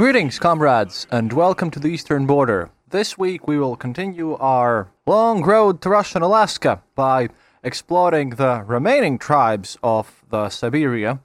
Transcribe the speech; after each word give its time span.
Greetings, 0.00 0.38
comrades, 0.38 1.06
and 1.10 1.30
welcome 1.30 1.70
to 1.72 1.78
the 1.78 1.88
Eastern 1.88 2.24
Border. 2.24 2.70
This 2.88 3.18
week 3.18 3.46
we 3.46 3.58
will 3.58 3.76
continue 3.76 4.34
our 4.36 4.88
long 5.04 5.42
road 5.42 5.82
to 5.82 5.90
Russian 5.90 6.22
Alaska 6.22 6.80
by 6.94 7.28
exploring 7.62 8.30
the 8.30 8.64
remaining 8.66 9.18
tribes 9.18 9.76
of 9.82 10.24
the 10.30 10.48
Siberia 10.48 11.20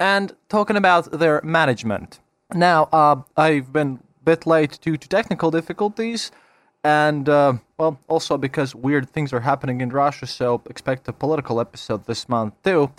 and 0.00 0.34
talking 0.48 0.78
about 0.78 1.12
their 1.12 1.42
management. 1.44 2.20
Now, 2.54 2.88
uh, 2.90 3.16
I've 3.36 3.70
been 3.70 4.00
a 4.22 4.24
bit 4.24 4.46
late 4.46 4.78
due 4.80 4.96
to 4.96 5.08
technical 5.10 5.50
difficulties, 5.50 6.30
and 6.82 7.28
uh, 7.28 7.58
well, 7.76 8.00
also 8.08 8.38
because 8.38 8.74
weird 8.74 9.10
things 9.10 9.34
are 9.34 9.40
happening 9.40 9.82
in 9.82 9.90
Russia, 9.90 10.26
so 10.26 10.62
expect 10.70 11.06
a 11.06 11.12
political 11.12 11.60
episode 11.60 12.06
this 12.06 12.30
month 12.30 12.54
too. 12.64 12.90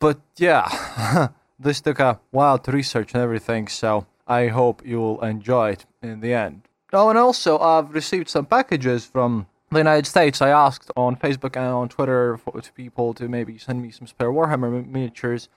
But 0.00 0.18
yeah, 0.36 1.28
this 1.60 1.80
took 1.80 2.00
a 2.00 2.18
while 2.32 2.58
to 2.58 2.72
research 2.72 3.14
and 3.14 3.22
everything, 3.22 3.68
so 3.68 4.06
I 4.26 4.48
hope 4.48 4.82
you 4.84 4.98
will 4.98 5.20
enjoy 5.22 5.70
it 5.70 5.86
in 6.02 6.20
the 6.20 6.34
end. 6.34 6.62
Oh, 6.92 7.08
and 7.08 7.18
also, 7.18 7.58
I've 7.58 7.92
received 7.94 8.28
some 8.28 8.46
packages 8.46 9.04
from 9.04 9.46
the 9.70 9.78
United 9.78 10.06
States. 10.06 10.40
I 10.40 10.50
asked 10.50 10.90
on 10.96 11.16
Facebook 11.16 11.56
and 11.56 11.66
on 11.66 11.88
Twitter 11.88 12.36
for 12.36 12.60
to 12.60 12.72
people 12.72 13.14
to 13.14 13.28
maybe 13.28 13.58
send 13.58 13.82
me 13.82 13.90
some 13.90 14.06
spare 14.06 14.30
Warhammer 14.30 14.86
miniatures. 14.86 15.48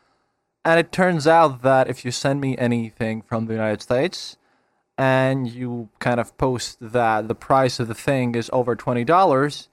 And 0.65 0.79
it 0.79 0.91
turns 0.91 1.27
out 1.27 1.61
that 1.61 1.87
if 1.87 2.03
you 2.03 2.11
send 2.11 2.41
me 2.41 2.57
anything 2.57 3.21
from 3.21 3.45
the 3.45 3.53
United 3.53 3.81
States 3.81 4.37
and 4.97 5.47
you 5.47 5.89
kind 5.99 6.19
of 6.19 6.37
post 6.37 6.77
that 6.81 7.27
the 7.27 7.35
price 7.35 7.79
of 7.79 7.87
the 7.87 7.93
thing 7.93 8.35
is 8.35 8.49
over 8.51 8.75
$20, 8.75 9.67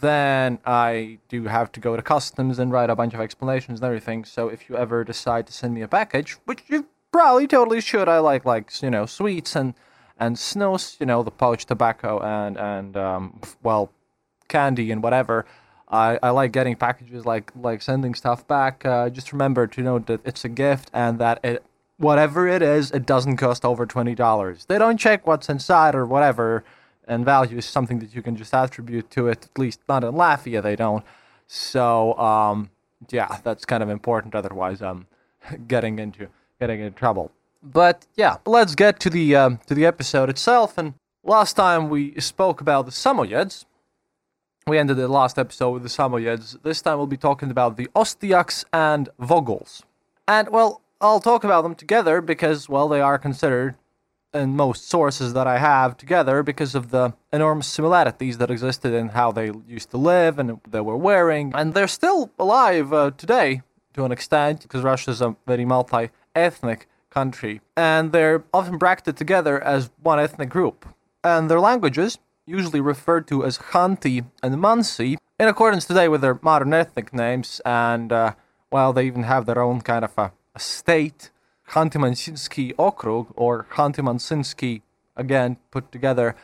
then 0.00 0.58
I 0.66 1.18
do 1.28 1.44
have 1.44 1.72
to 1.72 1.80
go 1.80 1.96
to 1.96 2.02
customs 2.02 2.58
and 2.58 2.72
write 2.72 2.90
a 2.90 2.96
bunch 2.96 3.14
of 3.14 3.20
explanations 3.20 3.80
and 3.80 3.86
everything. 3.86 4.24
So 4.24 4.48
if 4.48 4.68
you 4.68 4.76
ever 4.76 5.04
decide 5.04 5.46
to 5.46 5.52
send 5.52 5.72
me 5.72 5.82
a 5.82 5.88
package, 5.88 6.32
which 6.44 6.64
you 6.66 6.88
probably 7.14 7.46
totally 7.46 7.80
should. 7.80 8.08
I 8.08 8.18
like 8.18 8.44
like 8.44 8.82
you 8.82 8.90
know 8.90 9.06
sweets 9.06 9.54
and 9.54 9.74
and 10.18 10.36
snows, 10.36 10.96
you 10.98 11.06
know 11.06 11.22
the 11.22 11.30
pouch 11.30 11.64
tobacco 11.64 12.20
and 12.20 12.58
and 12.58 12.96
um, 12.96 13.40
well 13.62 13.92
candy 14.48 14.90
and 14.90 15.00
whatever. 15.00 15.46
I, 15.88 16.18
I 16.24 16.30
like 16.30 16.50
getting 16.50 16.74
packages 16.74 17.24
like 17.24 17.52
like 17.54 17.82
sending 17.82 18.16
stuff 18.16 18.44
back. 18.48 18.84
Uh, 18.84 19.10
just 19.10 19.32
remember 19.32 19.68
to 19.68 19.80
know 19.80 20.00
that 20.00 20.22
it's 20.24 20.44
a 20.44 20.48
gift 20.48 20.90
and 20.92 21.20
that 21.20 21.38
it 21.44 21.62
whatever 21.98 22.48
it 22.48 22.62
is, 22.62 22.90
it 22.90 23.06
doesn't 23.06 23.36
cost 23.36 23.64
over 23.64 23.86
twenty 23.86 24.16
dollars. 24.16 24.64
They 24.64 24.76
don't 24.76 24.98
check 24.98 25.24
what's 25.24 25.48
inside 25.48 25.94
or 25.94 26.04
whatever, 26.06 26.64
and 27.06 27.24
value 27.24 27.58
is 27.58 27.64
something 27.64 28.00
that 28.00 28.12
you 28.12 28.22
can 28.22 28.34
just 28.34 28.52
attribute 28.52 29.08
to 29.12 29.28
it. 29.28 29.44
At 29.44 29.56
least 29.56 29.78
not 29.88 30.02
in 30.02 30.14
Latvia, 30.14 30.60
they 30.60 30.74
don't. 30.74 31.04
So 31.46 32.18
um, 32.18 32.70
yeah, 33.10 33.38
that's 33.44 33.64
kind 33.64 33.84
of 33.84 33.88
important. 33.88 34.34
Otherwise, 34.34 34.82
I'm 34.82 35.06
getting 35.68 36.00
into 36.00 36.26
getting 36.64 36.80
in 36.80 36.94
trouble. 36.94 37.30
But 37.62 38.06
yeah, 38.16 38.36
let's 38.46 38.74
get 38.74 38.98
to 39.00 39.10
the 39.10 39.36
um, 39.36 39.60
to 39.66 39.74
the 39.74 39.86
episode 39.86 40.28
itself. 40.30 40.78
And 40.78 40.94
last 41.22 41.52
time 41.54 41.82
we 41.90 42.02
spoke 42.20 42.60
about 42.60 42.86
the 42.86 42.92
Samoyeds. 42.92 43.64
We 44.66 44.78
ended 44.78 44.96
the 44.96 45.08
last 45.08 45.38
episode 45.38 45.72
with 45.72 45.82
the 45.82 45.94
Samoyeds. 45.98 46.62
This 46.62 46.80
time 46.80 46.96
we'll 46.96 47.06
be 47.18 47.26
talking 47.28 47.50
about 47.50 47.76
the 47.76 47.88
Ostiaks 47.94 48.64
and 48.72 49.10
Voguls. 49.20 49.82
And 50.26 50.48
well, 50.48 50.80
I'll 51.02 51.20
talk 51.20 51.44
about 51.44 51.62
them 51.62 51.74
together 51.74 52.22
because 52.22 52.68
well, 52.68 52.88
they 52.88 53.02
are 53.02 53.18
considered 53.18 53.74
in 54.32 54.56
most 54.56 54.88
sources 54.88 55.32
that 55.34 55.46
I 55.46 55.58
have 55.58 55.96
together 55.96 56.42
because 56.42 56.74
of 56.74 56.90
the 56.90 57.12
enormous 57.32 57.68
similarities 57.68 58.38
that 58.38 58.50
existed 58.50 58.92
in 58.92 59.10
how 59.10 59.30
they 59.32 59.52
used 59.68 59.90
to 59.90 59.98
live 59.98 60.38
and 60.38 60.60
they 60.68 60.80
were 60.80 60.96
wearing, 60.96 61.52
and 61.54 61.74
they're 61.74 61.96
still 62.00 62.30
alive 62.38 62.92
uh, 62.92 63.10
today 63.16 63.62
to 63.94 64.04
an 64.04 64.12
extent 64.12 64.62
because 64.62 64.82
Russia 64.82 65.10
is 65.10 65.20
a 65.20 65.36
very 65.46 65.64
multi 65.64 66.08
ethnic 66.34 66.88
country, 67.10 67.60
and 67.76 68.12
they're 68.12 68.44
often 68.52 68.76
bracketed 68.76 69.16
together 69.16 69.62
as 69.62 69.90
one 70.02 70.18
ethnic 70.18 70.48
group. 70.48 70.86
And 71.22 71.50
their 71.50 71.60
languages, 71.60 72.18
usually 72.46 72.80
referred 72.80 73.26
to 73.28 73.44
as 73.44 73.58
Khanty 73.58 74.26
and 74.42 74.56
Mansi, 74.56 75.16
in 75.38 75.48
accordance 75.48 75.84
today 75.84 76.08
with 76.08 76.20
their 76.20 76.38
modern 76.42 76.74
ethnic 76.74 77.12
names, 77.14 77.60
and 77.64 78.12
uh, 78.12 78.34
well, 78.70 78.92
they 78.92 79.06
even 79.06 79.22
have 79.22 79.46
their 79.46 79.62
own 79.62 79.80
kind 79.80 80.04
of 80.04 80.12
a, 80.18 80.32
a 80.54 80.60
state, 80.60 81.30
Khanty-Mansinsky 81.68 82.74
Okrug, 82.74 83.32
or 83.36 83.66
Khanty-Mansinsky, 83.70 84.82
again 85.16 85.56
put 85.70 85.90
together, 85.92 86.36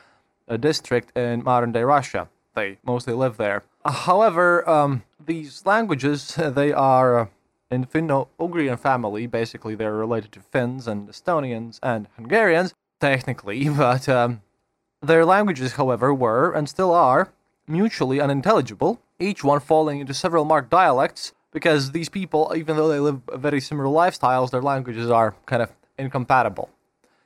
a 0.49 0.56
district 0.56 1.17
in 1.17 1.45
modern 1.45 1.73
day 1.73 1.83
Russia. 1.83 2.29
They 2.55 2.79
mostly 2.84 3.15
live 3.15 3.37
there. 3.37 3.62
However, 3.84 4.69
um, 4.69 5.03
these 5.25 5.65
languages, 5.67 6.34
they 6.37 6.73
are. 6.73 7.21
Uh, 7.21 7.27
in 7.70 7.86
Finno-Ugrian 7.86 8.78
family, 8.78 9.26
basically 9.26 9.75
they're 9.75 9.94
related 9.94 10.32
to 10.32 10.41
Finns 10.41 10.88
and 10.88 11.08
Estonians 11.08 11.78
and 11.82 12.08
Hungarians, 12.16 12.75
technically, 13.00 13.69
but 13.69 14.08
um, 14.08 14.42
their 15.00 15.25
languages, 15.25 15.72
however, 15.72 16.12
were 16.12 16.53
and 16.53 16.69
still 16.69 16.92
are 16.92 17.32
mutually 17.66 18.20
unintelligible, 18.20 19.00
each 19.19 19.44
one 19.44 19.60
falling 19.60 20.00
into 20.00 20.12
several 20.12 20.44
marked 20.44 20.70
dialects, 20.70 21.32
because 21.53 21.92
these 21.92 22.08
people, 22.08 22.53
even 22.56 22.76
though 22.76 22.88
they 22.88 22.98
live 22.98 23.20
very 23.34 23.60
similar 23.60 23.88
lifestyles, 23.88 24.50
their 24.50 24.62
languages 24.62 25.10
are 25.10 25.34
kind 25.47 25.62
of 25.62 25.70
incompatible. 25.98 26.70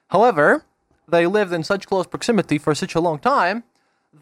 However, 0.08 0.64
they 1.08 1.26
lived 1.26 1.52
in 1.52 1.64
such 1.64 1.86
close 1.86 2.06
proximity 2.06 2.58
for 2.58 2.74
such 2.74 2.94
a 2.94 3.00
long 3.00 3.18
time 3.18 3.64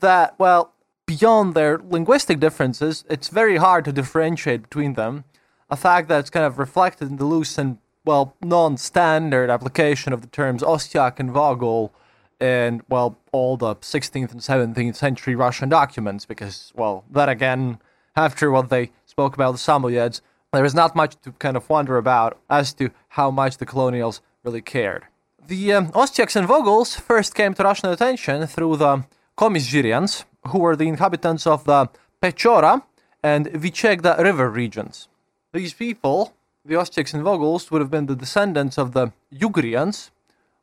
that, 0.01 0.39
well, 0.39 0.73
beyond 1.07 1.55
their 1.55 1.79
linguistic 1.79 2.41
differences, 2.41 3.05
it's 3.09 3.29
very 3.29 3.57
hard 3.57 3.85
to 3.85 3.93
differentiate 3.93 4.63
between 4.63 4.95
them 4.95 5.25
a 5.73 5.77
fact 5.77 6.07
that's 6.07 6.29
kind 6.29 6.45
of 6.45 6.59
reflected 6.59 7.09
in 7.09 7.17
the 7.17 7.25
loose 7.25 7.57
and, 7.57 7.79
well, 8.05 8.37
non 8.43 8.77
standard 8.77 9.49
application 9.49 10.13
of 10.13 10.21
the 10.21 10.27
terms 10.27 10.63
Ostiak 10.63 11.19
and 11.19 11.31
Vogul 11.31 11.91
in, 12.39 12.83
well, 12.91 13.17
all 13.33 13.57
the 13.57 13.75
16th 13.77 14.33
and 14.33 14.41
17th 14.41 14.97
century 14.97 15.35
Russian 15.35 15.71
documents, 15.71 16.27
because, 16.27 16.73
well, 16.77 17.05
then 17.11 17.31
again, 17.31 17.79
after 18.15 18.51
what 18.51 18.69
they 18.69 18.91
spoke 19.07 19.35
about 19.35 19.53
the 19.53 19.59
Samoyeds, 19.59 20.21
there 20.53 20.67
is 20.67 20.75
not 20.75 20.95
much 20.95 21.19
to 21.23 21.33
kind 21.33 21.57
of 21.57 21.71
wonder 21.71 21.97
about 21.97 22.39
as 22.51 22.75
to 22.75 22.91
how 23.09 23.31
much 23.31 23.57
the 23.57 23.65
colonials 23.65 24.21
really 24.45 24.61
cared. 24.61 25.07
The 25.47 25.73
um, 25.73 25.93
Ostyaks 25.93 26.37
and 26.37 26.47
Voguls 26.47 27.01
first 27.01 27.35
came 27.35 27.55
to 27.55 27.63
Russian 27.63 27.89
attention 27.89 28.47
through 28.47 28.77
the 28.77 29.05
Komi-Zyrians, 29.39 30.25
who 30.49 30.59
were 30.59 30.77
the 30.77 30.89
inhabitants 30.89 31.47
of 31.47 31.65
the 31.65 31.89
Pechora 32.21 32.83
and 33.23 33.47
Vychegda 33.47 34.19
river 34.19 34.51
regions. 34.51 35.09
These 35.53 35.75
people, 35.75 36.33
the 36.65 36.77
Ostyaks 36.77 37.13
and 37.13 37.23
Voguls, 37.23 37.71
would 37.71 37.83
have 37.83 37.91
been 37.91 38.07
the 38.07 38.17
descendants 38.17 38.79
of 38.79 38.93
the 38.93 39.13
Ugrians, 39.31 40.09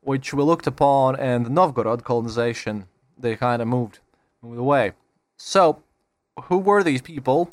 which 0.01 0.33
we 0.33 0.41
looked 0.41 0.65
upon 0.65 1.19
in 1.19 1.44
the 1.44 1.51
Novgorod 1.51 2.03
colonization. 2.03 2.88
They 3.15 3.36
kind 3.36 3.62
of 3.62 3.68
moved, 3.68 4.00
moved 4.41 4.57
away. 4.57 4.94
So, 5.38 5.83
who 6.45 6.57
were 6.57 6.81
these 6.81 7.03
people, 7.03 7.51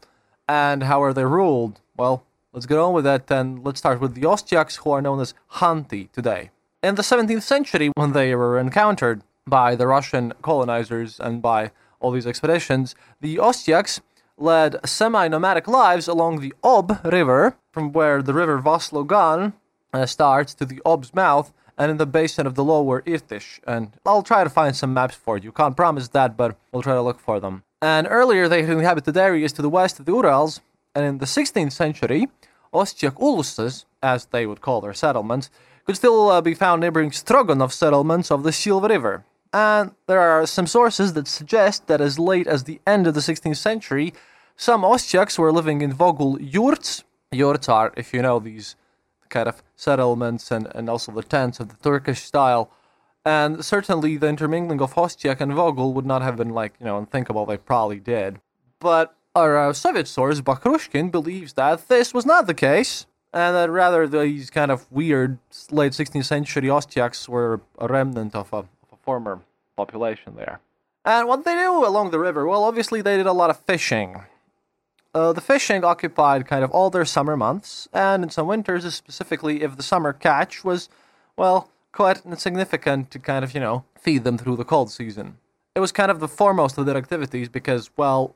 and 0.48 0.84
how 0.84 1.02
are 1.02 1.12
they 1.12 1.26
ruled? 1.26 1.78
Well, 1.94 2.24
let's 2.54 2.64
get 2.64 2.78
on 2.78 2.94
with 2.94 3.04
that, 3.04 3.30
and 3.30 3.62
let's 3.62 3.80
start 3.80 4.00
with 4.00 4.14
the 4.14 4.22
Ostyaks, 4.22 4.76
who 4.76 4.92
are 4.92 5.02
known 5.02 5.20
as 5.20 5.34
Khanty 5.56 6.10
today. 6.12 6.52
In 6.82 6.94
the 6.94 7.02
17th 7.02 7.42
century, 7.42 7.90
when 7.96 8.12
they 8.12 8.34
were 8.34 8.58
encountered 8.58 9.20
by 9.46 9.74
the 9.74 9.86
Russian 9.86 10.32
colonizers 10.40 11.20
and 11.20 11.42
by 11.42 11.70
all 12.00 12.12
these 12.12 12.26
expeditions, 12.26 12.94
the 13.20 13.36
Ostyaks 13.36 14.00
led 14.38 14.76
semi 14.86 15.28
nomadic 15.28 15.66
lives 15.66 16.08
along 16.08 16.40
the 16.40 16.54
Ob 16.62 17.00
River, 17.04 17.56
from 17.72 17.92
where 17.92 18.22
the 18.22 18.34
river 18.34 18.60
Vasyugan 18.60 19.52
uh, 19.92 20.06
starts 20.06 20.54
to 20.54 20.64
the 20.64 20.80
Ob's 20.84 21.14
mouth, 21.14 21.52
and 21.78 21.90
in 21.90 21.96
the 21.96 22.06
basin 22.06 22.46
of 22.46 22.54
the 22.54 22.64
lower 22.64 23.02
Irtysh. 23.02 23.60
And 23.66 23.92
I'll 24.04 24.22
try 24.22 24.44
to 24.44 24.50
find 24.50 24.74
some 24.74 24.94
maps 24.94 25.14
for 25.14 25.36
you. 25.38 25.52
Can't 25.52 25.76
promise 25.76 26.08
that, 26.08 26.36
but 26.36 26.56
we'll 26.72 26.82
try 26.82 26.94
to 26.94 27.02
look 27.02 27.20
for 27.20 27.40
them. 27.40 27.62
And 27.82 28.06
earlier 28.08 28.48
they 28.48 28.60
inhabited 28.60 29.16
areas 29.16 29.52
to 29.52 29.62
the 29.62 29.68
west 29.68 29.98
of 29.98 30.06
the 30.06 30.12
Urals, 30.12 30.60
and 30.94 31.04
in 31.04 31.18
the 31.18 31.26
16th 31.26 31.72
century, 31.72 32.28
Ostyak 32.72 33.18
Ulusas, 33.20 33.84
as 34.02 34.26
they 34.26 34.46
would 34.46 34.60
call 34.60 34.80
their 34.80 34.94
settlements, 34.94 35.50
could 35.84 35.96
still 35.96 36.30
uh, 36.30 36.40
be 36.40 36.54
found 36.54 36.80
neighboring 36.80 37.10
Stroganov 37.10 37.72
settlements 37.72 38.30
of 38.30 38.42
the 38.42 38.52
Sylva 38.52 38.88
River. 38.88 39.24
And 39.52 39.92
there 40.06 40.20
are 40.20 40.46
some 40.46 40.66
sources 40.66 41.12
that 41.14 41.28
suggest 41.28 41.86
that 41.86 42.00
as 42.00 42.18
late 42.18 42.46
as 42.46 42.64
the 42.64 42.80
end 42.86 43.06
of 43.06 43.14
the 43.14 43.20
16th 43.20 43.56
century, 43.56 44.12
some 44.56 44.82
Ostyaks 44.82 45.38
were 45.38 45.52
living 45.52 45.80
in 45.80 45.92
Vogul 45.92 46.38
yurts. 46.40 47.04
Yurts 47.32 47.68
are, 47.68 47.92
if 47.96 48.12
you 48.14 48.22
know, 48.22 48.38
these 48.38 48.76
kind 49.28 49.48
of 49.48 49.62
settlements 49.74 50.50
and, 50.50 50.68
and 50.74 50.88
also 50.88 51.12
the 51.12 51.22
tents 51.22 51.60
of 51.60 51.68
the 51.68 51.76
Turkish 51.76 52.22
style. 52.22 52.70
And 53.24 53.64
certainly 53.64 54.16
the 54.16 54.28
intermingling 54.28 54.80
of 54.80 54.94
Ostyak 54.94 55.40
and 55.40 55.52
Vogul 55.52 55.92
would 55.94 56.06
not 56.06 56.22
have 56.22 56.36
been 56.36 56.50
like, 56.50 56.74
you 56.78 56.86
know, 56.86 56.98
unthinkable. 56.98 57.44
They 57.44 57.56
probably 57.56 57.98
did. 57.98 58.40
But 58.78 59.16
our 59.34 59.68
uh, 59.68 59.72
Soviet 59.72 60.08
source, 60.08 60.40
Bakrushkin, 60.40 61.10
believes 61.10 61.54
that 61.54 61.88
this 61.88 62.14
was 62.14 62.24
not 62.24 62.46
the 62.46 62.54
case, 62.54 63.06
and 63.32 63.54
that 63.56 63.68
rather 63.68 64.06
these 64.06 64.48
kind 64.48 64.70
of 64.70 64.90
weird 64.90 65.38
late 65.70 65.92
16th 65.92 66.24
century 66.24 66.68
Ostyaks 66.68 67.28
were 67.28 67.60
a 67.78 67.88
remnant 67.88 68.34
of 68.34 68.52
a 68.52 68.64
former 69.06 69.40
population 69.76 70.34
there. 70.36 70.60
And 71.04 71.28
what 71.28 71.44
they 71.44 71.54
do 71.54 71.86
along 71.86 72.10
the 72.10 72.18
river? 72.18 72.46
Well, 72.46 72.64
obviously 72.64 73.00
they 73.00 73.16
did 73.16 73.26
a 73.26 73.32
lot 73.32 73.48
of 73.48 73.60
fishing. 73.60 74.24
Uh, 75.14 75.32
the 75.32 75.40
fishing 75.40 75.82
occupied 75.84 76.46
kind 76.46 76.62
of 76.62 76.70
all 76.72 76.90
their 76.90 77.06
summer 77.06 77.36
months, 77.36 77.88
and 77.92 78.22
in 78.22 78.28
some 78.28 78.48
winters, 78.48 78.82
specifically 78.94 79.62
if 79.62 79.76
the 79.76 79.82
summer 79.82 80.12
catch 80.12 80.64
was, 80.64 80.90
well, 81.36 81.70
quite 81.92 82.26
insignificant 82.26 83.10
to 83.12 83.18
kind 83.18 83.42
of, 83.44 83.54
you 83.54 83.60
know, 83.60 83.84
feed 83.98 84.24
them 84.24 84.36
through 84.36 84.56
the 84.56 84.64
cold 84.64 84.90
season. 84.90 85.38
It 85.74 85.80
was 85.80 85.92
kind 85.92 86.10
of 86.10 86.20
the 86.20 86.28
foremost 86.28 86.76
of 86.76 86.84
their 86.84 86.96
activities 86.96 87.48
because, 87.48 87.90
well, 87.96 88.34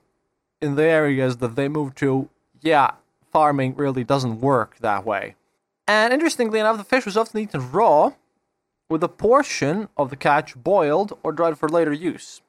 in 0.62 0.76
the 0.76 0.84
areas 0.84 1.38
that 1.38 1.56
they 1.56 1.68
moved 1.68 1.98
to, 1.98 2.30
yeah, 2.62 2.92
farming 3.32 3.74
really 3.76 4.04
doesn't 4.04 4.40
work 4.40 4.78
that 4.78 5.04
way. 5.04 5.34
And 5.86 6.12
interestingly 6.12 6.60
enough, 6.60 6.78
the 6.78 6.84
fish 6.84 7.04
was 7.04 7.16
often 7.16 7.40
eaten 7.40 7.72
raw, 7.72 8.12
with 8.90 9.02
a 9.04 9.08
portion 9.08 9.88
of 9.96 10.10
the 10.10 10.16
catch 10.16 10.56
boiled 10.56 11.16
or 11.22 11.32
dried 11.32 11.56
for 11.56 11.68
later 11.68 11.92
use. 11.92 12.42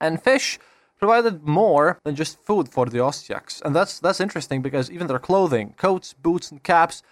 And 0.00 0.22
fish 0.22 0.58
provided 0.98 1.44
more 1.44 1.98
than 2.04 2.16
just 2.16 2.42
food 2.44 2.68
for 2.68 2.86
the 2.86 2.98
Ostyaks. 2.98 3.62
And 3.62 3.74
that's 3.74 4.00
that's 4.00 4.20
interesting 4.20 4.60
because 4.60 4.90
even 4.90 5.06
their 5.06 5.18
clothing, 5.18 5.74
coats, 5.78 6.12
boots, 6.12 6.50
and 6.50 6.62
caps, 6.62 7.02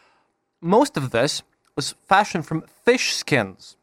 most 0.61 0.97
of 0.97 1.13
this 1.13 1.43
was 1.77 1.95
fashioned 2.07 2.47
from 2.47 2.65
fish 2.85 3.15
skins. 3.15 3.77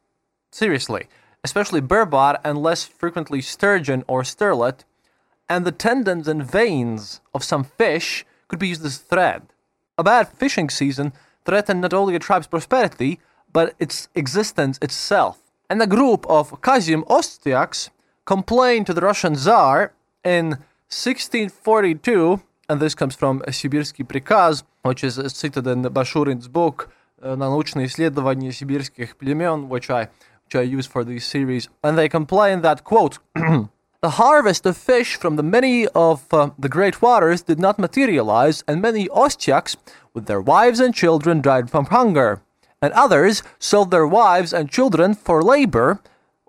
Seriously, 0.51 1.07
especially 1.43 1.81
burbot 1.81 2.39
and 2.43 2.57
less 2.57 2.83
frequently 2.83 3.41
sturgeon 3.41 4.03
or 4.07 4.23
sterlet, 4.23 4.83
and 5.49 5.65
the 5.65 5.71
tendons 5.71 6.27
and 6.27 6.43
veins 6.43 7.21
of 7.33 7.43
some 7.43 7.63
fish 7.63 8.25
could 8.47 8.59
be 8.59 8.69
used 8.69 8.85
as 8.85 8.97
thread. 8.97 9.43
A 9.97 10.03
bad 10.03 10.27
fishing 10.27 10.69
season 10.69 11.13
threatened 11.45 11.81
not 11.81 11.93
only 11.93 12.15
a 12.15 12.19
tribe's 12.19 12.47
prosperity, 12.47 13.19
but 13.52 13.74
its 13.78 14.08
existence 14.14 14.78
itself. 14.82 15.38
And 15.70 15.82
a 15.82 15.86
group 15.86 16.26
of 16.28 16.60
Kazim 16.62 17.04
Ostyaks 17.04 17.90
complained 18.24 18.86
to 18.86 18.94
the 18.94 19.00
Russian 19.00 19.34
Tsar 19.34 19.92
in 20.24 20.58
1642, 20.88 22.40
and 22.68 22.80
this 22.80 22.94
comes 22.94 23.14
from 23.14 23.40
Sibirsky 23.48 24.06
Prikaz, 24.06 24.62
which 24.82 25.04
is 25.04 25.14
cited 25.32 25.66
in 25.66 25.82
Bashurin's 25.82 26.48
book 26.48 26.90
«Научные 27.22 27.86
исследования 27.86 28.52
сибирских 28.52 29.16
племен», 29.16 29.68
which 29.68 29.90
I, 29.90 30.08
which 30.44 30.54
I 30.54 30.62
use 30.62 30.86
for 30.86 31.04
this 31.04 31.26
series, 31.26 31.68
and 31.82 31.98
they 31.98 32.08
complain 32.08 32.62
that, 32.62 32.84
quote, 32.84 33.18
The 34.00 34.10
harvest 34.10 34.64
of 34.64 34.76
fish 34.76 35.16
from 35.16 35.34
the 35.34 35.42
many 35.42 35.88
of 35.88 36.32
uh, 36.32 36.50
the 36.56 36.68
great 36.68 37.02
waters 37.02 37.42
did 37.42 37.58
not 37.58 37.80
materialize, 37.80 38.62
and 38.68 38.80
many 38.80 39.08
Ostyaks, 39.08 39.74
with 40.14 40.26
their 40.26 40.40
wives 40.40 40.78
and 40.78 40.94
children, 40.94 41.42
died 41.42 41.68
from 41.68 41.86
hunger. 41.86 42.40
And 42.83 42.91
others 42.91 43.43
sold 43.59 43.91
their 43.91 44.05
wives 44.05 44.51
and 44.51 44.69
children 44.69 45.13
for 45.13 45.41
labor, 45.41 46.01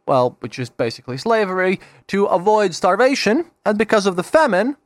well, 0.04 0.36
which 0.40 0.58
is 0.58 0.68
basically 0.68 1.16
slavery, 1.16 1.78
to 2.08 2.24
avoid 2.24 2.74
starvation, 2.74 3.52
and 3.64 3.78
because 3.78 4.04
of 4.04 4.16
the 4.16 4.24
famine, 4.24 4.76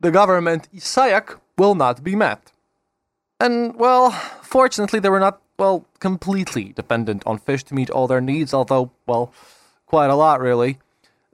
the 0.00 0.10
government 0.10 0.68
yasak 0.74 1.40
will 1.56 1.74
not 1.74 2.04
be 2.04 2.14
met. 2.14 2.52
And, 3.40 3.76
well, 3.76 4.10
fortunately, 4.42 5.00
they 5.00 5.08
were 5.08 5.18
not, 5.18 5.40
well, 5.58 5.86
completely 5.98 6.74
dependent 6.74 7.22
on 7.24 7.38
fish 7.38 7.64
to 7.64 7.74
meet 7.74 7.88
all 7.88 8.06
their 8.06 8.20
needs, 8.20 8.52
although, 8.52 8.90
well, 9.06 9.32
quite 9.86 10.10
a 10.10 10.14
lot, 10.14 10.42
really. 10.42 10.76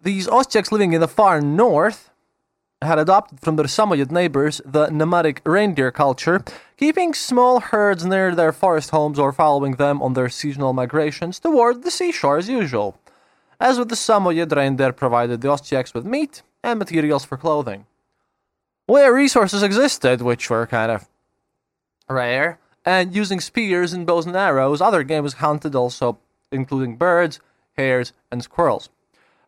These 0.00 0.28
Ostyaks 0.28 0.70
living 0.70 0.92
in 0.92 1.00
the 1.00 1.08
far 1.08 1.40
north 1.40 2.11
had 2.82 2.98
adopted 2.98 3.40
from 3.40 3.56
their 3.56 3.66
Samoyed 3.66 4.10
neighbors 4.10 4.60
the 4.64 4.88
nomadic 4.90 5.40
reindeer 5.44 5.90
culture, 5.90 6.44
keeping 6.76 7.14
small 7.14 7.60
herds 7.60 8.04
near 8.04 8.34
their 8.34 8.52
forest 8.52 8.90
homes 8.90 9.18
or 9.18 9.32
following 9.32 9.76
them 9.76 10.02
on 10.02 10.14
their 10.14 10.28
seasonal 10.28 10.72
migrations 10.72 11.38
toward 11.38 11.82
the 11.82 11.90
seashore 11.90 12.38
as 12.38 12.48
usual. 12.48 12.98
As 13.60 13.78
with 13.78 13.88
the 13.88 13.96
Samoyed, 13.96 14.54
reindeer 14.54 14.92
provided 14.92 15.40
the 15.40 15.48
Ostyaks 15.48 15.94
with 15.94 16.04
meat 16.04 16.42
and 16.62 16.78
materials 16.78 17.24
for 17.24 17.36
clothing. 17.36 17.86
Where 18.86 19.14
resources 19.14 19.62
existed, 19.62 20.20
which 20.20 20.50
were 20.50 20.66
kind 20.66 20.90
of 20.90 21.08
rare, 22.08 22.58
and 22.84 23.14
using 23.14 23.40
spears 23.40 23.92
and 23.92 24.06
bows 24.06 24.26
and 24.26 24.36
arrows, 24.36 24.80
other 24.80 25.04
game 25.04 25.22
was 25.22 25.34
hunted 25.34 25.74
also, 25.74 26.18
including 26.50 26.96
birds, 26.96 27.40
hares, 27.76 28.12
and 28.30 28.42
squirrels. 28.42 28.88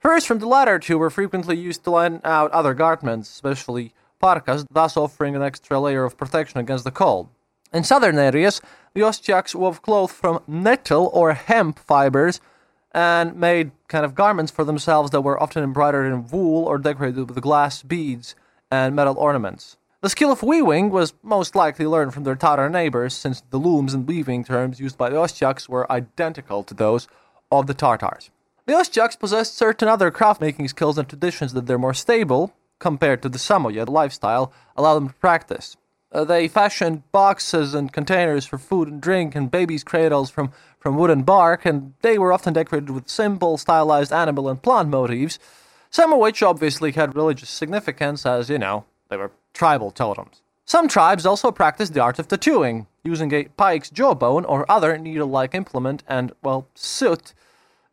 Furs 0.04 0.26
from 0.26 0.38
the 0.38 0.46
latter 0.46 0.78
two 0.78 0.98
were 0.98 1.08
frequently 1.08 1.56
used 1.56 1.82
to 1.82 1.90
line 1.90 2.20
out 2.24 2.50
other 2.50 2.74
garments, 2.74 3.30
especially 3.30 3.94
parkas, 4.20 4.66
thus 4.70 4.98
offering 4.98 5.34
an 5.34 5.40
extra 5.40 5.80
layer 5.80 6.04
of 6.04 6.18
protection 6.18 6.60
against 6.60 6.84
the 6.84 6.90
cold. 6.90 7.28
In 7.72 7.84
southern 7.84 8.18
areas, 8.18 8.60
the 8.92 9.00
Ostyaks 9.00 9.54
wove 9.54 9.80
cloth 9.80 10.12
from 10.12 10.42
nettle 10.46 11.10
or 11.14 11.32
hemp 11.32 11.78
fibers 11.78 12.42
and 12.92 13.34
made 13.34 13.70
kind 13.88 14.04
of 14.04 14.14
garments 14.14 14.52
for 14.52 14.62
themselves 14.62 15.11
that 15.11 15.23
were 15.23 15.42
often 15.42 15.64
embroidered 15.64 16.12
in 16.12 16.28
wool 16.28 16.64
or 16.64 16.76
decorated 16.76 17.30
with 17.30 17.40
glass 17.40 17.82
beads 17.82 18.34
and 18.70 18.94
metal 18.94 19.16
ornaments. 19.16 19.78
The 20.02 20.11
skill 20.11 20.30
of 20.30 20.42
weaving 20.42 20.90
was 20.90 21.14
most 21.23 21.54
likely 21.54 21.87
learned 21.87 22.12
from 22.12 22.25
their 22.25 22.37
Tatar 22.37 22.68
neighbors, 22.68 23.14
since 23.14 23.42
the 23.49 23.56
looms 23.56 23.94
and 23.94 24.06
weaving 24.06 24.44
terms 24.44 24.78
used 24.78 24.99
by 24.99 25.08
the 25.08 25.16
Ostyaks 25.16 25.66
were 25.66 25.90
identical 25.90 26.62
to 26.62 26.75
those 26.75 27.08
of 27.50 27.66
the 27.66 27.75
Tartars. 27.75 28.28
The 28.66 28.73
Ostyaks 28.73 29.18
possessed 29.18 29.59
certain 29.59 29.88
other 29.88 30.11
craft 30.11 30.40
making 30.40 30.68
skills 30.68 30.97
and 30.97 31.06
traditions 31.06 31.52
that 31.52 31.66
they're 31.66 31.76
more 31.76 31.92
stable, 31.92 32.54
compared 32.78 33.21
to 33.23 33.28
the 33.28 33.38
Samoyed 33.38 33.90
lifestyle, 33.90 34.52
allow 34.75 34.94
them 34.94 35.09
to 35.09 35.14
practice. 35.16 35.76
Uh, 36.11 36.25
they 36.25 36.49
fashioned 36.49 37.02
boxes 37.12 37.75
and 37.75 37.92
containers 37.92 38.47
for 38.47 38.56
food 38.56 38.88
and 38.88 39.02
drink 39.02 39.35
and 39.35 39.50
babies' 39.50 39.85
cradles 39.85 40.30
from, 40.30 40.50
from 40.78 40.97
wood 40.97 41.11
and 41.11 41.26
bark, 41.26 41.66
and 41.66 41.92
they 42.00 42.16
were 42.16 42.33
often 42.33 42.54
decorated 42.54 42.90
with 42.90 43.09
simple, 43.09 43.59
stylized 43.59 44.12
animal 44.12 44.49
and 44.49 44.62
plant 44.62 44.88
motifs, 44.88 45.38
some 45.90 46.12
of 46.12 46.18
which 46.18 46.42
obviously 46.42 46.92
had 46.92 47.14
religious 47.14 47.50
significance, 47.50 48.25
as, 48.25 48.49
you 48.49 48.59
know, 48.59 48.85
they 49.11 49.16
were 49.16 49.33
tribal 49.52 49.90
totems. 49.90 50.40
Some 50.64 50.88
tribes 50.88 51.26
also 51.26 51.52
practiced 51.52 51.92
the 51.92 52.00
art 52.00 52.18
of 52.18 52.28
tattooing, 52.28 52.87
using 53.02 53.30
a 53.35 53.44
pike's 53.44 53.90
jawbone 53.90 54.47
or 54.47 54.71
other 54.71 54.97
needle 54.97 55.28
like 55.28 55.54
implement 55.54 56.02
and, 56.09 56.33
well, 56.42 56.66
soot 56.75 57.35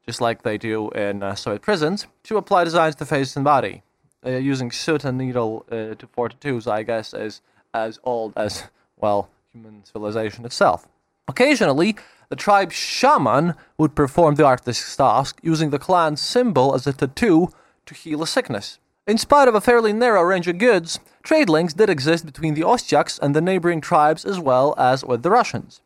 just 0.05 0.22
like 0.22 0.43
they 0.43 0.58
do 0.58 0.89
in 0.91 1.24
uh, 1.24 1.36
Soviet 1.36 1.62
prisons, 1.62 2.08
to 2.24 2.38
apply 2.38 2.63
designs 2.63 2.96
to 2.96 3.05
face 3.05 3.36
and 3.36 3.46
body. 3.46 3.84
Uh, 4.25 4.31
using 4.31 4.72
soot 4.72 5.03
and 5.03 5.17
needle 5.17 5.65
uh, 5.72 5.96
to 5.96 6.08
for 6.12 6.29
tattoos, 6.29 6.67
I 6.67 6.84
guess, 6.84 7.13
is 7.13 7.41
as 7.74 8.00
old 8.03 8.34
as, 8.36 8.65
well, 8.98 9.29
human 9.51 9.84
civilization 9.84 10.46
itself. 10.46 10.88
Occasionally, 11.27 11.96
the 12.29 12.36
tribe's 12.36 12.75
shaman 12.75 13.55
would 13.77 13.96
perform 13.96 14.36
the 14.36 14.46
artist's 14.46 14.96
task, 14.96 15.39
using 15.41 15.70
the 15.70 15.79
clan's 15.79 16.22
symbol 16.22 16.75
as 16.75 16.86
a 16.86 16.93
tattoo 16.93 17.50
to 17.86 17.93
heal 17.93 18.22
a 18.22 18.27
sickness. 18.27 18.79
In 19.08 19.17
spite 19.17 19.48
of 19.48 19.55
a 19.55 19.62
fairly 19.62 19.91
narrow 19.91 20.22
range 20.22 20.48
of 20.48 20.60
goods, 20.60 21.00
trade 21.24 21.50
links 21.50 21.74
did 21.74 21.89
exist 21.89 22.25
between 22.25 22.53
the 22.53 22.62
Ostyaks 22.62 23.20
and 23.20 23.36
the 23.36 23.41
neighboring 23.41 23.81
tribes 23.81 24.24
as 24.24 24.39
well 24.39 24.75
as 24.77 25.03
with 25.03 25.24
the 25.24 25.31
Russians. 25.31 25.81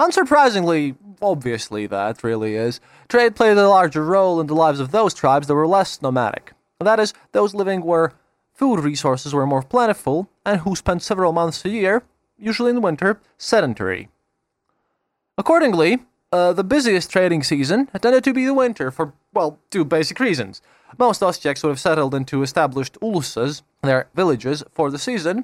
Unsurprisingly, 0.00 0.96
obviously, 1.20 1.86
that 1.86 2.24
really 2.24 2.54
is, 2.54 2.80
trade 3.06 3.36
played 3.36 3.58
a 3.58 3.68
larger 3.68 4.02
role 4.02 4.40
in 4.40 4.46
the 4.46 4.54
lives 4.54 4.80
of 4.80 4.92
those 4.92 5.12
tribes 5.12 5.46
that 5.46 5.54
were 5.54 5.66
less 5.66 6.00
nomadic. 6.00 6.52
That 6.78 6.98
is, 6.98 7.12
those 7.32 7.52
living 7.52 7.82
where 7.82 8.14
food 8.54 8.80
resources 8.80 9.34
were 9.34 9.46
more 9.46 9.62
plentiful 9.62 10.30
and 10.46 10.62
who 10.62 10.74
spent 10.74 11.02
several 11.02 11.34
months 11.34 11.62
a 11.66 11.68
year, 11.68 12.02
usually 12.38 12.70
in 12.70 12.76
the 12.76 12.80
winter, 12.80 13.20
sedentary. 13.36 14.08
Accordingly, 15.36 15.98
Uh, 16.32 16.52
the 16.52 16.62
busiest 16.62 17.10
trading 17.10 17.42
season 17.42 17.88
tended 18.00 18.22
to 18.22 18.32
be 18.32 18.44
the 18.44 18.54
winter 18.54 18.92
for, 18.92 19.12
well, 19.34 19.58
two 19.68 19.84
basic 19.84 20.20
reasons. 20.20 20.62
Most 20.96 21.22
Ostyaks 21.22 21.64
would 21.64 21.70
have 21.70 21.80
settled 21.80 22.14
into 22.14 22.44
established 22.44 22.96
ulusas, 23.02 23.62
their 23.82 24.06
villages, 24.14 24.62
for 24.70 24.92
the 24.92 24.98
season, 24.98 25.42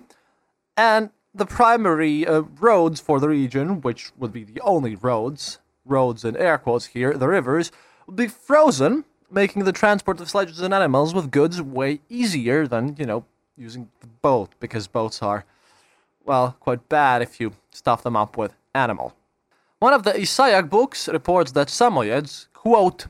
and 0.77 1.11
the 1.37 1.47
primary 1.47 2.27
uh, 2.27 2.43
roads 2.61 3.01
for 3.01 3.21
the 3.21 3.29
region, 3.29 3.81
which 3.81 4.11
would 4.17 4.33
be 4.33 4.45
the 4.45 4.61
only 4.63 4.95
roads, 4.95 5.59
roads 5.85 6.25
in 6.25 6.37
air 6.37 6.59
quotes 6.59 6.87
here, 6.87 7.13
the 7.15 7.29
rivers, 7.29 7.71
would 8.07 8.17
be 8.17 8.29
frozen, 8.29 9.05
making 9.31 9.65
the 9.65 9.73
transport 9.73 10.21
of 10.21 10.31
sledges 10.31 10.61
and 10.61 10.73
animals 10.73 11.15
with 11.15 11.31
goods 11.31 11.61
way 11.61 12.01
easier 12.09 12.67
than, 12.67 12.97
you 12.99 13.05
know, 13.05 13.25
using 13.57 13.89
the 14.01 14.07
boat, 14.07 14.51
because 14.61 14.87
boats 14.87 15.23
are, 15.23 15.45
well, 16.25 16.57
quite 16.61 16.89
bad 16.89 17.23
if 17.23 17.41
you 17.41 17.53
stuff 17.71 18.03
them 18.03 18.17
up 18.17 18.37
with 18.37 18.55
animal. 18.75 19.15
One 19.79 19.93
of 19.93 20.05
the 20.05 20.13
yasak 20.13 20.71
books 20.71 21.09
reports 21.09 21.53
that 21.53 21.69
Samoyeds, 21.69 22.49
quote, 22.55 23.07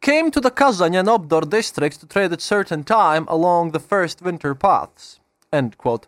came 0.00 0.30
to 0.30 0.40
the 0.40 0.50
Kazan 0.50 0.94
and 0.94 1.08
Obdor 1.08 1.48
districts 1.48 1.98
to 1.98 2.06
trade 2.06 2.32
at 2.32 2.40
certain 2.40 2.84
time 2.84 3.24
along 3.28 3.70
the 3.70 3.80
first 3.80 4.20
winter 4.20 4.54
paths, 4.54 5.20
end 5.52 5.78
quote, 5.78 6.06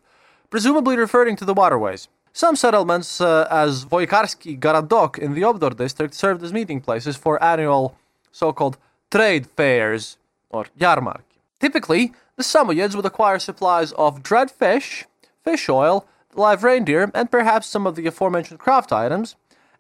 presumably 0.55 0.97
referring 0.97 1.35
to 1.35 1.45
the 1.45 1.53
waterways. 1.53 2.07
Some 2.33 2.55
settlements, 2.55 3.21
uh, 3.21 3.49
as 3.51 3.85
Voikarski 3.85 4.57
Garadok 4.57 5.19
in 5.19 5.35
the 5.35 5.41
Obdor 5.41 5.77
district, 5.77 6.15
served 6.15 6.45
as 6.45 6.53
meeting 6.53 6.81
places 6.81 7.17
for 7.17 7.43
annual 7.43 7.97
so-called 8.31 8.79
trade 9.11 9.49
fairs, 9.49 10.17
or 10.51 10.67
yarmarki. 10.79 11.39
Typically, 11.59 12.13
the 12.37 12.45
Samoyeds 12.45 12.95
would 12.95 13.05
acquire 13.05 13.41
supplies 13.41 13.91
of 13.99 14.23
dried 14.23 14.49
fish, 14.49 15.07
fish 15.43 15.69
oil, 15.69 16.07
live 16.37 16.63
reindeer, 16.63 17.11
and 17.13 17.33
perhaps 17.33 17.67
some 17.67 17.85
of 17.85 17.97
the 17.97 18.07
aforementioned 18.07 18.61
craft 18.61 18.93
items, 18.93 19.35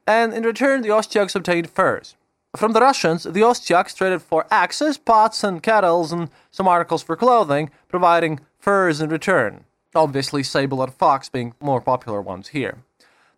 and 0.09 0.35
in 0.35 0.43
return 0.43 0.83
the 0.83 0.88
Ostyaks 0.88 1.37
obtained 1.37 1.71
furs. 1.71 2.16
From 2.57 2.73
the 2.73 2.81
Russians, 2.81 3.23
the 3.23 3.43
Ostyaks 3.43 3.95
traded 3.95 4.23
for 4.23 4.45
axes, 4.50 4.99
pots, 4.99 5.45
and 5.45 5.62
kettles, 5.62 6.11
and 6.11 6.31
some 6.50 6.66
articles 6.66 7.04
for 7.04 7.14
clothing, 7.14 7.71
providing 7.87 8.40
furs 8.59 9.00
in 9.00 9.09
return. 9.09 9.66
Obviously, 9.95 10.43
sable 10.43 10.83
and 10.83 10.93
fox 10.93 11.29
being 11.29 11.55
more 11.61 11.81
popular 11.81 12.21
ones 12.21 12.49
here. 12.49 12.79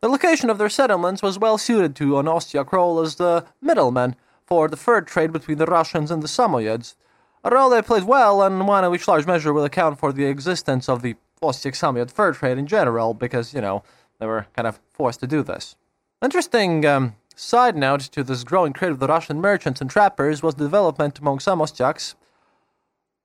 The 0.00 0.08
location 0.08 0.50
of 0.50 0.58
their 0.58 0.68
settlements 0.68 1.22
was 1.22 1.38
well 1.38 1.58
suited 1.58 1.96
to 1.96 2.18
an 2.18 2.26
Ostyak 2.26 2.72
role 2.72 3.00
as 3.00 3.16
the 3.16 3.44
middleman 3.60 4.16
for 4.46 4.68
the 4.68 4.76
fur 4.76 5.00
trade 5.00 5.32
between 5.32 5.58
the 5.58 5.66
Russians 5.66 6.10
and 6.10 6.22
the 6.22 6.28
Samoyeds, 6.28 6.94
a 7.42 7.50
role 7.50 7.70
they 7.70 7.82
played 7.82 8.04
well 8.04 8.42
and 8.42 8.66
one 8.66 8.84
in 8.84 8.90
which 8.90 9.08
large 9.08 9.26
measure 9.26 9.52
will 9.52 9.64
account 9.64 9.98
for 9.98 10.12
the 10.12 10.26
existence 10.26 10.88
of 10.88 11.02
the 11.02 11.16
Ostyak 11.42 11.74
Samoyed 11.74 12.10
fur 12.10 12.32
trade 12.32 12.58
in 12.58 12.66
general, 12.66 13.14
because, 13.14 13.52
you 13.52 13.60
know, 13.60 13.82
they 14.18 14.26
were 14.26 14.46
kind 14.54 14.66
of 14.66 14.80
forced 14.92 15.20
to 15.20 15.26
do 15.26 15.42
this. 15.42 15.76
Interesting 16.22 16.86
um, 16.86 17.16
side 17.34 17.76
note 17.76 18.00
to 18.00 18.24
this 18.24 18.44
growing 18.44 18.72
trade 18.72 18.92
of 18.92 18.98
the 18.98 19.06
Russian 19.06 19.40
merchants 19.40 19.80
and 19.80 19.90
trappers 19.90 20.42
was 20.42 20.54
the 20.54 20.64
development 20.64 21.18
among 21.18 21.40
some 21.40 21.60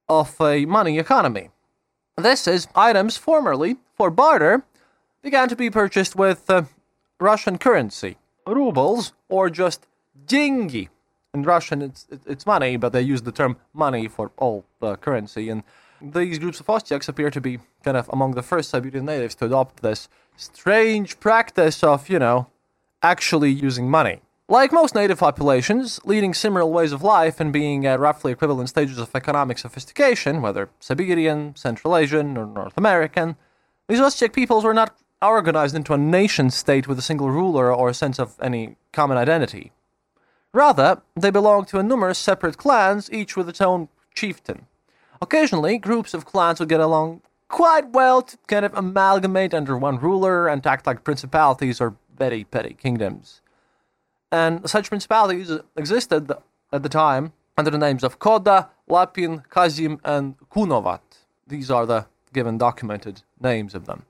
of 0.10 0.42
a 0.42 0.66
money 0.66 1.00
economy. 1.00 1.50
This 2.18 2.48
is 2.48 2.68
items 2.75 3.18
formerly 3.18 3.77
for 3.96 4.12
barter 4.12 4.63
began 5.22 5.48
to 5.50 5.56
be 5.56 5.70
purchased 5.70 6.15
with 6.15 6.50
uh, 6.50 6.63
Russian 7.20 7.58
currency, 7.58 8.18
rubles, 8.46 9.13
or 9.30 9.50
just 9.50 9.88
dengi. 10.25 10.89
In 11.34 11.44
Russian, 11.44 11.82
it's 11.82 12.08
it's 12.25 12.46
money, 12.46 12.75
but 12.75 12.91
they 12.91 13.01
use 13.01 13.22
the 13.22 13.32
term 13.32 13.58
money 13.74 14.08
for 14.08 14.32
all 14.38 14.65
uh, 14.82 14.96
currency. 14.98 15.50
And 15.50 15.63
these 16.01 16.39
groups 16.39 16.60
of 16.60 16.68
Ostiaks 16.68 17.08
appear 17.08 17.30
to 17.32 17.39
be 17.39 17.60
kind 17.84 17.96
of 17.96 18.10
among 18.10 18.32
the 18.34 18.41
first 18.41 18.70
Siberian 18.70 19.06
natives 19.06 19.36
to 19.36 19.46
adopt 19.46 19.82
this 19.82 20.10
strange 20.36 21.20
practice 21.20 21.84
of, 21.84 22.10
you 22.10 22.20
know, 22.20 22.48
actually 23.01 23.51
using 23.51 23.89
money. 23.89 24.22
Like 24.51 24.74
most 24.74 24.96
native 24.96 25.20
populations, 25.20 26.01
leading 26.03 26.34
similar 26.34 26.65
ways 26.65 26.91
of 26.91 27.01
life 27.01 27.39
and 27.39 27.53
being 27.53 27.86
at 27.86 28.01
roughly 28.01 28.34
equivalent 28.34 28.67
stages 28.67 28.98
of 28.98 29.15
economic 29.15 29.58
sophistication, 29.58 30.41
whether 30.41 30.70
Siberian, 30.81 31.55
Central 31.55 31.96
Asian, 31.96 32.38
or 32.38 32.46
North 32.46 32.74
American, 32.75 33.38
these 33.88 34.01
Ostyak 34.01 34.34
peoples 34.34 34.65
were 34.65 34.74
not 34.74 34.93
organized 35.22 35.74
into 35.74 35.93
a 35.93 35.98
nation 35.98 36.50
state 36.50 36.86
with 36.86 37.00
a 37.00 37.01
single 37.01 37.29
ruler 37.29 37.74
or 37.74 37.88
a 37.88 37.93
sense 37.93 38.20
of 38.20 38.36
any 38.41 38.75
common 38.91 39.17
identity. 39.17 39.72
Rather, 40.51 41.01
they 41.15 41.31
belonged 41.31 41.70
to 41.70 41.79
a 41.79 41.84
numerous 41.84 42.20
separate 42.20 42.58
clans, 42.58 43.10
each 43.10 43.38
with 43.38 43.48
its 43.48 43.62
own 43.62 43.88
chieftain. 44.13 44.67
Occasionally, 45.22 45.77
groups 45.77 46.13
of 46.13 46.25
clans 46.25 46.60
would 46.60 46.67
get 46.67 46.81
along 46.81 47.22
quite 47.48 47.91
well 47.91 48.22
to 48.22 48.38
kind 48.48 48.65
of 48.65 48.75
amalgamate 48.75 49.53
under 49.53 49.77
one 49.77 49.98
ruler 49.98 50.50
and 50.50 50.67
act 50.67 50.86
like 50.86 51.05
principalities 51.05 51.79
or 51.79 51.96
very 52.17 52.43
petty 52.43 52.74
kingdoms. 52.74 53.41
And 54.32 54.70
such 54.70 54.90
principalities 54.90 55.52
existed 55.76 56.32
at 56.72 56.84
the 56.84 56.90
time 56.90 57.34
under 57.58 57.72
the 57.72 57.78
names 57.78 58.04
of 58.04 58.20
Koda, 58.20 58.70
Lapin, 58.88 59.44
Kazim, 59.50 60.00
and 60.04 60.36
Kunovat. 60.50 61.02
These 61.48 61.70
are 61.70 61.86
the 61.86 62.06
given 62.34 62.58
documented 62.58 63.24
names 63.40 63.76
of 63.76 63.86
them. 63.86 64.06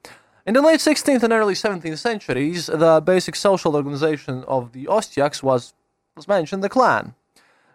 In 0.45 0.53
the 0.53 0.61
late 0.61 0.79
16th 0.79 1.23
and 1.23 1.33
early 1.33 1.53
17th 1.53 1.97
centuries, 1.97 2.67
the 2.67 3.01
basic 3.03 3.35
social 3.35 3.75
organization 3.75 4.43
of 4.47 4.73
the 4.73 4.85
Ostiaks 4.87 5.43
was 5.43 5.73
was 6.15 6.27
mentioned, 6.27 6.63
the 6.63 6.69
clan. 6.69 7.15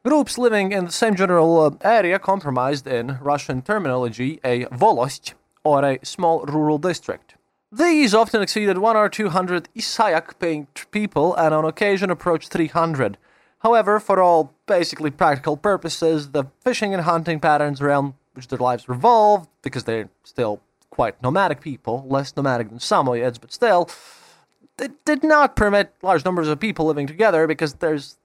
Groups 0.05 0.37
living 0.37 0.73
in 0.73 0.87
the 0.87 0.93
same 0.93 1.17
general 1.17 1.61
uh, 1.61 1.71
area 1.81 2.19
comprised, 2.19 2.87
in 2.87 3.19
Russian 3.21 3.63
terminology, 3.63 4.41
a 4.45 4.67
volost, 4.67 5.35
or 5.65 5.85
a 5.85 5.99
small 6.05 6.45
rural 6.45 6.79
district. 6.79 7.36
These 7.77 8.15
often 8.15 8.41
exceeded 8.41 8.79
one 8.79 8.97
or 8.97 9.11
two 9.11 9.29
hundred 9.29 9.69
yasak 9.77 10.39
paying 10.39 10.67
people 10.91 11.35
and 11.35 11.53
on 11.53 11.67
occasion 11.67 12.11
approached 12.11 12.51
300. 12.51 13.19
However, 13.59 14.01
for 14.01 14.23
all 14.23 14.55
basically 14.67 15.11
practical 15.11 15.59
purposes, 15.59 16.31
the 16.31 16.45
fishing 16.61 16.95
and 16.95 17.03
hunting 17.03 17.39
patterns 17.39 17.83
around 17.83 18.15
which 18.33 18.49
their 18.49 18.59
lives 18.59 18.89
revolved, 18.89 19.51
because 19.61 19.85
they're 19.85 20.09
still 20.25 20.63
quite 20.89 21.23
nomadic 21.23 21.61
people, 21.61 22.07
less 22.09 22.35
nomadic 22.35 22.71
than 22.71 22.79
Samoyeds, 22.79 23.39
but 23.39 23.53
still, 23.53 23.91
they 24.79 24.89
did 25.05 25.23
not 25.23 25.55
permit 25.55 25.93
large 26.01 26.25
numbers 26.25 26.49
of 26.49 26.59
people 26.59 26.87
living 26.87 27.07
together 27.07 27.47
because 27.47 27.75
there's 27.75 28.17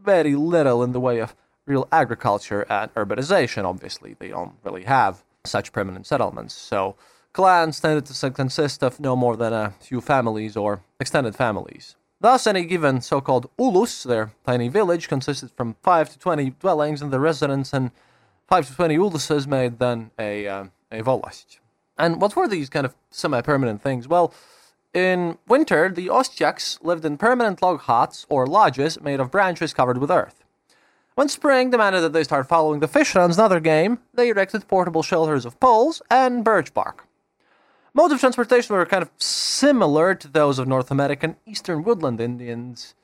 very 0.00 0.36
little 0.36 0.80
in 0.84 0.92
the 0.92 1.00
way 1.00 1.18
of 1.18 1.34
real 1.66 1.88
agriculture 1.90 2.66
and 2.68 2.94
urbanization. 2.94 3.64
Obviously, 3.64 4.14
they 4.20 4.28
don't 4.28 4.54
really 4.62 4.84
have 4.84 5.24
such 5.44 5.72
permanent 5.72 6.06
settlements. 6.06 6.54
So 6.54 6.94
clans 7.32 7.80
tended 7.80 8.06
to 8.06 8.30
consist 8.30 8.82
of 8.82 9.00
no 9.00 9.16
more 9.16 9.36
than 9.36 9.52
a 9.52 9.74
few 9.80 10.00
families 10.00 10.56
or 10.56 10.82
extended 11.00 11.34
families. 11.34 11.96
Thus, 12.20 12.46
any 12.46 12.64
given 12.64 13.00
so 13.00 13.20
called 13.20 13.50
ulus, 13.58 14.04
their 14.04 14.32
tiny 14.46 14.68
village, 14.68 15.08
consisted 15.08 15.50
from 15.56 15.76
5 15.82 16.10
to 16.10 16.18
20 16.18 16.50
dwellings, 16.60 17.02
and 17.02 17.12
the 17.12 17.18
residents 17.18 17.72
and 17.72 17.90
5 18.46 18.68
to 18.68 18.74
20 18.76 18.96
uluses 18.96 19.46
made 19.46 19.78
then 19.78 20.12
a, 20.18 20.46
uh, 20.46 20.64
a 20.92 21.02
volost. 21.02 21.58
And 21.98 22.20
what 22.20 22.36
were 22.36 22.46
these 22.46 22.68
kind 22.68 22.86
of 22.86 22.94
semi 23.10 23.40
permanent 23.40 23.82
things? 23.82 24.06
Well, 24.06 24.32
in 24.94 25.38
winter, 25.48 25.88
the 25.88 26.08
Ostyaks 26.08 26.82
lived 26.84 27.04
in 27.04 27.16
permanent 27.16 27.62
log 27.62 27.80
huts 27.80 28.26
or 28.28 28.46
lodges 28.46 29.00
made 29.00 29.20
of 29.20 29.30
branches 29.30 29.74
covered 29.74 29.98
with 29.98 30.10
earth. 30.10 30.44
When 31.14 31.28
spring 31.28 31.70
demanded 31.70 32.02
that 32.02 32.12
they 32.12 32.24
start 32.24 32.48
following 32.48 32.80
the 32.80 32.88
fish 32.88 33.14
runs 33.14 33.36
and 33.36 33.44
other 33.44 33.60
game, 33.60 33.98
they 34.14 34.28
erected 34.28 34.68
portable 34.68 35.02
shelters 35.02 35.44
of 35.44 35.58
poles 35.60 36.02
and 36.10 36.44
birch 36.44 36.72
bark. 36.72 37.06
Modes 37.94 38.14
of 38.14 38.20
transportation 38.20 38.74
were 38.74 38.86
kind 38.86 39.02
of 39.02 39.10
similar 39.18 40.14
to 40.14 40.26
those 40.26 40.58
of 40.58 40.66
North 40.66 40.90
American 40.90 41.36
Eastern 41.44 41.84
woodland 41.84 42.22
Indians, 42.22 42.94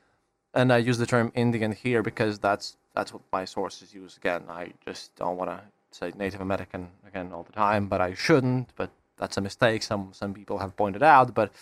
and 0.55 0.73
I 0.73 0.79
use 0.79 0.97
the 0.97 1.05
term 1.05 1.31
Indian 1.35 1.73
here 1.73 2.03
because 2.03 2.39
that's 2.39 2.77
that's 2.95 3.13
what 3.13 3.21
my 3.31 3.45
sources 3.45 3.93
use. 3.93 4.17
Again, 4.17 4.45
I 4.49 4.73
just 4.87 5.15
don't 5.15 5.37
want 5.37 5.51
to 5.51 5.61
say 5.91 6.11
Native 6.17 6.41
American 6.41 6.89
again 7.07 7.33
all 7.35 7.43
the 7.43 7.53
time, 7.53 7.87
but 7.89 8.01
I 8.01 8.15
shouldn't. 8.15 8.71
But 8.77 8.91
that's 9.19 9.37
a 9.37 9.43
mistake. 9.43 9.83
Some 9.83 10.09
some 10.13 10.33
people 10.33 10.57
have 10.57 10.75
pointed 10.75 11.03
out, 11.03 11.35
but 11.35 11.53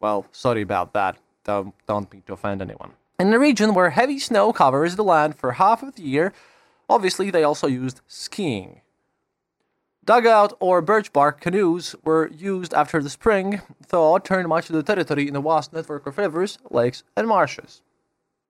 well, 0.00 0.26
sorry 0.32 0.62
about 0.62 0.92
that. 0.94 1.18
Don't 1.44 1.72
don't 1.86 2.12
mean 2.12 2.22
to 2.26 2.32
offend 2.32 2.62
anyone. 2.62 2.90
In 3.20 3.32
a 3.32 3.38
region 3.38 3.74
where 3.74 3.90
heavy 3.90 4.18
snow 4.18 4.52
covers 4.52 4.96
the 4.96 5.04
land 5.04 5.36
for 5.36 5.52
half 5.52 5.84
of 5.84 5.94
the 5.94 6.02
year, 6.02 6.32
obviously 6.88 7.30
they 7.30 7.44
also 7.44 7.68
used 7.68 8.00
skiing. 8.08 8.80
Dugout 10.04 10.56
or 10.60 10.80
birch 10.80 11.12
bark 11.12 11.40
canoes 11.40 11.94
were 12.02 12.28
used 12.28 12.72
after 12.74 13.02
the 13.02 13.10
spring 13.10 13.60
thaw 13.84 14.18
turned 14.18 14.48
much 14.48 14.70
of 14.70 14.76
the 14.76 14.82
territory 14.82 15.28
in 15.28 15.36
a 15.36 15.40
vast 15.40 15.72
network 15.72 16.06
of 16.06 16.18
rivers, 16.18 16.58
lakes, 16.70 17.02
and 17.16 17.28
marshes. 17.28 17.82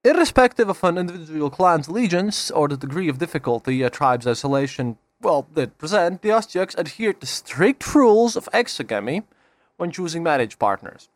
Irrespective 0.04 0.68
of 0.68 0.82
an 0.84 0.96
individual 0.96 1.50
clan's 1.50 1.88
allegiance 1.88 2.50
or 2.50 2.68
the 2.68 2.76
degree 2.76 3.08
of 3.08 3.18
difficulty 3.18 3.82
a 3.82 3.90
tribe's 3.90 4.26
isolation 4.26 4.96
well 5.20 5.46
did 5.54 5.76
present, 5.76 6.22
the 6.22 6.30
Ostyaks 6.30 6.78
adhered 6.78 7.20
to 7.20 7.26
strict 7.26 7.94
rules 7.94 8.36
of 8.36 8.48
exogamy 8.54 9.24
when 9.76 9.90
choosing 9.90 10.22
marriage 10.22 10.58
partners. 10.58 11.08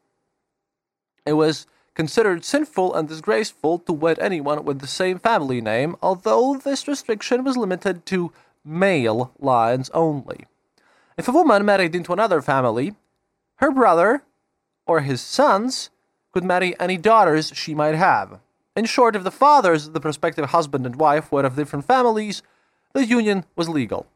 It 1.24 1.34
was 1.34 1.66
considered 1.94 2.44
sinful 2.44 2.94
and 2.94 3.08
disgraceful 3.08 3.78
to 3.78 3.92
wed 3.92 4.18
anyone 4.18 4.64
with 4.64 4.80
the 4.80 4.86
same 4.86 5.18
family 5.18 5.60
name, 5.60 5.96
although 6.02 6.56
this 6.56 6.88
restriction 6.88 7.44
was 7.44 7.56
limited 7.56 8.04
to 8.06 8.32
male 8.64 9.32
lions 9.38 9.90
only. 9.92 10.46
If 11.16 11.28
a 11.28 11.32
woman 11.32 11.64
married 11.64 11.94
into 11.94 12.12
another 12.12 12.42
family, 12.42 12.94
her 13.56 13.70
brother 13.70 14.22
or 14.86 15.00
his 15.00 15.20
sons 15.20 15.90
could 16.32 16.44
marry 16.44 16.78
any 16.80 16.96
daughters 16.96 17.52
she 17.54 17.74
might 17.74 17.94
have. 17.94 18.40
In 18.76 18.86
short, 18.86 19.14
if 19.14 19.22
the 19.22 19.30
fathers 19.30 19.86
of 19.86 19.92
the 19.92 20.00
prospective 20.00 20.46
husband 20.46 20.84
and 20.84 20.96
wife 20.96 21.30
were 21.30 21.44
of 21.44 21.54
different 21.54 21.84
families, 21.84 22.42
the 22.92 23.06
union 23.06 23.44
was 23.54 23.68
legal. 23.68 24.06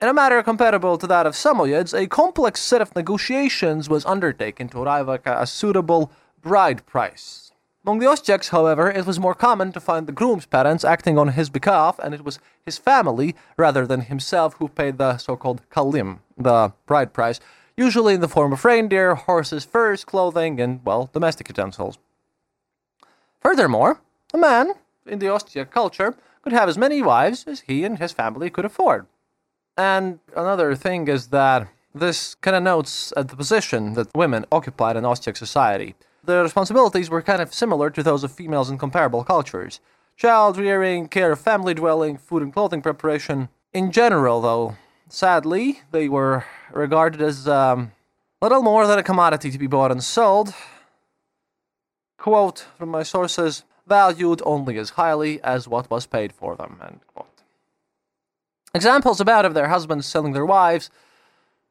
In 0.00 0.08
a 0.08 0.14
matter 0.14 0.42
comparable 0.42 0.98
to 0.98 1.06
that 1.06 1.26
of 1.26 1.34
Samoyeds, 1.34 1.96
a 1.96 2.08
complex 2.08 2.60
set 2.60 2.80
of 2.80 2.94
negotiations 2.96 3.88
was 3.88 4.04
undertaken 4.04 4.68
to 4.70 4.82
arrive 4.82 5.08
at 5.08 5.22
a 5.26 5.46
suitable 5.46 6.10
bride 6.40 6.84
price. 6.86 7.51
Among 7.84 7.98
the 7.98 8.06
Ostiaks, 8.06 8.50
however, 8.50 8.88
it 8.88 9.06
was 9.06 9.18
more 9.18 9.34
common 9.34 9.72
to 9.72 9.80
find 9.80 10.06
the 10.06 10.12
groom's 10.12 10.46
parents 10.46 10.84
acting 10.84 11.18
on 11.18 11.28
his 11.28 11.50
behalf, 11.50 11.98
and 11.98 12.14
it 12.14 12.24
was 12.24 12.38
his 12.64 12.78
family, 12.78 13.34
rather 13.56 13.88
than 13.88 14.02
himself, 14.02 14.54
who 14.54 14.68
paid 14.68 14.98
the 14.98 15.16
so 15.16 15.34
called 15.36 15.62
kalim, 15.68 16.20
the 16.38 16.72
bride 16.86 17.12
price, 17.12 17.40
usually 17.76 18.14
in 18.14 18.20
the 18.20 18.28
form 18.28 18.52
of 18.52 18.64
reindeer, 18.64 19.16
horses, 19.16 19.64
furs, 19.64 20.04
clothing, 20.04 20.60
and, 20.60 20.80
well, 20.84 21.10
domestic 21.12 21.48
utensils. 21.48 21.98
Furthermore, 23.40 24.00
a 24.32 24.38
man, 24.38 24.74
in 25.04 25.18
the 25.18 25.26
Ostiak 25.26 25.72
culture, 25.72 26.14
could 26.42 26.52
have 26.52 26.68
as 26.68 26.78
many 26.78 27.02
wives 27.02 27.44
as 27.48 27.62
he 27.62 27.82
and 27.82 27.98
his 27.98 28.12
family 28.12 28.48
could 28.48 28.64
afford. 28.64 29.06
And 29.76 30.20
another 30.36 30.76
thing 30.76 31.08
is 31.08 31.28
that 31.28 31.66
this 31.92 32.36
kind 32.36 32.54
of 32.54 32.62
notes 32.62 33.12
at 33.16 33.26
the 33.26 33.36
position 33.36 33.94
that 33.94 34.14
women 34.14 34.46
occupied 34.52 34.96
in 34.96 35.02
Ostiak 35.02 35.36
society. 35.36 35.96
Their 36.24 36.42
responsibilities 36.42 37.10
were 37.10 37.22
kind 37.22 37.42
of 37.42 37.52
similar 37.52 37.90
to 37.90 38.02
those 38.02 38.22
of 38.22 38.32
females 38.32 38.70
in 38.70 38.78
comparable 38.78 39.24
cultures 39.24 39.80
child 40.16 40.56
rearing, 40.56 41.08
care 41.08 41.32
of 41.32 41.40
family 41.40 41.74
dwelling, 41.74 42.16
food 42.16 42.42
and 42.42 42.52
clothing 42.52 42.82
preparation. 42.82 43.48
In 43.72 43.90
general, 43.90 44.40
though, 44.40 44.76
sadly, 45.08 45.80
they 45.90 46.08
were 46.08 46.44
regarded 46.70 47.20
as 47.22 47.48
um, 47.48 47.92
little 48.40 48.62
more 48.62 48.86
than 48.86 48.98
a 48.98 49.02
commodity 49.02 49.50
to 49.50 49.58
be 49.58 49.66
bought 49.66 49.90
and 49.90 50.02
sold. 50.02 50.54
Quote 52.18 52.66
from 52.78 52.90
my 52.90 53.02
sources 53.02 53.64
valued 53.86 54.42
only 54.44 54.78
as 54.78 54.90
highly 54.90 55.42
as 55.42 55.66
what 55.66 55.90
was 55.90 56.06
paid 56.06 56.32
for 56.32 56.54
them. 56.54 56.78
End 56.84 57.00
quote. 57.08 57.42
Examples 58.74 59.20
about 59.20 59.44
of 59.44 59.54
their 59.54 59.68
husbands 59.68 60.06
selling 60.06 60.32
their 60.32 60.46
wives 60.46 60.88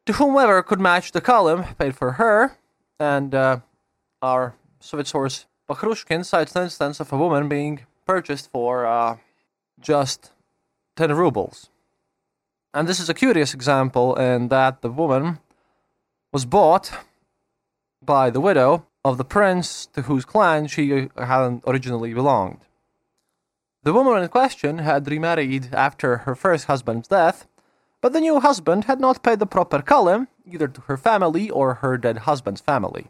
to 0.06 0.14
whomever 0.14 0.62
could 0.62 0.80
match 0.80 1.12
the 1.12 1.22
kalim 1.22 1.78
paid 1.78 1.96
for 1.96 2.14
her, 2.14 2.58
and 3.00 3.34
uh, 3.34 3.60
our 4.22 4.56
Soviet 4.80 5.08
source 5.08 5.46
Bakhrushkin 5.70 6.26
cites 6.26 6.54
the 6.54 6.64
instance 6.64 7.00
of 7.00 7.12
a 7.12 7.18
woman 7.18 7.48
being 7.48 7.82
purchased 8.06 8.52
for 8.52 8.86
uh, 8.86 9.18
just 9.80 10.32
10 10.98 11.14
rubles. 11.14 11.70
And 12.74 12.88
this 12.88 13.00
is 13.00 13.10
a 13.10 13.14
curious 13.14 13.54
example 13.54 14.16
in 14.16 14.50
that 14.50 14.82
the 14.82 14.90
woman 14.90 15.40
was 16.32 16.46
bought 16.46 16.92
by 18.02 18.30
the 18.30 18.42
widow 18.42 18.86
of 19.04 19.18
the 19.18 19.26
prince 19.26 19.88
to 19.88 20.04
whose 20.04 20.26
clan 20.26 20.68
she 20.68 21.10
hadn't 21.18 21.64
originally 21.66 22.14
belonged. 22.14 22.62
The 23.84 23.94
woman 23.94 24.22
in 24.22 24.30
question 24.30 24.78
had 24.80 25.10
remarried 25.10 25.74
after 25.74 26.18
her 26.18 26.36
first 26.36 26.66
husband's 26.66 27.08
death, 27.08 27.48
but 28.00 28.14
the 28.14 28.22
new 28.22 28.40
husband 28.40 28.86
had 28.86 29.00
not 29.00 29.24
paid 29.24 29.40
the 29.40 29.46
proper 29.46 29.80
kalim 29.80 30.28
either 30.46 30.68
to 30.68 30.82
her 30.82 30.98
family 30.98 31.50
or 31.50 31.76
her 31.76 31.98
dead 31.98 32.20
husband's 32.20 32.62
family. 32.62 33.08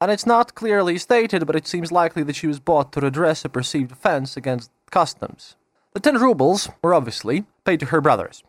And 0.00 0.10
it's 0.10 0.26
not 0.26 0.54
clearly 0.54 0.96
stated, 0.96 1.46
but 1.46 1.56
it 1.56 1.66
seems 1.66 1.92
likely 1.92 2.22
that 2.22 2.36
she 2.36 2.46
was 2.46 2.58
bought 2.58 2.92
to 2.92 3.00
redress 3.00 3.44
a 3.44 3.48
perceived 3.48 3.92
offense 3.92 4.36
against 4.36 4.70
customs. 4.90 5.56
The 5.92 6.00
10 6.00 6.18
rubles 6.18 6.68
were 6.82 6.94
obviously 6.94 7.44
paid 7.64 7.80
to 7.80 7.86
her 7.86 8.00
brothers 8.00 8.42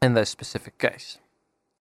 in 0.00 0.14
this 0.14 0.30
specific 0.30 0.78
case. 0.78 1.18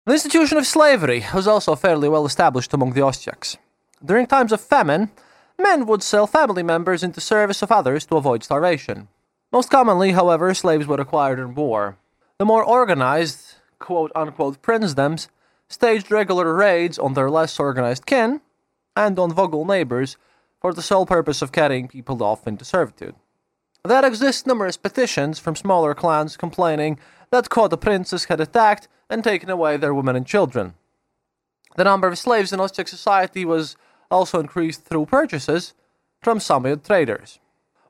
The 0.06 0.14
institution 0.14 0.58
of 0.58 0.66
slavery 0.66 1.26
was 1.34 1.48
also 1.48 1.76
fairly 1.76 2.08
well 2.08 2.26
established 2.26 2.74
among 2.74 2.94
the 2.94 3.02
Ostiaks. 3.02 3.58
During 4.04 4.28
times 4.28 4.54
of 4.54 4.62
famine, 4.62 5.12
men 5.60 5.86
would 5.86 6.04
sell 6.04 6.28
family 6.28 6.64
members 6.64 7.04
into 7.04 7.20
service 7.20 7.62
of 7.62 7.72
others 7.72 8.06
to 8.06 8.16
avoid 8.16 8.44
starvation. 8.44 9.10
Most 9.52 9.70
commonly, 9.70 10.12
however, 10.12 10.54
slaves 10.54 10.88
were 10.88 11.02
acquired 11.02 11.40
in 11.40 11.56
war. 11.56 11.98
The 12.38 12.46
more 12.46 12.64
organized, 12.64 13.56
quote 13.80 14.12
unquote, 14.16 14.62
princedoms 14.62 15.28
staged 15.70 16.12
regular 16.12 16.54
raids 16.54 16.98
on 16.98 17.14
their 17.14 17.30
less 17.30 17.60
organized 17.60 18.06
kin 18.06 18.42
and 18.96 19.20
on 19.20 19.32
Vogul 19.32 19.68
neighbors 19.68 20.18
for 20.60 20.74
the 20.74 20.82
sole 20.82 21.06
purpose 21.06 21.42
of 21.42 21.52
carrying 21.52 21.88
people 21.88 22.24
off 22.24 22.48
into 22.48 22.66
servitude. 22.66 23.16
There 23.84 24.06
exist 24.06 24.48
numerous 24.48 24.78
petitions 24.78 25.40
from 25.40 25.56
smaller 25.56 25.94
clans 25.94 26.36
complaining 26.36 27.00
that 27.32 27.50
Koda 27.50 27.78
princes 27.78 28.26
had 28.26 28.42
attacked 28.42 28.88
and 29.10 29.24
taken 29.24 29.50
away 29.50 29.78
their 29.78 29.94
women 29.94 30.16
and 30.16 30.26
children. 30.26 30.74
The 31.76 31.84
number 31.84 32.08
of 32.08 32.18
slaves 32.18 32.52
in 32.52 32.60
Ostiak 32.60 32.88
society 32.88 33.46
was 33.46 33.78
also 34.10 34.40
increased 34.40 34.84
through 34.84 35.06
purchases 35.06 35.74
from 36.22 36.40
Samoyed 36.40 36.84
traders. 36.84 37.40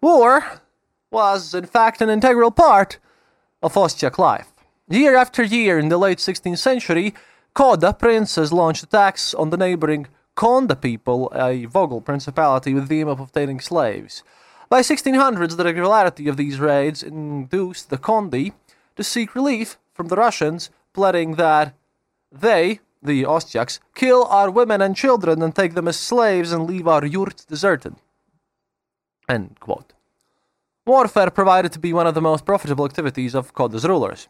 War 0.02 0.62
was, 1.10 1.54
in 1.54 1.66
fact, 1.66 2.02
an 2.02 2.10
integral 2.10 2.52
part 2.52 3.00
of 3.64 3.74
Ostiak 3.74 4.18
life. 4.18 4.52
Year 4.90 5.16
after 5.16 5.44
year 5.44 5.80
in 5.80 5.90
the 5.90 5.98
late 5.98 6.18
16th 6.18 6.58
century, 6.58 7.14
Koda 7.58 7.92
princes 7.92 8.54
launched 8.54 8.84
attacks 8.84 9.34
on 9.34 9.50
the 9.50 9.58
neighboring 9.58 10.06
Konda 10.36 10.80
people, 10.80 11.32
a 11.34 11.66
Vogul 11.66 12.06
principality, 12.06 12.72
with 12.76 12.88
the 12.88 13.00
aim 13.00 13.08
of 13.08 13.20
obtaining 13.20 13.60
slaves. 13.60 14.22
By 14.70 14.82
1600s, 14.82 15.58
the 15.58 15.64
regularity 15.64 16.28
of 16.28 16.38
these 16.38 16.60
raids 16.60 17.02
induced 17.02 17.90
the 17.90 17.98
Kondi 17.98 18.54
to 18.96 19.04
seek 19.04 19.34
relief 19.34 19.80
from 19.92 20.10
the 20.10 20.16
Russians, 20.16 20.70
pleading 20.94 21.34
that 21.38 21.74
they, 22.32 22.80
the 23.02 23.26
Ostiaks, 23.26 23.80
kill 23.96 24.26
our 24.26 24.52
women 24.52 24.80
and 24.80 24.96
children 24.96 25.42
and 25.42 25.56
take 25.56 25.74
them 25.74 25.88
as 25.88 25.98
slaves 25.98 26.52
and 26.52 26.68
leave 26.68 26.88
our 26.88 27.08
yurts 27.08 27.44
deserted. 27.44 27.96
Warfare 30.86 31.32
provided 31.32 31.72
to 31.72 31.80
be 31.80 31.92
one 31.92 32.06
of 32.06 32.14
the 32.14 32.22
most 32.22 32.46
profitable 32.46 32.86
activities 32.86 33.34
of 33.34 33.56
Koda's 33.56 33.88
rulers. 33.88 34.28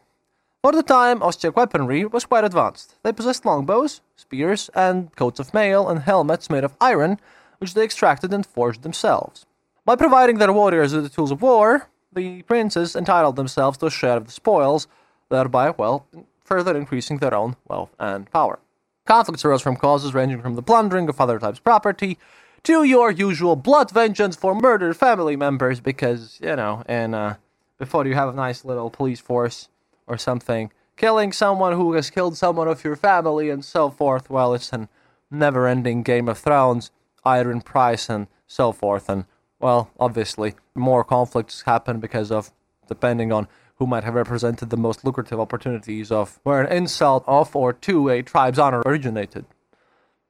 For 0.60 0.72
the 0.72 0.82
time, 0.82 1.20
Ostiak 1.20 1.54
weaponry 1.54 2.04
was 2.04 2.24
quite 2.24 2.42
advanced. 2.42 2.96
They 3.04 3.12
possessed 3.12 3.46
longbows, 3.46 4.00
spears, 4.16 4.68
and 4.74 5.14
coats 5.14 5.38
of 5.38 5.54
mail 5.54 5.88
and 5.88 6.00
helmets 6.00 6.50
made 6.50 6.64
of 6.64 6.74
iron, 6.80 7.20
which 7.58 7.74
they 7.74 7.84
extracted 7.84 8.34
and 8.34 8.44
forged 8.44 8.82
themselves. 8.82 9.46
By 9.84 9.94
providing 9.94 10.38
their 10.38 10.52
warriors 10.52 10.92
with 10.92 11.04
the 11.04 11.10
tools 11.10 11.30
of 11.30 11.42
war, 11.42 11.86
the 12.12 12.42
princes 12.42 12.96
entitled 12.96 13.36
themselves 13.36 13.78
to 13.78 13.86
a 13.86 13.90
share 13.90 14.16
of 14.16 14.26
the 14.26 14.32
spoils, 14.32 14.88
thereby, 15.28 15.70
well, 15.70 16.06
further 16.42 16.76
increasing 16.76 17.18
their 17.18 17.34
own 17.34 17.54
wealth 17.68 17.94
and 18.00 18.28
power. 18.32 18.58
Conflicts 19.06 19.44
arose 19.44 19.62
from 19.62 19.76
causes 19.76 20.12
ranging 20.12 20.42
from 20.42 20.56
the 20.56 20.62
plundering 20.62 21.08
of 21.08 21.20
other 21.20 21.38
types 21.38 21.60
property 21.60 22.18
to 22.64 22.82
your 22.82 23.12
usual 23.12 23.54
blood 23.54 23.92
vengeance 23.92 24.34
for 24.34 24.56
murdered 24.56 24.96
family 24.96 25.36
members, 25.36 25.78
because, 25.78 26.36
you 26.42 26.56
know, 26.56 26.82
and 26.86 27.14
uh, 27.14 27.34
before 27.78 28.04
you 28.08 28.14
have 28.14 28.28
a 28.28 28.36
nice 28.36 28.64
little 28.64 28.90
police 28.90 29.20
force 29.20 29.68
or 30.08 30.18
something, 30.18 30.72
killing 30.96 31.32
someone 31.32 31.74
who 31.74 31.92
has 31.92 32.10
killed 32.10 32.36
someone 32.36 32.68
of 32.68 32.82
your 32.82 32.96
family 32.96 33.50
and 33.50 33.64
so 33.64 33.90
forth, 33.90 34.28
well, 34.28 34.54
it's 34.54 34.72
a 34.72 34.88
never 35.30 35.66
ending 35.66 36.02
Game 36.02 36.28
of 36.28 36.38
Thrones, 36.38 36.90
iron 37.24 37.60
price 37.60 38.08
and 38.08 38.26
so 38.46 38.72
forth, 38.72 39.08
and 39.08 39.24
well, 39.60 39.90
obviously, 39.98 40.54
more 40.74 41.04
conflicts 41.04 41.62
happen 41.62 42.00
because 42.00 42.30
of 42.30 42.52
depending 42.86 43.32
on 43.32 43.48
who 43.76 43.86
might 43.86 44.04
have 44.04 44.14
represented 44.14 44.70
the 44.70 44.76
most 44.76 45.04
lucrative 45.04 45.38
opportunities 45.38 46.10
of 46.10 46.40
where 46.42 46.60
an 46.60 46.72
insult 46.72 47.24
of 47.26 47.54
or 47.54 47.72
to 47.72 48.08
a 48.08 48.22
tribe's 48.22 48.58
honor 48.58 48.82
originated. 48.86 49.44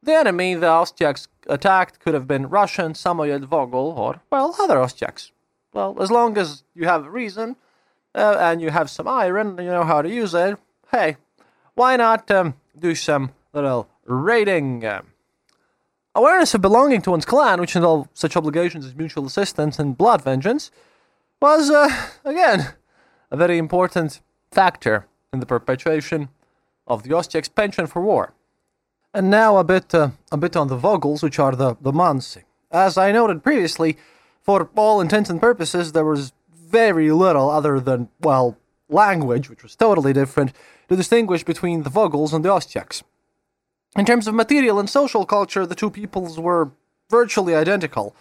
The 0.02 0.14
enemy 0.14 0.54
the 0.54 0.66
Ostiaks 0.66 1.28
attacked 1.46 2.00
could 2.00 2.14
have 2.14 2.26
been 2.26 2.48
Russian, 2.48 2.92
Samoyed, 2.94 3.46
Vogul, 3.46 3.96
or, 3.96 4.20
well, 4.30 4.54
other 4.58 4.78
Ostiaks. 4.78 5.32
Well, 5.72 5.96
as 6.00 6.10
long 6.10 6.36
as 6.38 6.62
you 6.74 6.86
have 6.86 7.06
a 7.06 7.10
reason 7.10 7.56
uh, 8.14 8.36
and 8.38 8.60
you 8.60 8.70
have 8.70 8.90
some 8.90 9.08
iron, 9.08 9.58
you 9.58 9.70
know 9.70 9.84
how 9.84 10.02
to 10.02 10.08
use 10.08 10.34
it, 10.34 10.58
hey, 10.90 11.16
why 11.74 11.96
not 11.96 12.30
um, 12.30 12.54
do 12.78 12.94
some 12.94 13.32
little 13.52 13.88
raiding? 14.06 14.84
Awareness 16.14 16.54
of 16.54 16.60
belonging 16.60 17.02
to 17.02 17.10
one's 17.12 17.24
clan, 17.24 17.60
which 17.60 17.76
involved 17.76 18.10
such 18.14 18.36
obligations 18.36 18.84
as 18.84 18.94
mutual 18.94 19.26
assistance 19.26 19.78
and 19.78 19.96
blood 19.96 20.22
vengeance, 20.22 20.70
was, 21.40 21.70
uh, 21.70 21.88
again, 22.24 22.74
a 23.30 23.36
very 23.36 23.58
important 23.58 24.20
factor 24.50 25.06
in 25.32 25.40
the 25.40 25.46
perpetuation 25.46 26.28
of 26.86 27.02
the 27.02 27.10
Ostiak's 27.10 27.48
penchant 27.48 27.90
for 27.90 28.02
war. 28.02 28.32
And 29.14 29.30
now 29.30 29.58
a 29.58 29.64
bit, 29.64 29.94
uh, 29.94 30.10
a 30.32 30.36
bit 30.36 30.56
on 30.56 30.68
the 30.68 30.76
Voguls, 30.76 31.22
which 31.22 31.38
are 31.38 31.54
the, 31.54 31.76
the 31.80 31.92
Mansi. 31.92 32.44
As 32.70 32.98
I 32.98 33.12
noted 33.12 33.42
previously, 33.42 33.96
for 34.42 34.70
all 34.76 35.00
intents 35.00 35.30
and 35.30 35.40
purposes, 35.40 35.92
there 35.92 36.04
was 36.04 36.32
very 36.68 37.10
little 37.10 37.50
other 37.50 37.80
than, 37.80 38.08
well, 38.20 38.56
language, 38.88 39.48
which 39.48 39.62
was 39.62 39.76
totally 39.76 40.12
different, 40.12 40.52
to 40.88 40.96
distinguish 40.96 41.44
between 41.44 41.82
the 41.82 41.90
Voguls 41.90 42.32
and 42.32 42.44
the 42.44 42.50
Ostiaks. 42.50 43.02
In 43.96 44.04
terms 44.04 44.26
of 44.26 44.34
material 44.34 44.78
and 44.78 44.88
social 44.88 45.24
culture, 45.24 45.66
the 45.66 45.74
two 45.74 45.90
peoples 45.90 46.38
were 46.38 46.72
virtually 47.10 47.54
identical. 47.54 48.14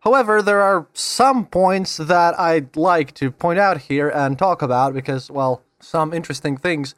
However, 0.00 0.42
there 0.42 0.60
are 0.60 0.88
some 0.92 1.46
points 1.46 1.96
that 1.96 2.38
I'd 2.38 2.76
like 2.76 3.14
to 3.14 3.30
point 3.30 3.58
out 3.58 3.82
here 3.82 4.08
and 4.08 4.36
talk 4.36 4.60
about 4.60 4.94
because, 4.94 5.30
well, 5.30 5.62
some 5.80 6.12
interesting 6.12 6.56
things 6.56 6.94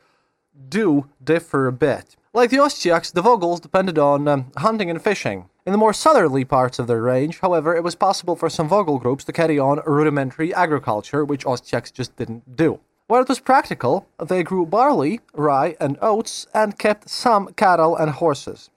do 0.68 1.08
differ 1.22 1.66
a 1.66 1.72
bit. 1.72 2.16
Like 2.32 2.50
the 2.50 2.58
Ostiaks, 2.58 3.12
the 3.12 3.22
Voguls 3.22 3.60
depended 3.60 3.98
on 3.98 4.26
um, 4.26 4.52
hunting 4.56 4.90
and 4.90 5.02
fishing. 5.02 5.48
In 5.66 5.72
the 5.72 5.78
more 5.78 5.94
southerly 5.94 6.44
parts 6.44 6.78
of 6.78 6.86
their 6.86 7.00
range, 7.00 7.40
however, 7.40 7.74
it 7.74 7.82
was 7.82 7.94
possible 7.94 8.36
for 8.36 8.50
some 8.50 8.68
Vogul 8.68 9.00
groups 9.00 9.24
to 9.24 9.32
carry 9.32 9.58
on 9.58 9.80
rudimentary 9.86 10.52
agriculture, 10.52 11.24
which 11.24 11.46
Ostiaks 11.46 11.90
just 11.90 12.14
didn't 12.16 12.54
do. 12.54 12.80
Where 13.06 13.22
it 13.22 13.30
was 13.30 13.40
practical, 13.40 14.06
they 14.22 14.42
grew 14.42 14.66
barley, 14.66 15.20
rye, 15.32 15.74
and 15.80 15.96
oats, 16.02 16.46
and 16.52 16.78
kept 16.78 17.08
some 17.08 17.54
cattle 17.54 17.96
and 17.96 18.10
horses. 18.10 18.68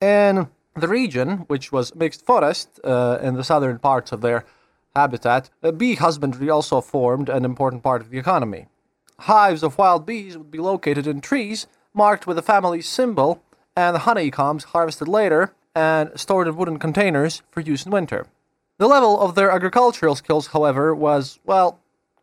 In 0.00 0.48
the 0.76 0.86
region, 0.86 1.38
which 1.48 1.72
was 1.72 1.94
mixed 1.96 2.24
forest 2.24 2.78
uh, 2.84 3.18
in 3.20 3.34
the 3.34 3.42
southern 3.42 3.80
parts 3.80 4.12
of 4.12 4.20
their 4.20 4.44
habitat, 4.94 5.50
uh, 5.64 5.72
bee 5.72 5.96
husbandry 5.96 6.48
also 6.48 6.80
formed 6.80 7.28
an 7.28 7.44
important 7.44 7.82
part 7.82 8.02
of 8.02 8.10
the 8.10 8.18
economy. 8.18 8.66
Hives 9.20 9.64
of 9.64 9.78
wild 9.78 10.06
bees 10.06 10.38
would 10.38 10.50
be 10.50 10.58
located 10.58 11.08
in 11.08 11.20
trees 11.20 11.66
marked 11.92 12.26
with 12.26 12.36
the 12.36 12.42
family 12.42 12.82
symbol, 12.82 13.42
and 13.76 13.96
the 13.96 14.00
honeycombs 14.00 14.64
harvested 14.64 15.08
later 15.08 15.52
and 15.74 16.10
stored 16.18 16.48
in 16.48 16.56
wooden 16.56 16.78
containers 16.78 17.42
for 17.50 17.60
use 17.60 17.84
in 17.84 17.92
winter. 17.92 18.26
The 18.78 18.86
level 18.86 19.20
of 19.20 19.34
their 19.34 19.50
agricultural 19.50 20.16
skills, 20.16 20.48
however, 20.48 20.94
was, 20.94 21.38
well, 21.44 21.78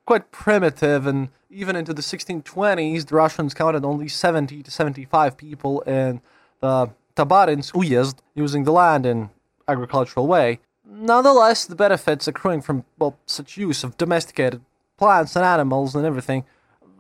quite 0.05 0.31
primitive, 0.31 1.07
and 1.07 1.29
even 1.49 1.75
into 1.75 1.93
the 1.93 2.01
1620s, 2.01 3.07
the 3.07 3.15
Russians 3.15 3.53
counted 3.53 3.85
only 3.85 4.07
70 4.07 4.63
to 4.63 4.71
75 4.71 5.37
people 5.37 5.81
in 5.81 6.21
the 6.59 6.89
Tabarins 7.15 7.71
Uyezd 7.73 8.17
using 8.35 8.63
the 8.63 8.71
land 8.71 9.05
in 9.05 9.29
agricultural 9.67 10.27
way. 10.27 10.59
Nonetheless, 10.85 11.65
the 11.65 11.75
benefits 11.75 12.27
accruing 12.27 12.61
from 12.61 12.83
well, 12.99 13.17
such 13.25 13.57
use 13.57 13.83
of 13.83 13.97
domesticated 13.97 14.61
plants 14.97 15.35
and 15.35 15.45
animals 15.45 15.95
and 15.95 16.05
everything 16.05 16.43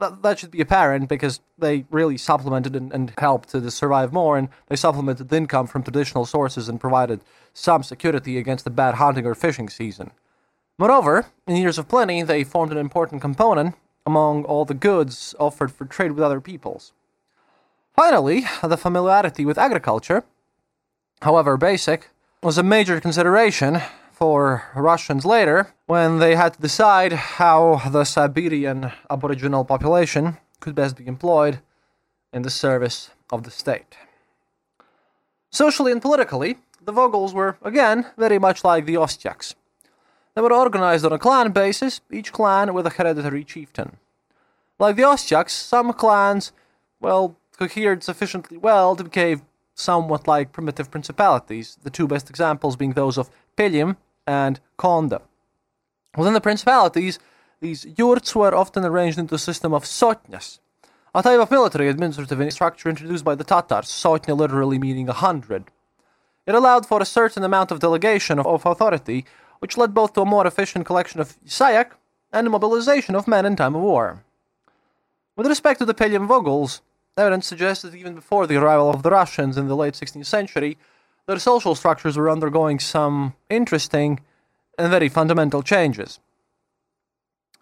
that, 0.01 0.21
that 0.21 0.39
should 0.39 0.51
be 0.51 0.59
apparent 0.59 1.07
because 1.07 1.39
they 1.57 1.85
really 1.89 2.17
supplemented 2.17 2.75
and, 2.75 2.91
and 2.91 3.13
helped 3.17 3.49
to 3.49 3.71
survive 3.71 4.11
more, 4.11 4.37
and 4.37 4.49
they 4.67 4.75
supplemented 4.75 5.29
the 5.29 5.37
income 5.37 5.67
from 5.67 5.83
traditional 5.83 6.25
sources 6.25 6.67
and 6.67 6.81
provided 6.81 7.21
some 7.53 7.83
security 7.83 8.37
against 8.37 8.65
the 8.65 8.69
bad 8.69 8.95
hunting 8.95 9.25
or 9.25 9.33
fishing 9.33 9.69
season. 9.69 10.11
Moreover, 10.77 11.27
in 11.47 11.55
years 11.55 11.77
of 11.77 11.87
plenty, 11.87 12.23
they 12.23 12.43
formed 12.43 12.71
an 12.71 12.77
important 12.77 13.21
component 13.21 13.75
among 14.05 14.43
all 14.45 14.65
the 14.65 14.73
goods 14.73 15.35
offered 15.39 15.71
for 15.71 15.85
trade 15.85 16.11
with 16.11 16.23
other 16.23 16.41
peoples. 16.41 16.91
Finally, 17.95 18.45
the 18.63 18.77
familiarity 18.77 19.45
with 19.45 19.57
agriculture, 19.57 20.23
however 21.21 21.55
basic, 21.55 22.09
was 22.41 22.57
a 22.57 22.63
major 22.63 22.99
consideration 22.99 23.81
for 24.21 24.69
Russians 24.75 25.25
later 25.25 25.73
when 25.87 26.19
they 26.19 26.35
had 26.35 26.53
to 26.53 26.61
decide 26.61 27.11
how 27.11 27.81
the 27.89 28.03
Siberian 28.03 28.91
aboriginal 29.09 29.65
population 29.65 30.37
could 30.59 30.75
best 30.75 30.95
be 30.95 31.07
employed 31.07 31.59
in 32.31 32.43
the 32.43 32.51
service 32.51 33.09
of 33.31 33.41
the 33.41 33.49
state. 33.49 33.95
Socially 35.49 35.91
and 35.91 36.03
politically, 36.03 36.59
the 36.85 36.93
Voguls 36.93 37.33
were, 37.33 37.57
again, 37.63 38.05
very 38.15 38.37
much 38.37 38.63
like 38.63 38.85
the 38.85 38.93
Ostyaks. 38.93 39.55
They 40.35 40.41
were 40.43 40.53
organized 40.53 41.03
on 41.03 41.13
a 41.13 41.17
clan 41.17 41.51
basis, 41.51 42.01
each 42.11 42.31
clan 42.31 42.75
with 42.75 42.85
a 42.85 42.91
hereditary 42.91 43.43
chieftain. 43.43 43.97
Like 44.77 44.97
the 44.97 45.07
Ostyaks, 45.13 45.49
some 45.49 45.93
clans, 45.93 46.51
well, 46.99 47.37
cohered 47.57 48.03
sufficiently 48.03 48.57
well 48.57 48.95
to 48.95 49.03
behave 49.03 49.41
somewhat 49.73 50.27
like 50.27 50.51
primitive 50.51 50.91
principalities, 50.91 51.79
the 51.81 51.89
two 51.89 52.07
best 52.07 52.29
examples 52.29 52.75
being 52.75 52.93
those 52.93 53.17
of 53.17 53.31
Pelim 53.57 53.97
and 54.31 54.59
Konda. 54.77 55.21
Within 56.17 56.33
the 56.33 56.47
principalities, 56.49 57.19
these 57.59 57.85
yurts 57.97 58.33
were 58.33 58.55
often 58.55 58.85
arranged 58.85 59.19
into 59.19 59.35
a 59.35 59.47
system 59.49 59.73
of 59.73 59.83
sotnyas, 59.83 60.59
a 61.13 61.21
type 61.21 61.39
of 61.39 61.51
military 61.51 61.89
administrative 61.89 62.53
structure 62.53 62.89
introduced 62.89 63.25
by 63.25 63.35
the 63.35 63.43
Tatars, 63.43 63.87
sotnya 63.87 64.35
literally 64.35 64.79
meaning 64.79 65.09
a 65.09 65.21
hundred. 65.25 65.65
It 66.47 66.55
allowed 66.55 66.85
for 66.85 67.01
a 67.01 67.13
certain 67.19 67.43
amount 67.43 67.71
of 67.71 67.81
delegation 67.81 68.39
of, 68.39 68.47
of 68.47 68.65
authority, 68.65 69.25
which 69.59 69.77
led 69.77 69.93
both 69.93 70.13
to 70.13 70.21
a 70.21 70.25
more 70.25 70.47
efficient 70.47 70.85
collection 70.85 71.19
of 71.19 71.37
yasak 71.45 71.91
and 72.31 72.49
mobilization 72.49 73.15
of 73.15 73.27
men 73.27 73.45
in 73.45 73.55
time 73.55 73.75
of 73.75 73.81
war. 73.81 74.23
With 75.35 75.47
respect 75.47 75.79
to 75.79 75.85
the 75.85 75.93
Pelim 75.93 76.25
Voguls, 76.27 76.81
evidence 77.17 77.47
suggests 77.47 77.83
that 77.83 77.95
even 77.95 78.15
before 78.15 78.47
the 78.47 78.55
arrival 78.55 78.89
of 78.89 79.03
the 79.03 79.11
Russians 79.11 79.57
in 79.57 79.67
the 79.67 79.75
late 79.75 79.93
16th 79.93 80.25
century, 80.25 80.77
their 81.27 81.39
social 81.39 81.75
structures 81.75 82.17
were 82.17 82.29
undergoing 82.29 82.79
some 82.79 83.33
interesting 83.49 84.19
and 84.77 84.89
very 84.89 85.09
fundamental 85.09 85.61
changes. 85.61 86.19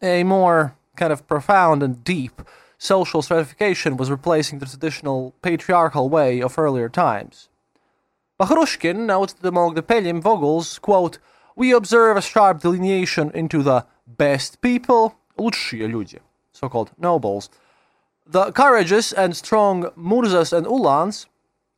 A 0.01 0.23
more 0.23 0.75
kind 0.95 1.11
of 1.11 1.27
profound 1.27 1.83
and 1.83 2.03
deep 2.03 2.41
social 2.77 3.21
stratification 3.21 3.97
was 3.97 4.09
replacing 4.09 4.59
the 4.59 4.65
traditional 4.65 5.33
patriarchal 5.41 6.09
way 6.09 6.41
of 6.41 6.57
earlier 6.57 6.89
times. 6.89 7.49
Bakharushkin 8.39 9.05
notes 9.05 9.33
that 9.33 9.47
among 9.47 9.73
the 9.73 9.83
Pelim 9.83 10.21
Voguls, 10.21 10.79
quote, 10.79 11.19
we 11.57 11.73
observe 11.73 12.15
a 12.15 12.21
sharp 12.21 12.61
delineation 12.61 13.31
into 13.31 13.61
the 13.61 13.85
best 14.07 14.61
people, 14.61 15.15
лучшие 15.37 15.91
люди, 15.91 16.19
so-called 16.53 16.91
nobles, 16.97 17.49
the 18.25 18.51
courageous 18.53 19.11
and 19.11 19.35
strong 19.35 19.83
Murzas 19.97 20.53
and 20.53 20.65
Ulans, 20.65 21.25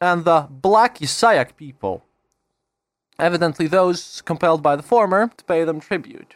and 0.02 0.26
the 0.26 0.48
Black 0.50 0.98
yasak 0.98 1.56
people, 1.56 2.04
evidently 3.20 3.68
those 3.68 4.22
compelled 4.24 4.64
by 4.64 4.76
the 4.76 4.84
former 4.84 5.32
to 5.38 5.44
pay 5.46 5.64
them 5.64 5.80
tribute. 5.80 6.36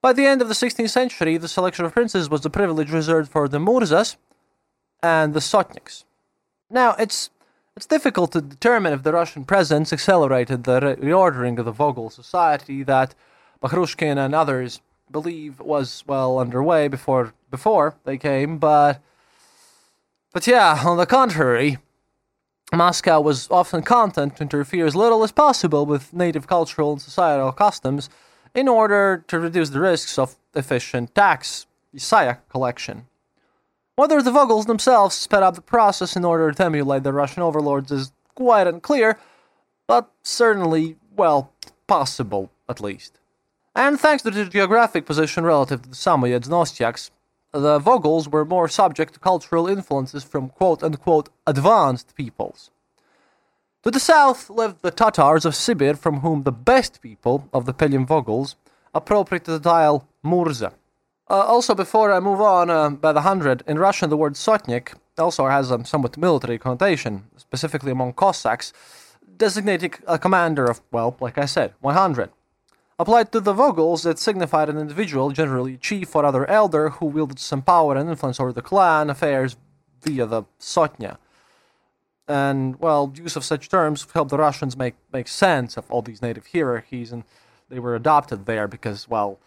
By 0.00 0.14
the 0.14 0.26
end 0.26 0.42
of 0.42 0.48
the 0.48 0.54
16th 0.54 0.90
century, 0.90 1.36
the 1.36 1.48
selection 1.48 1.84
of 1.84 1.92
princes 1.92 2.28
was 2.28 2.40
the 2.40 2.50
privilege 2.50 2.90
reserved 2.90 3.30
for 3.30 3.48
the 3.48 3.58
Murzas 3.58 4.16
and 5.02 5.34
the 5.34 5.40
Sotniks. 5.40 6.04
Now, 6.70 6.94
it's 6.98 7.30
it's 7.76 7.86
difficult 7.86 8.30
to 8.32 8.40
determine 8.40 8.92
if 8.92 9.02
the 9.02 9.12
Russian 9.12 9.44
presence 9.44 9.92
accelerated 9.92 10.62
the 10.62 10.80
re- 10.80 11.10
reordering 11.10 11.58
of 11.58 11.64
the 11.64 11.72
Vogul 11.72 12.12
society 12.12 12.84
that 12.84 13.14
Bakhrushkin 13.60 14.16
and 14.16 14.32
others 14.32 14.80
believe 15.10 15.58
was 15.58 16.04
well 16.06 16.38
underway 16.38 16.86
before 16.86 17.34
before 17.50 17.96
they 18.04 18.16
came, 18.16 18.58
but 18.58 19.00
but 20.32 20.46
yeah, 20.46 20.82
on 20.84 20.96
the 20.98 21.06
contrary, 21.06 21.78
Moscow 22.72 23.20
was 23.20 23.48
often 23.50 23.82
content 23.82 24.36
to 24.36 24.42
interfere 24.42 24.86
as 24.86 24.96
little 24.96 25.22
as 25.22 25.32
possible 25.32 25.86
with 25.86 26.12
native 26.12 26.46
cultural 26.46 26.92
and 26.92 27.02
societal 27.02 27.52
customs 27.52 28.08
in 28.54 28.68
order 28.68 29.24
to 29.28 29.38
reduce 29.38 29.70
the 29.70 29.80
risks 29.80 30.18
of 30.18 30.36
efficient 30.54 31.14
tax 31.14 31.66
Isaiah 31.94 32.40
collection. 32.48 33.06
Whether 33.96 34.22
the 34.22 34.32
Voguls 34.32 34.66
themselves 34.66 35.14
sped 35.14 35.42
up 35.42 35.54
the 35.54 35.60
process 35.60 36.16
in 36.16 36.24
order 36.24 36.50
to 36.50 36.64
emulate 36.64 37.04
the 37.04 37.12
Russian 37.12 37.42
overlords 37.42 37.92
is 37.92 38.12
quite 38.34 38.66
unclear, 38.66 39.18
but 39.86 40.10
certainly, 40.22 40.96
well, 41.16 41.52
possible 41.86 42.50
at 42.68 42.80
least. 42.80 43.20
And 43.76 43.98
thanks 43.98 44.22
to 44.22 44.30
their 44.30 44.46
geographic 44.46 45.04
position 45.04 45.44
relative 45.44 45.82
to 45.82 45.88
the 45.90 45.94
Samoyeds 45.94 46.46
and 46.46 46.54
Ostyaks, 46.54 47.10
the 47.54 47.78
Voguls 47.78 48.28
were 48.28 48.44
more 48.44 48.68
subject 48.68 49.14
to 49.14 49.20
cultural 49.20 49.68
influences 49.68 50.24
from 50.24 50.48
quote 50.48 50.82
unquote 50.82 51.28
advanced 51.46 52.14
peoples. 52.16 52.70
To 53.84 53.90
the 53.90 54.00
south 54.00 54.50
lived 54.50 54.82
the 54.82 54.90
Tatars 54.90 55.44
of 55.44 55.54
Sibir, 55.54 55.96
from 55.96 56.20
whom 56.20 56.42
the 56.42 56.52
best 56.52 57.00
people 57.00 57.48
of 57.52 57.64
the 57.64 57.74
Pelim 57.74 58.06
Voguls 58.06 58.56
appropriated 58.94 59.46
the 59.46 59.60
title 59.60 60.08
Murza. 60.24 60.72
Uh, 61.28 61.34
also, 61.34 61.74
before 61.74 62.12
I 62.12 62.20
move 62.20 62.40
on 62.40 62.70
uh, 62.70 62.90
by 62.90 63.12
the 63.12 63.22
hundred, 63.22 63.62
in 63.66 63.78
Russian 63.78 64.10
the 64.10 64.16
word 64.16 64.34
Sotnik 64.34 64.94
also 65.16 65.46
has 65.46 65.70
a 65.70 65.84
somewhat 65.84 66.16
military 66.16 66.58
connotation, 66.58 67.24
specifically 67.36 67.92
among 67.92 68.14
Cossacks, 68.14 68.72
designating 69.36 69.94
a 70.06 70.18
commander 70.18 70.64
of, 70.64 70.80
well, 70.90 71.16
like 71.20 71.38
I 71.38 71.46
said, 71.46 71.72
100. 71.80 72.30
Applied 72.96 73.32
to 73.32 73.40
the 73.40 73.52
Voguls, 73.52 74.06
it 74.06 74.20
signified 74.20 74.68
an 74.68 74.78
individual, 74.78 75.32
generally 75.32 75.76
chief 75.76 76.14
or 76.14 76.24
other 76.24 76.48
elder, 76.48 76.90
who 76.90 77.06
wielded 77.06 77.40
some 77.40 77.60
power 77.60 77.96
and 77.96 78.08
influence 78.08 78.38
over 78.38 78.52
the 78.52 78.62
clan 78.62 79.10
affairs 79.10 79.56
via 80.02 80.26
the 80.26 80.44
Sotnya. 80.60 81.16
And, 82.28 82.78
well, 82.78 83.12
use 83.16 83.34
of 83.34 83.44
such 83.44 83.68
terms 83.68 84.06
helped 84.14 84.30
the 84.30 84.38
Russians 84.38 84.76
make, 84.76 84.94
make 85.12 85.26
sense 85.26 85.76
of 85.76 85.90
all 85.90 86.02
these 86.02 86.22
native 86.22 86.46
hierarchies, 86.52 87.10
and 87.10 87.24
they 87.68 87.80
were 87.80 87.96
adopted 87.96 88.46
there 88.46 88.68
because, 88.68 89.08
well, 89.08 89.40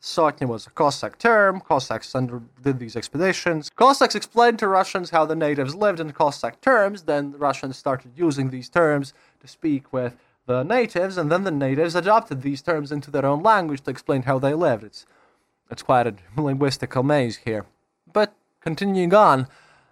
Sotnya 0.00 0.48
was 0.48 0.66
a 0.66 0.70
Cossack 0.70 1.18
term. 1.18 1.60
Cossacks 1.60 2.14
under, 2.14 2.42
did 2.62 2.78
these 2.78 2.96
expeditions. 2.96 3.70
Cossacks 3.70 4.14
explained 4.14 4.58
to 4.60 4.68
Russians 4.68 5.10
how 5.10 5.26
the 5.26 5.36
natives 5.36 5.74
lived 5.74 6.00
in 6.00 6.12
Cossack 6.12 6.60
terms. 6.60 7.02
Then 7.02 7.32
the 7.32 7.38
Russians 7.38 7.76
started 7.76 8.12
using 8.16 8.50
these 8.50 8.68
terms 8.68 9.12
to 9.40 9.48
speak 9.48 9.92
with 9.92 10.16
the 10.46 10.62
natives, 10.62 11.16
and 11.16 11.30
then 11.30 11.44
the 11.44 11.50
natives 11.50 11.94
adopted 11.94 12.42
these 12.42 12.62
terms 12.62 12.92
into 12.92 13.10
their 13.10 13.26
own 13.26 13.42
language 13.42 13.82
to 13.82 13.90
explain 13.90 14.22
how 14.22 14.38
they 14.38 14.54
lived. 14.54 14.84
It's, 14.84 15.06
it's 15.70 15.82
quite 15.82 16.06
a 16.06 16.14
linguistical 16.36 17.04
maze 17.04 17.38
here. 17.38 17.66
But 18.12 18.34
continuing 18.60 19.14
on, 19.14 19.48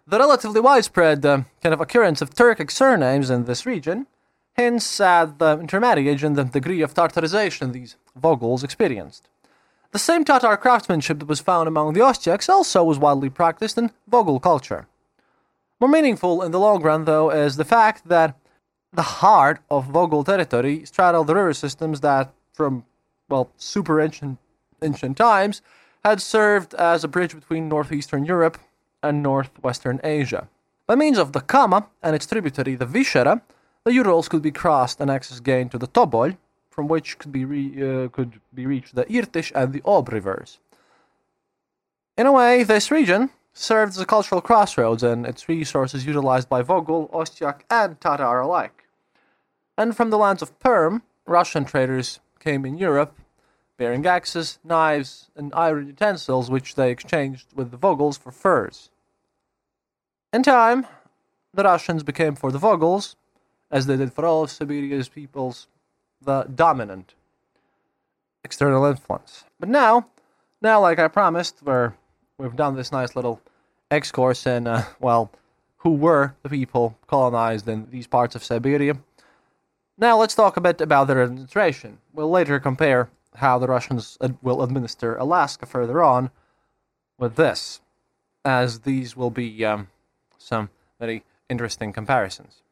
the 0.07 0.19
relatively 0.19 0.61
widespread 0.61 1.25
uh, 1.25 1.43
kind 1.63 1.73
of 1.73 1.81
occurrence 1.81 2.21
of 2.21 2.31
Turkic 2.31 2.71
surnames 2.71 3.31
in 3.31 3.45
this 3.45 3.65
region 3.65 4.07
hints 4.55 5.01
at 5.01 5.39
the 5.39 5.59
intermarriage 5.59 6.23
and 6.23 6.37
the 6.37 6.45
degree 6.45 6.83
of 6.83 6.93
Tartarization 6.93 7.73
these 7.73 7.97
Voguls 8.21 8.63
experienced. 8.63 9.29
The 9.93 9.99
same 9.99 10.25
Tatar 10.25 10.57
craftsmanship 10.57 11.19
that 11.19 11.29
was 11.29 11.41
found 11.41 11.69
among 11.69 11.93
the 11.93 12.01
Ostyaks 12.01 12.49
also 12.49 12.83
was 12.85 12.99
widely 12.99 13.31
practiced 13.31 13.79
in 13.79 13.93
Vogul 14.11 14.43
culture. 14.43 14.87
More 15.81 15.91
meaningful 15.91 16.43
in 16.43 16.53
the 16.53 16.61
long 16.61 16.83
run, 16.83 17.05
though, 17.05 17.31
is 17.31 17.57
the 17.57 17.65
fact 17.65 18.09
that 18.09 18.37
the 18.93 19.03
heart 19.03 19.61
of 19.71 19.89
Vogul 19.89 20.25
territory 20.25 20.85
straddled 20.85 21.29
river 21.29 21.55
systems 21.55 22.01
that, 22.01 22.33
from, 22.53 22.85
well, 23.29 23.51
super 23.57 24.01
ancient, 24.01 24.39
ancient 24.83 25.17
times, 25.17 25.63
had 26.05 26.21
served 26.21 26.75
as 26.75 27.05
a 27.05 27.09
bridge 27.09 27.35
between 27.35 27.69
northeastern 27.69 28.25
Europe 28.25 28.59
and 29.03 29.23
northwestern 29.23 30.01
Asia. 30.05 30.49
By 30.87 30.97
means 30.97 31.17
of 31.17 31.33
the 31.33 31.41
Kama 31.41 31.87
and 32.03 32.15
its 32.15 32.27
tributary, 32.27 32.75
the 32.75 32.87
Vishera, 32.87 33.41
the 33.85 33.93
Urals 33.95 34.29
could 34.29 34.43
be 34.43 34.51
crossed 34.51 35.01
and 35.01 35.11
access 35.11 35.41
gained 35.41 35.71
to 35.71 35.79
the 35.79 35.89
Tobol, 35.89 36.37
from 36.71 36.89
which 36.89 37.19
could 37.19 37.33
be, 37.33 37.45
re- 37.45 38.05
uh, 38.05 38.09
could 38.09 38.41
be 38.53 38.67
reached 38.67 38.95
the 38.95 39.05
Irtysh 39.07 39.53
and 39.55 39.73
the 39.73 39.83
Ob 39.85 40.13
rivers. 40.13 40.59
In 42.17 42.27
a 42.27 42.33
way, 42.33 42.63
this 42.63 42.91
region 42.91 43.31
served 43.55 43.93
as 43.93 44.01
a 44.01 44.07
cultural 44.07 44.41
crossroads 44.41 45.03
and 45.03 45.27
its 45.27 45.49
resources 45.49 46.07
utilized 46.07 46.49
by 46.49 46.63
Vogul, 46.63 47.11
Ostyak, 47.11 47.61
and 47.71 48.01
Tatar 48.01 48.41
alike. 48.41 48.82
And 49.77 49.97
from 49.97 50.11
the 50.11 50.19
lands 50.19 50.43
of 50.43 50.59
Perm, 50.59 51.03
Russian 51.27 51.65
traders 51.65 52.21
came 52.41 52.65
in 52.65 52.77
Europe, 52.77 53.17
bearing 53.77 54.07
axes, 54.07 54.59
knives, 54.63 55.31
and 55.35 55.53
iron 55.55 55.87
utensils 55.87 56.51
which 56.51 56.75
they 56.75 56.91
exchanged 56.91 57.47
with 57.55 57.71
the 57.71 57.79
Voguls 57.79 58.19
for 58.19 58.31
furs. 58.31 58.91
In 60.33 60.43
time, 60.43 60.87
the 61.55 61.65
Russians 61.65 62.03
became 62.03 62.35
for 62.35 62.53
the 62.53 62.59
Voguls, 62.59 63.17
as 63.71 63.87
they 63.87 63.97
did 63.97 64.13
for 64.13 64.25
all 64.25 64.45
of 64.45 64.51
Siberia's 64.51 65.09
peoples, 65.09 65.69
the 66.21 66.45
dominant 66.45 67.15
external 68.45 68.85
influence. 68.85 69.45
But 69.59 69.69
now, 69.69 70.07
now, 70.61 70.81
like 70.81 70.99
I 70.99 71.09
promised, 71.09 71.57
we're, 71.63 71.95
we've 72.39 72.57
done 72.57 72.77
this 72.77 72.93
nice 72.93 73.17
little 73.17 73.41
X 73.91 74.13
course 74.13 74.47
in, 74.47 74.67
uh, 74.67 74.85
well, 75.01 75.31
who 75.79 75.91
were 75.91 76.35
the 76.43 76.49
people 76.49 76.97
colonized 77.07 77.69
in 77.69 77.89
these 77.91 78.07
parts 78.07 78.35
of 78.35 78.45
Siberia. 78.45 78.97
Now 79.99 80.19
let's 80.19 80.35
talk 80.35 80.57
a 80.57 80.61
bit 80.61 80.81
about 80.81 81.07
their 81.07 81.23
administration. 81.23 81.99
We'll 82.13 82.31
later 82.31 82.59
compare 82.59 83.11
how 83.37 83.59
the 83.59 83.67
Russians 83.67 84.19
ad- 84.21 84.37
will 84.43 84.63
administer 84.63 85.17
Alaska 85.17 85.67
further 85.67 86.03
on 86.03 86.31
with 87.19 87.37
this, 87.37 87.81
as 88.45 88.81
these 88.81 89.17
will 89.17 89.31
be 89.31 89.65
um, 89.65 89.89
some 90.39 90.71
very 90.99 91.25
interesting 91.49 91.93
comparisons. 91.93 92.63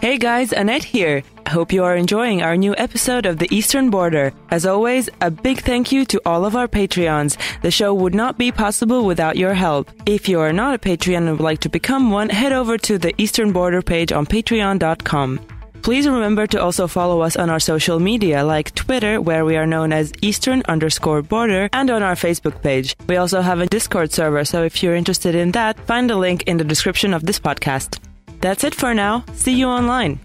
Hey 0.00 0.16
guys, 0.16 0.52
Annette 0.52 0.84
here. 0.84 1.22
I 1.44 1.50
Hope 1.50 1.72
you 1.72 1.84
are 1.84 1.94
enjoying 1.94 2.42
our 2.42 2.56
new 2.56 2.74
episode 2.78 3.26
of 3.26 3.38
The 3.38 3.54
Eastern 3.54 3.90
Border. 3.90 4.32
As 4.50 4.64
always, 4.64 5.10
a 5.20 5.30
big 5.30 5.60
thank 5.60 5.92
you 5.92 6.04
to 6.06 6.20
all 6.24 6.44
of 6.46 6.56
our 6.56 6.68
Patreons. 6.68 7.36
The 7.60 7.70
show 7.70 7.92
would 7.92 8.14
not 8.14 8.38
be 8.38 8.50
possible 8.50 9.04
without 9.04 9.36
your 9.36 9.52
help. 9.52 9.90
If 10.06 10.28
you 10.28 10.40
are 10.40 10.52
not 10.52 10.74
a 10.74 10.78
Patreon 10.78 11.18
and 11.18 11.32
would 11.32 11.40
like 11.40 11.60
to 11.60 11.68
become 11.68 12.10
one, 12.10 12.30
head 12.30 12.52
over 12.52 12.78
to 12.78 12.98
the 12.98 13.12
Eastern 13.20 13.52
Border 13.52 13.82
page 13.82 14.10
on 14.10 14.26
patreon.com. 14.26 15.59
Please 15.82 16.06
remember 16.06 16.46
to 16.46 16.62
also 16.62 16.86
follow 16.86 17.22
us 17.22 17.36
on 17.36 17.48
our 17.50 17.58
social 17.60 17.98
media 17.98 18.44
like 18.44 18.74
Twitter, 18.74 19.20
where 19.20 19.44
we 19.44 19.56
are 19.56 19.66
known 19.66 19.92
as 19.92 20.12
Eastern 20.20 20.62
underscore 20.68 21.22
border, 21.22 21.68
and 21.72 21.90
on 21.90 22.02
our 22.02 22.14
Facebook 22.14 22.60
page. 22.62 22.94
We 23.08 23.16
also 23.16 23.40
have 23.40 23.60
a 23.60 23.66
Discord 23.66 24.12
server, 24.12 24.44
so 24.44 24.62
if 24.62 24.82
you're 24.82 24.94
interested 24.94 25.34
in 25.34 25.52
that, 25.52 25.80
find 25.86 26.10
the 26.10 26.16
link 26.16 26.42
in 26.44 26.58
the 26.58 26.64
description 26.64 27.14
of 27.14 27.24
this 27.24 27.40
podcast. 27.40 27.98
That's 28.40 28.64
it 28.64 28.74
for 28.74 28.92
now. 28.94 29.24
See 29.34 29.54
you 29.54 29.68
online. 29.68 30.20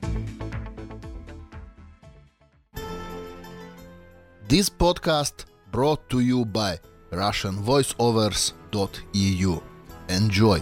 This 4.47 4.69
podcast 4.69 5.45
brought 5.71 6.07
to 6.09 6.19
you 6.19 6.45
by 6.45 6.79
RussianVoiceovers.eu. 7.11 9.61
Enjoy. 10.07 10.61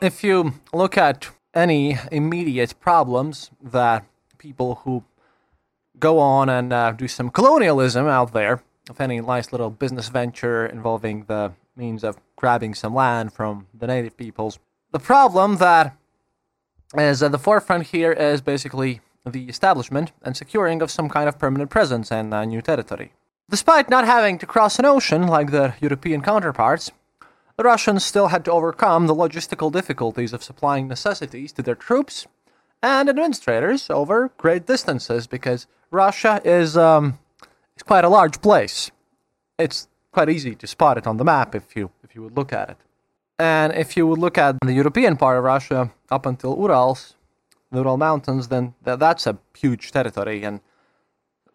if 0.00 0.24
you 0.24 0.54
look 0.72 0.96
at 0.96 1.28
any 1.54 1.98
immediate 2.10 2.78
problems 2.80 3.50
that 3.62 4.04
people 4.38 4.76
who 4.84 5.04
go 5.98 6.18
on 6.18 6.48
and 6.48 6.72
uh, 6.72 6.92
do 6.92 7.06
some 7.06 7.30
colonialism 7.30 8.06
out 8.06 8.32
there, 8.32 8.62
of 8.88 9.00
any 9.00 9.20
nice 9.20 9.52
little 9.52 9.70
business 9.70 10.08
venture 10.08 10.66
involving 10.66 11.24
the 11.24 11.52
means 11.76 12.02
of 12.02 12.16
grabbing 12.36 12.74
some 12.74 12.94
land 12.94 13.32
from 13.32 13.66
the 13.72 13.86
native 13.86 14.16
peoples, 14.16 14.58
the 14.90 14.98
problem 14.98 15.58
that 15.58 15.96
is 16.96 17.22
at 17.22 17.30
the 17.30 17.38
forefront 17.38 17.86
here 17.88 18.12
is 18.12 18.40
basically 18.40 19.00
the 19.24 19.44
establishment 19.44 20.10
and 20.22 20.36
securing 20.36 20.82
of 20.82 20.90
some 20.90 21.08
kind 21.08 21.28
of 21.28 21.38
permanent 21.38 21.70
presence 21.70 22.10
in 22.10 22.32
a 22.32 22.44
new 22.44 22.60
territory. 22.60 23.12
Despite 23.48 23.90
not 23.90 24.04
having 24.04 24.38
to 24.38 24.46
cross 24.46 24.78
an 24.78 24.84
ocean 24.84 25.26
like 25.26 25.50
their 25.50 25.76
European 25.80 26.20
counterparts, 26.22 26.90
the 27.60 27.64
Russians 27.64 28.02
still 28.06 28.28
had 28.28 28.42
to 28.46 28.52
overcome 28.52 29.06
the 29.06 29.14
logistical 29.14 29.70
difficulties 29.70 30.32
of 30.32 30.42
supplying 30.42 30.88
necessities 30.88 31.52
to 31.52 31.60
their 31.60 31.74
troops 31.74 32.26
and 32.82 33.06
administrators 33.06 33.90
over 33.90 34.30
great 34.38 34.64
distances 34.64 35.26
because 35.26 35.66
Russia 35.90 36.40
is 36.42 36.74
um, 36.78 37.18
quite 37.84 38.02
a 38.02 38.08
large 38.08 38.40
place. 38.40 38.90
It's 39.58 39.88
quite 40.10 40.30
easy 40.30 40.54
to 40.54 40.66
spot 40.66 40.96
it 40.96 41.06
on 41.06 41.18
the 41.18 41.24
map 41.32 41.54
if 41.54 41.76
you 41.76 41.90
if 42.02 42.14
you 42.14 42.22
would 42.22 42.34
look 42.34 42.50
at 42.50 42.70
it. 42.70 42.78
And 43.38 43.74
if 43.74 43.94
you 43.94 44.06
would 44.06 44.18
look 44.18 44.38
at 44.38 44.56
the 44.64 44.72
European 44.72 45.18
part 45.18 45.36
of 45.36 45.44
Russia 45.44 45.90
up 46.10 46.24
until 46.24 46.56
Urals, 46.56 47.14
the 47.70 47.80
Ural 47.80 47.98
Mountains, 47.98 48.48
then 48.48 48.72
th- 48.86 48.98
that's 48.98 49.26
a 49.26 49.36
huge 49.54 49.92
territory. 49.92 50.44
And 50.44 50.60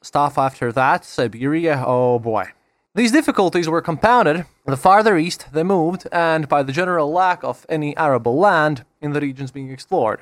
stuff 0.03 0.37
after 0.37 0.71
that, 0.71 1.03
Siberia, 1.03 1.83
oh 1.83 2.19
boy. 2.19 2.45
These 2.93 3.11
difficulties 3.11 3.67
were 3.67 3.81
compounded 3.81 4.45
the 4.65 4.77
farther 4.77 5.17
east 5.17 5.47
they 5.53 5.63
moved 5.63 6.07
and 6.11 6.49
by 6.49 6.63
the 6.63 6.71
general 6.71 7.11
lack 7.11 7.43
of 7.43 7.65
any 7.69 7.95
arable 7.97 8.37
land 8.37 8.83
in 8.99 9.13
the 9.13 9.21
regions 9.21 9.51
being 9.51 9.71
explored. 9.71 10.21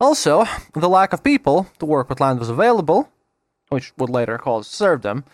Also, 0.00 0.44
the 0.72 0.88
lack 0.88 1.12
of 1.12 1.22
people 1.22 1.68
to 1.78 1.86
work 1.86 2.08
what 2.08 2.20
land 2.20 2.38
was 2.38 2.48
available, 2.48 3.10
which 3.68 3.92
would 3.96 4.10
later 4.10 4.38
cause 4.38 4.66
serfdom, 4.66 5.24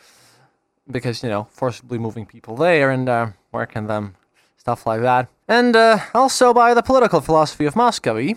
because, 0.90 1.22
you 1.22 1.28
know, 1.28 1.48
forcibly 1.50 1.98
moving 1.98 2.26
people 2.26 2.56
there 2.56 2.90
and 2.90 3.08
uh, 3.08 3.28
working 3.52 3.86
them, 3.86 4.14
stuff 4.56 4.86
like 4.86 5.00
that. 5.00 5.28
And 5.48 5.74
uh, 5.74 5.98
also 6.14 6.52
by 6.52 6.74
the 6.74 6.82
political 6.82 7.20
philosophy 7.20 7.64
of 7.64 7.76
Muscovy, 7.76 8.36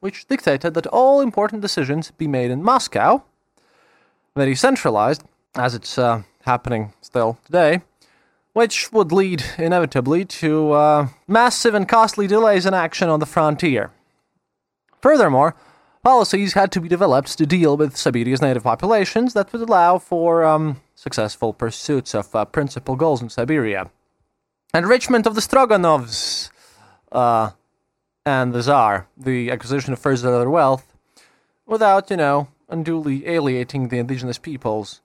which 0.00 0.26
dictated 0.26 0.74
that 0.74 0.86
all 0.86 1.20
important 1.20 1.62
decisions 1.62 2.10
be 2.10 2.26
made 2.26 2.50
in 2.50 2.62
Moscow, 2.62 3.22
very 4.34 4.54
centralized, 4.54 5.22
as 5.54 5.74
it's 5.74 5.98
uh, 5.98 6.22
happening 6.42 6.92
still 7.00 7.38
today, 7.44 7.82
which 8.52 8.92
would 8.92 9.12
lead 9.12 9.44
inevitably 9.58 10.24
to 10.24 10.72
uh, 10.72 11.08
massive 11.28 11.74
and 11.74 11.88
costly 11.88 12.26
delays 12.26 12.66
in 12.66 12.74
action 12.74 13.08
on 13.08 13.20
the 13.20 13.26
frontier. 13.26 13.90
Furthermore, 15.00 15.54
policies 16.02 16.54
had 16.54 16.72
to 16.72 16.80
be 16.80 16.88
developed 16.88 17.38
to 17.38 17.46
deal 17.46 17.76
with 17.76 17.96
Siberia's 17.96 18.42
native 18.42 18.64
populations 18.64 19.34
that 19.34 19.52
would 19.52 19.62
allow 19.62 19.98
for 19.98 20.44
um, 20.44 20.80
successful 20.94 21.52
pursuits 21.52 22.14
of 22.14 22.34
uh, 22.34 22.44
principal 22.44 22.96
goals 22.96 23.22
in 23.22 23.28
Siberia, 23.28 23.90
enrichment 24.74 25.26
of 25.26 25.34
the 25.34 25.40
Stroganovs 25.40 26.50
uh, 27.12 27.50
and 28.26 28.52
the 28.52 28.62
Tsar, 28.62 29.06
the 29.16 29.50
acquisition 29.50 29.92
of 29.92 29.98
further 29.98 30.50
wealth, 30.50 30.94
without, 31.66 32.10
you 32.10 32.16
know, 32.16 32.48
unduly 32.68 33.26
alienating 33.26 33.88
the 33.88 33.98
indigenous 33.98 34.38
peoples, 34.38 35.00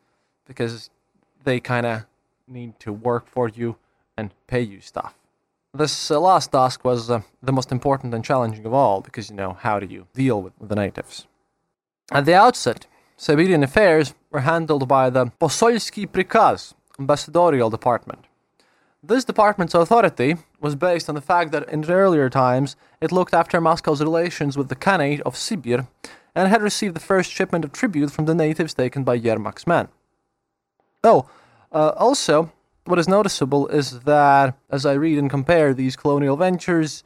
because 0.46 0.90
they 1.44 1.60
kind 1.60 1.86
of 1.86 2.06
need 2.48 2.80
to 2.80 2.94
work 2.94 3.28
for 3.28 3.50
you 3.50 3.78
and 4.18 4.34
pay 4.48 4.62
you 4.62 4.82
stuff. 4.82 5.16
This 5.74 6.10
uh, 6.10 6.20
last 6.20 6.52
task 6.52 6.86
was 6.86 7.10
uh, 7.10 7.22
the 7.44 7.52
most 7.52 7.72
important 7.72 8.14
and 8.14 8.24
challenging 8.24 8.66
of 8.66 8.74
all, 8.74 9.02
because, 9.02 9.30
you 9.30 9.36
know, 9.36 9.54
how 9.60 9.80
do 9.80 9.88
you 9.88 10.08
deal 10.14 10.42
with, 10.42 10.54
the 10.62 10.76
natives? 10.76 11.28
At 12.12 12.26
the 12.26 12.34
outset, 12.34 12.88
Siberian 13.18 13.64
affairs 13.64 14.14
were 14.32 14.42
handled 14.42 14.88
by 14.88 15.10
the 15.10 15.28
Posolsky 15.40 16.08
Prikaz, 16.08 16.74
ambassadorial 17.00 17.70
department. 17.70 18.26
This 19.04 19.26
department's 19.26 19.74
authority 19.74 20.38
was 20.60 20.76
based 20.76 21.10
on 21.10 21.16
the 21.16 21.22
fact 21.22 21.52
that 21.52 21.70
in 21.70 21.90
earlier 21.90 22.30
times 22.30 22.76
it 23.02 23.12
looked 23.12 23.34
after 23.34 23.62
Moscow's 23.62 24.02
relations 24.02 24.58
with 24.58 24.70
the 24.70 24.76
Khanate 24.76 25.22
of 25.22 25.36
Sibir 25.36 25.88
and 26.34 26.50
had 26.50 26.62
received 26.62 26.96
the 26.96 27.00
first 27.00 27.32
shipment 27.32 27.64
of 27.66 27.72
tribute 27.72 28.12
from 28.12 28.26
the 28.26 28.36
natives 28.36 28.74
taken 28.74 29.04
by 29.04 29.20
Yermak's 29.20 29.68
men. 29.68 29.90
Oh, 31.04 31.30
uh, 31.76 31.94
also, 31.98 32.54
what 32.86 32.98
is 32.98 33.08
noticeable 33.08 33.68
is 33.68 34.00
that 34.02 34.58
as 34.70 34.86
I 34.86 34.94
read 34.94 35.20
and 35.20 35.30
compare 35.30 35.74
these 35.74 35.98
colonial 35.98 36.38
ventures, 36.38 37.04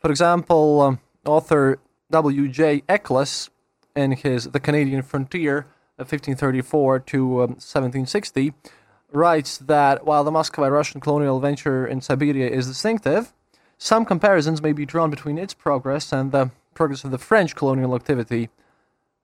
for 0.00 0.10
example, 0.10 0.80
um, 0.80 1.00
author 1.26 1.78
W.J. 2.10 2.84
Eccles 2.88 3.50
in 3.94 4.12
his 4.12 4.44
The 4.44 4.60
Canadian 4.60 5.02
Frontier 5.02 5.66
of 5.98 6.10
1534 6.10 7.00
to 7.00 7.20
um, 7.20 7.50
1760 7.60 8.54
writes 9.12 9.58
that 9.58 10.06
while 10.06 10.24
the 10.24 10.30
Muscovite 10.30 10.72
Russian 10.72 11.02
colonial 11.02 11.38
venture 11.38 11.86
in 11.86 12.00
Siberia 12.00 12.48
is 12.48 12.66
distinctive, 12.66 13.34
some 13.76 14.06
comparisons 14.06 14.62
may 14.62 14.72
be 14.72 14.86
drawn 14.86 15.10
between 15.10 15.36
its 15.36 15.52
progress 15.52 16.12
and 16.14 16.32
the 16.32 16.50
progress 16.72 17.04
of 17.04 17.10
the 17.10 17.18
French 17.18 17.54
colonial 17.54 17.94
activity 17.94 18.48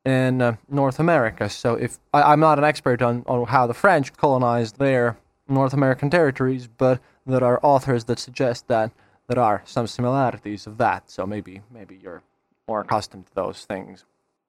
in 0.04 0.42
uh, 0.42 0.56
North 0.68 1.00
America. 1.00 1.48
So, 1.48 1.74
if 1.74 1.98
I, 2.12 2.32
am 2.32 2.40
not 2.40 2.58
an 2.58 2.64
expert 2.64 3.02
on, 3.02 3.24
on 3.26 3.46
how 3.46 3.66
the 3.66 3.74
French 3.74 4.12
colonized 4.12 4.78
their 4.78 5.16
North 5.48 5.72
American 5.72 6.10
territories, 6.10 6.66
but 6.66 7.00
there 7.26 7.44
are 7.44 7.60
authors 7.62 8.04
that 8.04 8.18
suggest 8.18 8.68
that 8.68 8.90
there 9.28 9.38
are 9.38 9.62
some 9.64 9.86
similarities 9.86 10.66
of 10.66 10.78
that. 10.78 11.10
So 11.10 11.26
maybe 11.26 11.62
maybe 11.70 11.98
you're 12.02 12.22
more 12.68 12.80
accustomed 12.80 13.26
to 13.26 13.34
those 13.34 13.64
things. 13.64 14.04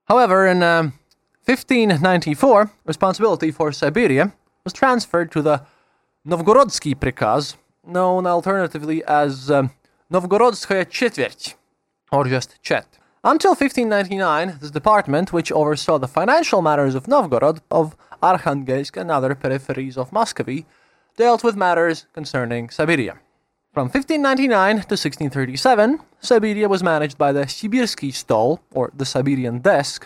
However, 0.06 0.48
in 0.48 0.62
um, 0.64 0.94
1594, 1.46 2.72
responsibility 2.86 3.52
for 3.52 3.72
Siberia 3.72 4.34
was 4.64 4.74
transferred 4.74 5.32
to 5.32 5.42
the 5.42 5.64
Novgorodsky 6.28 6.96
Prikaz, 6.96 7.56
known 7.86 8.26
alternatively 8.26 9.04
as 9.06 9.52
um, 9.52 9.72
Novgorodskaya 10.12 10.86
Chetvert, 10.86 11.56
or 12.12 12.26
just 12.26 12.62
Chet. 12.62 12.98
Until 13.28 13.56
1599, 13.56 14.60
this 14.62 14.70
department, 14.70 15.34
which 15.34 15.52
oversaw 15.52 15.98
the 15.98 16.08
financial 16.08 16.62
matters 16.62 16.94
of 16.94 17.08
Novgorod, 17.08 17.60
of 17.72 17.98
Arkhangelsk, 18.22 18.96
and 19.02 19.10
other 19.10 19.34
peripheries 19.34 19.98
of 19.98 20.12
Muscovy, 20.12 20.68
dealt 21.18 21.44
with 21.44 21.56
matters 21.56 22.06
concerning 22.14 22.70
Siberia. 22.70 23.14
From 23.74 23.86
1599 23.86 24.76
to 24.76 24.94
1637, 24.94 26.02
Siberia 26.20 26.70
was 26.70 26.84
managed 26.84 27.18
by 27.18 27.32
the 27.32 27.46
Sibirsky 27.46 28.12
Stol, 28.14 28.60
or 28.72 28.92
the 28.96 29.06
Siberian 29.06 29.58
Desk, 29.58 30.06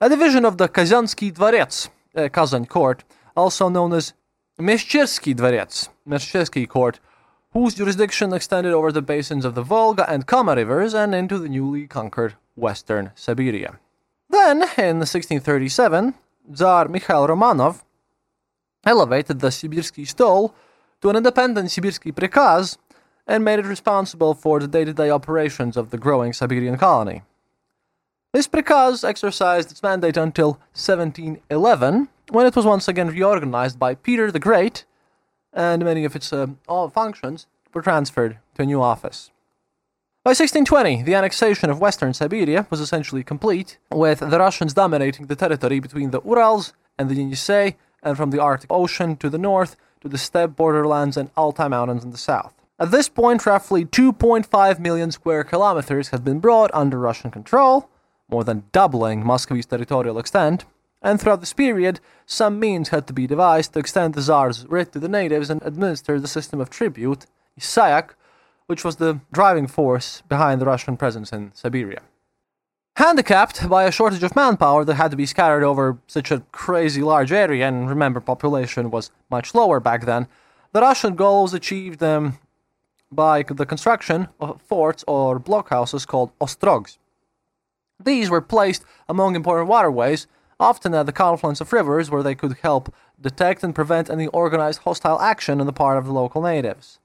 a 0.00 0.08
division 0.08 0.44
of 0.44 0.58
the 0.58 0.68
Kazansky 0.68 1.32
Dvorets, 1.32 1.88
uh, 2.16 2.28
Kazan 2.30 2.66
Court, 2.66 3.04
also 3.36 3.68
known 3.68 3.92
as 3.92 4.12
Meshchersky 4.58 5.36
Dvorets, 5.36 5.88
Meshchersky 6.04 6.68
Court, 6.68 6.98
whose 7.52 7.74
jurisdiction 7.74 8.32
extended 8.32 8.72
over 8.72 8.92
the 8.92 9.02
basins 9.02 9.44
of 9.44 9.54
the 9.54 9.62
Volga 9.62 10.08
and 10.08 10.26
Kama 10.26 10.54
rivers 10.54 10.94
and 10.94 11.14
into 11.14 11.38
the 11.38 11.48
newly 11.48 11.86
conquered 11.86 12.34
western 12.56 13.10
Siberia. 13.14 13.78
Then, 14.28 14.58
in 14.78 14.98
1637, 14.98 16.14
Tsar 16.54 16.88
Mikhail 16.88 17.26
Romanov 17.26 17.82
elevated 18.84 19.40
the 19.40 19.48
Sibirsky 19.48 20.06
Stol 20.06 20.52
to 21.02 21.10
an 21.10 21.16
independent 21.16 21.68
Sibirsky 21.68 22.12
Prikaz 22.12 22.78
and 23.26 23.44
made 23.44 23.58
it 23.58 23.66
responsible 23.66 24.34
for 24.34 24.60
the 24.60 24.68
day 24.68 24.84
to 24.84 24.92
day 24.92 25.10
operations 25.10 25.76
of 25.76 25.90
the 25.90 25.98
growing 25.98 26.32
Siberian 26.32 26.78
colony. 26.78 27.22
This 28.32 28.46
Prikaz 28.46 29.02
exercised 29.02 29.72
its 29.72 29.82
mandate 29.82 30.16
until 30.16 30.60
1711, 30.74 32.08
when 32.30 32.46
it 32.46 32.54
was 32.54 32.64
once 32.64 32.86
again 32.86 33.08
reorganized 33.08 33.78
by 33.78 33.96
Peter 33.96 34.30
the 34.30 34.38
Great, 34.38 34.84
and 35.52 35.84
many 35.84 36.04
of 36.04 36.16
its 36.16 36.32
uh, 36.32 36.46
functions 36.92 37.46
were 37.72 37.82
transferred 37.82 38.38
to 38.54 38.62
a 38.62 38.66
new 38.66 38.82
office. 38.82 39.30
By 40.22 40.30
1620, 40.30 41.02
the 41.02 41.14
annexation 41.14 41.70
of 41.70 41.80
western 41.80 42.12
Siberia 42.12 42.66
was 42.68 42.80
essentially 42.80 43.24
complete, 43.24 43.78
with 43.90 44.20
the 44.20 44.38
Russians 44.38 44.74
dominating 44.74 45.26
the 45.26 45.36
territory 45.36 45.80
between 45.80 46.10
the 46.10 46.20
Urals 46.22 46.74
and 46.98 47.08
the 47.08 47.14
Yenisei, 47.14 47.76
and 48.02 48.16
from 48.16 48.30
the 48.30 48.40
Arctic 48.40 48.70
Ocean 48.70 49.16
to 49.16 49.30
the 49.30 49.38
north 49.38 49.76
to 50.00 50.08
the 50.08 50.18
steppe 50.18 50.56
borderlands 50.56 51.16
and 51.16 51.30
Altai 51.36 51.68
Mountains 51.68 52.04
in 52.04 52.10
the 52.10 52.18
south. 52.18 52.54
At 52.78 52.90
this 52.90 53.08
point, 53.08 53.44
roughly 53.44 53.84
2.5 53.84 54.78
million 54.78 55.10
square 55.10 55.44
kilometers 55.44 56.08
had 56.08 56.24
been 56.24 56.40
brought 56.40 56.70
under 56.72 56.98
Russian 56.98 57.30
control, 57.30 57.88
more 58.28 58.44
than 58.44 58.64
doubling 58.72 59.22
Muscovy's 59.22 59.66
territorial 59.66 60.18
extent, 60.18 60.64
and 61.02 61.20
throughout 61.20 61.40
this 61.40 61.52
period, 61.52 62.00
some 62.26 62.60
means 62.60 62.90
had 62.90 63.06
to 63.06 63.12
be 63.12 63.26
devised 63.26 63.72
to 63.72 63.78
extend 63.78 64.14
the 64.14 64.22
Tsar's 64.22 64.66
writ 64.66 64.92
to 64.92 64.98
the 64.98 65.08
natives 65.08 65.50
and 65.50 65.62
administer 65.62 66.20
the 66.20 66.28
system 66.28 66.60
of 66.60 66.70
tribute, 66.70 67.26
yasak, 67.58 68.10
which 68.66 68.84
was 68.84 68.96
the 68.96 69.20
driving 69.32 69.66
force 69.66 70.22
behind 70.28 70.60
the 70.60 70.66
Russian 70.66 70.96
presence 70.96 71.32
in 71.32 71.52
Siberia. 71.54 72.02
Handicapped 72.96 73.68
by 73.68 73.84
a 73.84 73.90
shortage 73.90 74.22
of 74.22 74.36
manpower 74.36 74.84
that 74.84 74.94
had 74.94 75.10
to 75.10 75.16
be 75.16 75.26
scattered 75.26 75.64
over 75.64 75.98
such 76.06 76.30
a 76.30 76.42
crazy 76.52 77.02
large 77.02 77.32
area, 77.32 77.66
and 77.66 77.88
remember, 77.88 78.20
population 78.20 78.90
was 78.90 79.10
much 79.30 79.54
lower 79.54 79.80
back 79.80 80.04
then, 80.04 80.28
the 80.72 80.82
Russian 80.82 81.16
goal 81.16 81.42
was 81.42 81.54
achieved 81.54 82.02
um, 82.02 82.38
by 83.10 83.42
the 83.42 83.66
construction 83.66 84.28
of 84.38 84.60
forts 84.62 85.02
or 85.08 85.40
blockhouses 85.40 86.06
called 86.06 86.30
ostrogs. 86.40 86.98
These 87.98 88.30
were 88.30 88.40
placed 88.40 88.84
among 89.08 89.34
important 89.34 89.68
waterways 89.68 90.26
often 90.60 90.94
at 90.94 91.06
the 91.06 91.12
confluence 91.12 91.60
of 91.60 91.72
rivers 91.72 92.10
where 92.10 92.22
they 92.22 92.34
could 92.34 92.58
help 92.62 92.94
detect 93.20 93.64
and 93.64 93.74
prevent 93.74 94.10
any 94.10 94.26
organized 94.28 94.80
hostile 94.80 95.20
action 95.20 95.60
on 95.60 95.66
the 95.66 95.72
part 95.72 95.98
of 95.98 96.04
the 96.04 96.12
local 96.12 96.42
natives. 96.42 97.00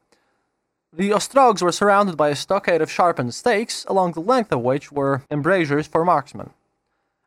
The 0.94 1.10
ostrogs 1.10 1.62
were 1.62 1.72
surrounded 1.72 2.16
by 2.16 2.30
a 2.30 2.36
stockade 2.36 2.82
of 2.82 2.92
sharpened 2.92 3.34
stakes, 3.34 3.86
along 3.90 4.12
the 4.12 4.22
length 4.22 4.52
of 4.52 4.62
which 4.62 4.92
were 4.92 5.24
embrasures 5.32 5.88
for 5.88 6.06
marksmen. 6.06 6.52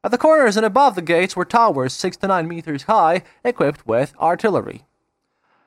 At 0.05 0.11
the 0.11 0.19
corners 0.19 0.57
and 0.57 0.65
above 0.65 0.95
the 0.95 1.03
gates 1.03 1.35
were 1.35 1.45
towers 1.45 1.93
six 1.93 2.17
to 2.19 2.29
nine 2.29 2.47
meters 2.47 2.85
high, 2.85 3.25
equipped 3.45 3.87
with 3.87 4.15
artillery. 4.21 4.85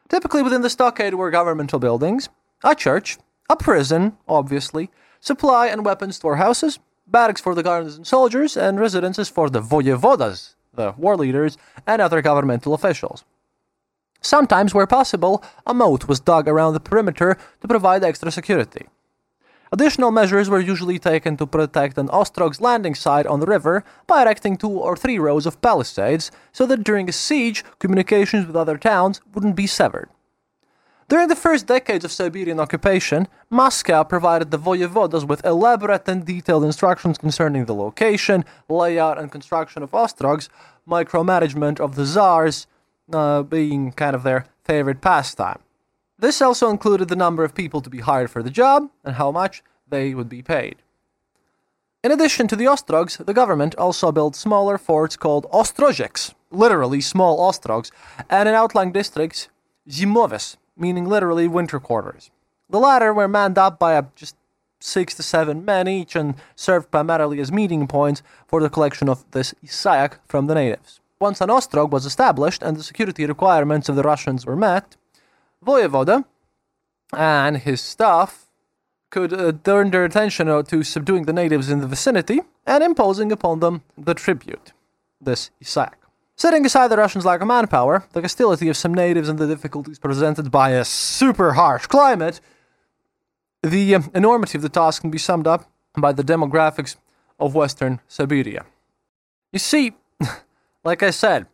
Typically 0.09 0.41
within 0.41 0.61
the 0.61 0.69
stockade 0.69 1.15
were 1.15 1.29
governmental 1.31 1.79
buildings, 1.79 2.29
a 2.63 2.75
church, 2.75 3.17
a 3.49 3.55
prison, 3.55 4.17
obviously, 4.27 4.89
supply 5.19 5.67
and 5.67 5.85
weapon 5.85 6.11
storehouses, 6.11 6.79
barracks 7.11 7.41
for 7.41 7.53
the 7.53 7.63
guards 7.63 7.95
and 7.97 8.07
soldiers, 8.07 8.55
and 8.55 8.79
residences 8.79 9.29
for 9.29 9.49
the 9.49 9.61
voyevodas, 9.61 10.55
the 10.73 10.93
war 10.97 11.17
leaders, 11.17 11.57
and 11.85 12.01
other 12.01 12.21
governmental 12.21 12.73
officials. 12.73 13.23
Sometimes, 14.21 14.73
where 14.73 14.87
possible, 14.87 15.43
a 15.65 15.73
moat 15.73 16.07
was 16.07 16.19
dug 16.19 16.47
around 16.47 16.73
the 16.73 16.79
perimeter 16.79 17.37
to 17.59 17.67
provide 17.67 18.03
extra 18.03 18.31
security. 18.31 18.87
Additional 19.73 20.11
measures 20.11 20.49
were 20.49 20.59
usually 20.59 20.99
taken 20.99 21.37
to 21.37 21.47
protect 21.47 21.97
an 21.97 22.09
Ostrog's 22.09 22.59
landing 22.59 22.93
site 22.93 23.25
on 23.25 23.39
the 23.39 23.45
river 23.45 23.85
by 24.05 24.21
erecting 24.21 24.57
two 24.57 24.69
or 24.69 24.97
three 24.97 25.17
rows 25.17 25.45
of 25.45 25.61
palisades 25.61 26.29
so 26.51 26.65
that 26.65 26.83
during 26.83 27.07
a 27.07 27.13
siege, 27.13 27.63
communications 27.79 28.45
with 28.45 28.55
other 28.55 28.77
towns 28.77 29.21
wouldn't 29.33 29.55
be 29.55 29.65
severed. 29.65 30.09
During 31.11 31.27
the 31.27 31.35
first 31.35 31.67
decades 31.67 32.05
of 32.05 32.11
Siberian 32.13 32.57
occupation, 32.57 33.27
Moscow 33.49 34.05
provided 34.05 34.49
the 34.49 34.57
voyevodas 34.57 35.27
with 35.27 35.43
elaborate 35.43 36.07
and 36.07 36.25
detailed 36.25 36.63
instructions 36.63 37.17
concerning 37.17 37.65
the 37.65 37.75
location, 37.75 38.45
layout, 38.69 39.17
and 39.17 39.29
construction 39.29 39.83
of 39.83 39.91
ostrogs, 39.91 40.47
micromanagement 40.87 41.81
of 41.81 41.95
the 41.95 42.05
czars 42.05 42.65
uh, 43.11 43.43
being 43.43 43.91
kind 43.91 44.15
of 44.15 44.23
their 44.23 44.45
favorite 44.63 45.01
pastime. 45.01 45.59
This 46.17 46.41
also 46.41 46.69
included 46.69 47.09
the 47.09 47.17
number 47.17 47.43
of 47.43 47.53
people 47.53 47.81
to 47.81 47.89
be 47.89 47.99
hired 47.99 48.31
for 48.31 48.41
the 48.41 48.49
job 48.49 48.89
and 49.03 49.15
how 49.15 49.31
much 49.31 49.63
they 49.89 50.15
would 50.15 50.29
be 50.29 50.41
paid. 50.41 50.77
In 52.05 52.13
addition 52.13 52.47
to 52.47 52.55
the 52.55 52.67
ostrogs, 52.67 53.17
the 53.25 53.33
government 53.33 53.75
also 53.75 54.13
built 54.13 54.37
smaller 54.37 54.77
forts 54.77 55.17
called 55.17 55.45
ostrozheks, 55.51 56.33
literally 56.51 57.01
small 57.01 57.37
ostrogs, 57.39 57.91
and 58.29 58.47
in 58.47 58.55
outlying 58.55 58.93
districts, 58.93 59.49
zimoves, 59.89 60.55
meaning 60.81 61.05
literally 61.05 61.47
winter 61.47 61.79
quarters. 61.79 62.31
The 62.69 62.79
latter 62.79 63.13
were 63.13 63.27
manned 63.27 63.57
up 63.57 63.77
by 63.79 64.01
just 64.15 64.35
six 64.79 65.13
to 65.15 65.23
seven 65.23 65.63
men 65.63 65.87
each 65.87 66.15
and 66.15 66.35
served 66.55 66.89
primarily 66.89 67.39
as 67.39 67.51
meeting 67.51 67.87
points 67.87 68.23
for 68.47 68.61
the 68.61 68.69
collection 68.69 69.07
of 69.07 69.23
this 69.31 69.53
yasak 69.63 70.13
from 70.27 70.47
the 70.47 70.55
natives. 70.55 70.99
Once 71.19 71.39
an 71.39 71.49
ostrog 71.49 71.91
was 71.91 72.05
established 72.05 72.63
and 72.63 72.75
the 72.75 72.83
security 72.83 73.25
requirements 73.25 73.87
of 73.89 73.95
the 73.95 74.01
Russians 74.01 74.45
were 74.45 74.55
met, 74.55 74.97
voyevoda, 75.63 76.25
and 77.13 77.57
his 77.57 77.79
staff 77.79 78.47
could 79.11 79.33
uh, 79.33 79.51
turn 79.63 79.91
their 79.91 80.05
attention 80.05 80.47
uh, 80.47 80.63
to 80.63 80.83
subduing 80.83 81.25
the 81.25 81.33
natives 81.33 81.69
in 81.69 81.79
the 81.79 81.87
vicinity 81.87 82.41
and 82.65 82.83
imposing 82.83 83.31
upon 83.31 83.59
them 83.59 83.83
the 83.97 84.15
tribute, 84.15 84.71
this 85.19 85.51
yasak. 85.63 86.00
Setting 86.41 86.65
aside 86.65 86.87
the 86.87 86.97
Russians' 86.97 87.23
lack 87.23 87.41
of 87.41 87.47
manpower, 87.47 88.03
the 88.13 88.21
hostility 88.21 88.67
of 88.67 88.75
some 88.75 88.95
natives, 88.95 89.29
and 89.29 89.37
the 89.37 89.45
difficulties 89.45 89.99
presented 89.99 90.49
by 90.49 90.71
a 90.71 90.83
super 90.83 91.53
harsh 91.53 91.85
climate, 91.85 92.41
the 93.61 93.93
enormity 94.15 94.57
of 94.57 94.63
the 94.63 94.69
task 94.81 95.01
can 95.01 95.11
be 95.11 95.19
summed 95.19 95.45
up 95.45 95.69
by 95.95 96.11
the 96.11 96.23
demographics 96.23 96.95
of 97.39 97.53
Western 97.53 97.99
Siberia. 98.07 98.65
You 99.51 99.59
see, 99.59 99.93
like 100.83 101.03
I 101.03 101.11
said, 101.11 101.45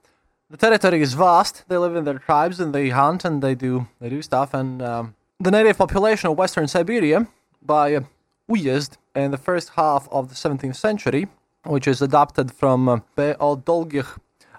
the 0.49 0.55
territory 0.55 1.01
is 1.01 1.15
vast. 1.15 1.65
They 1.67 1.75
live 1.75 1.97
in 1.97 2.05
their 2.05 2.19
tribes 2.19 2.61
and 2.61 2.73
they 2.73 2.87
hunt 2.87 3.25
and 3.25 3.41
they 3.41 3.55
do 3.55 3.89
they 3.99 4.07
do 4.07 4.21
stuff. 4.21 4.53
And 4.53 4.81
um, 4.81 5.15
the 5.37 5.51
native 5.51 5.77
population 5.77 6.29
of 6.29 6.37
Western 6.37 6.69
Siberia, 6.69 7.27
by 7.61 7.93
uh, 7.93 8.03
Uyezd 8.49 8.91
in 9.13 9.31
the 9.31 9.37
first 9.37 9.71
half 9.75 10.07
of 10.13 10.29
the 10.29 10.35
17th 10.35 10.77
century, 10.77 11.27
which 11.65 11.89
is 11.89 12.01
adapted 12.01 12.53
from 12.53 12.87
uh, 12.87 12.99
P.O 13.17 13.57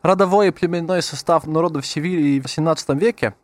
родовой 0.02 0.48
и 0.48 0.50
племенной 0.50 1.02
состав 1.02 1.46
народов 1.46 1.86
Сибири 1.86 2.40
в 2.40 2.46
XVIII 2.46 2.98
веке, 2.98 3.34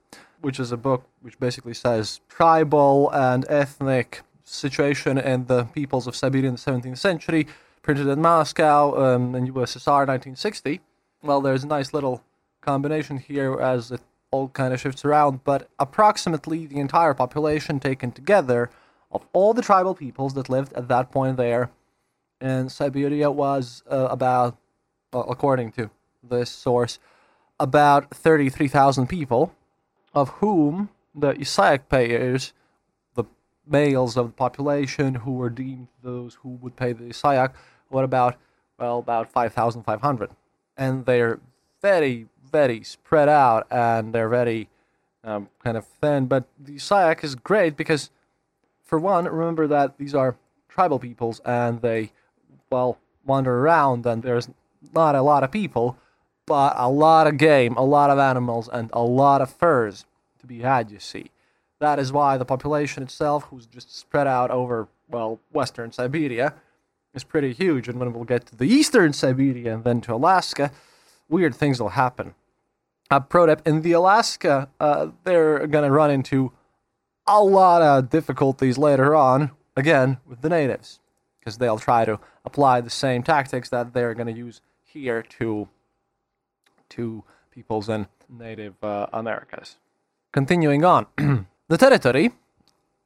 which 0.41 0.59
is 0.59 0.73
a 0.73 0.77
book 0.77 1.03
which 1.23 1.39
basically 1.39 1.75
says 1.75 2.21
tribal 2.29 3.11
and 3.13 3.45
ethnic 3.49 4.23
situation 4.45 5.19
and 5.19 5.49
the 5.49 5.65
peoples 5.75 6.07
of 6.07 6.15
Siberia 6.15 6.49
in 6.49 6.57
the 6.57 6.61
17th 6.61 6.99
century, 6.99 7.47
printed 7.83 8.07
in 8.07 8.21
Moscow 8.21 9.15
um, 9.15 9.35
in 9.35 9.47
USSR 9.47 10.07
1960. 10.07 10.81
Well, 11.23 11.41
there's 11.41 11.65
a 11.65 11.67
nice 11.67 11.93
little 11.95 12.23
combination 12.61 13.19
here 13.19 13.59
as 13.61 13.91
it 13.91 14.01
all 14.31 14.49
kind 14.49 14.75
of 14.75 14.81
shifts 14.81 15.05
around, 15.05 15.45
but 15.45 15.69
approximately 15.79 16.67
the 16.67 16.79
entire 16.79 17.15
population 17.15 17.81
taken 17.81 18.11
together 18.11 18.71
of 19.11 19.25
all 19.33 19.55
the 19.55 19.63
tribal 19.63 19.95
peoples 19.95 20.35
that 20.35 20.49
lived 20.49 20.73
at 20.73 20.89
that 20.89 21.11
point 21.11 21.37
there 21.37 21.71
in 22.41 22.69
Siberia 22.69 23.31
was 23.31 23.83
uh, 23.91 24.09
about, 24.11 24.57
uh, 25.13 25.21
according 25.21 25.73
to 25.73 25.91
this 26.29 26.51
source, 26.51 26.99
about 27.59 28.11
33,000 28.11 29.07
people, 29.07 29.55
of 30.14 30.29
whom 30.41 30.89
the 31.14 31.35
yasak 31.35 31.89
payers, 31.89 32.53
the 33.14 33.25
males 33.66 34.16
of 34.16 34.27
the 34.27 34.33
population 34.33 35.14
who 35.16 35.33
were 35.33 35.51
deemed 35.51 35.89
those 36.03 36.35
who 36.43 36.51
would 36.61 36.77
pay 36.77 36.93
the 36.93 37.05
yasak, 37.05 37.53
were 37.91 38.03
about, 38.05 38.37
well, 38.79 38.99
about 38.99 39.31
5,500. 39.31 40.31
And 40.77 41.07
they're 41.07 41.41
very, 41.81 42.27
very 42.51 42.83
spread 42.83 43.29
out 43.29 43.66
and 43.70 44.12
they're 44.12 44.29
very 44.29 44.68
um, 45.22 45.49
kind 45.62 45.77
of 45.77 45.87
thin. 45.87 46.27
But 46.27 46.45
the 46.59 46.77
yasak 46.77 47.22
is 47.22 47.35
great 47.35 47.77
because, 47.77 48.11
for 48.83 48.99
one, 48.99 49.25
remember 49.25 49.66
that 49.68 49.99
these 49.99 50.14
are 50.14 50.37
tribal 50.68 50.99
peoples 50.99 51.41
and 51.45 51.81
they, 51.83 52.11
well, 52.70 52.99
wander 53.25 53.61
around 53.61 54.05
and 54.07 54.22
there's 54.22 54.49
not 54.93 55.14
a 55.14 55.22
lot 55.22 55.45
of 55.45 55.51
people 55.51 55.97
but 56.47 56.74
a 56.76 56.90
lot 56.90 57.26
of 57.26 57.36
game, 57.38 57.74
a 57.76 57.84
lot 57.84 58.11
of 58.11 58.18
animals, 58.18 58.68
and 58.72 58.90
a 58.92 59.03
lot 59.03 59.40
of 59.40 59.51
furs 59.51 60.05
to 60.40 60.47
be 60.47 60.61
had, 60.61 60.90
you 60.90 60.99
see. 60.99 61.30
That 61.80 61.99
is 61.99 62.12
why 62.12 62.36
the 62.36 62.45
population 62.45 63.03
itself, 63.03 63.45
who's 63.45 63.66
just 63.66 63.97
spread 63.97 64.26
out 64.26 64.51
over, 64.51 64.88
well, 65.09 65.40
western 65.53 65.92
Siberia, 65.92 66.55
is 67.14 67.24
pretty 67.24 67.53
huge. 67.53 67.88
And 67.88 67.99
when 67.99 68.12
we'll 68.12 68.24
get 68.24 68.47
to 68.47 68.57
the 68.57 68.66
eastern 68.66 69.12
Siberia 69.12 69.74
and 69.74 69.84
then 69.84 70.01
to 70.03 70.14
Alaska, 70.14 70.70
weird 71.28 71.55
things 71.55 71.80
will 71.80 71.90
happen. 71.90 72.34
Uh, 73.11 73.20
pro 73.20 73.47
tip 73.47 73.62
in 73.66 73.82
the 73.82 73.92
Alaska, 73.92 74.68
uh, 74.80 75.09
they're 75.24 75.66
going 75.66 75.84
to 75.84 75.90
run 75.90 76.11
into 76.11 76.53
a 77.26 77.42
lot 77.42 77.82
of 77.82 78.11
difficulties 78.11 78.78
later 78.78 79.14
on, 79.14 79.51
again, 79.76 80.18
with 80.26 80.40
the 80.40 80.49
natives, 80.49 81.01
because 81.38 81.59
they'll 81.59 81.78
try 81.78 82.05
to 82.05 82.18
apply 82.45 82.80
the 82.80 82.90
same 82.90 83.22
tactics 83.22 83.68
that 83.68 83.95
they're 83.95 84.14
going 84.14 84.26
to 84.26 84.32
use 84.32 84.61
here 84.82 85.22
to 85.22 85.68
to 86.97 87.24
peoples 87.51 87.88
in 87.88 88.07
Native 88.28 88.74
uh, 88.82 89.07
Americas. 89.12 89.76
Continuing 90.32 90.84
on, 90.84 91.07
the 91.68 91.78
territory 91.78 92.32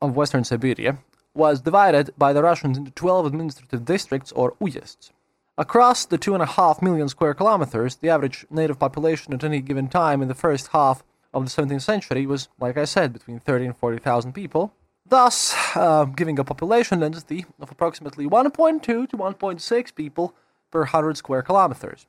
of 0.00 0.16
Western 0.16 0.44
Siberia 0.44 0.98
was 1.34 1.60
divided 1.60 2.10
by 2.16 2.32
the 2.32 2.42
Russians 2.42 2.78
into 2.78 2.90
12 2.90 3.26
administrative 3.26 3.84
districts 3.84 4.32
or 4.32 4.52
uyezds. 4.60 5.10
Across 5.56 6.06
the 6.06 6.18
2.5 6.18 6.82
million 6.82 7.08
square 7.08 7.34
kilometers, 7.34 7.96
the 7.96 8.08
average 8.08 8.46
native 8.50 8.78
population 8.78 9.34
at 9.34 9.44
any 9.44 9.60
given 9.60 9.88
time 9.88 10.22
in 10.22 10.28
the 10.28 10.34
first 10.34 10.68
half 10.68 11.02
of 11.34 11.44
the 11.44 11.50
17th 11.50 11.82
century 11.82 12.26
was, 12.26 12.48
like 12.60 12.76
I 12.76 12.84
said, 12.84 13.12
between 13.12 13.40
30 13.40 13.66
and 13.66 13.76
40,000 13.76 14.32
people, 14.32 14.72
thus 15.06 15.54
uh, 15.74 16.04
giving 16.04 16.38
a 16.38 16.44
population 16.44 17.00
density 17.00 17.44
of 17.60 17.70
approximately 17.70 18.26
1.2 18.26 18.82
to 18.82 19.06
1.6 19.06 19.94
people 19.94 20.34
per 20.70 20.80
100 20.80 21.16
square 21.16 21.42
kilometers. 21.42 22.06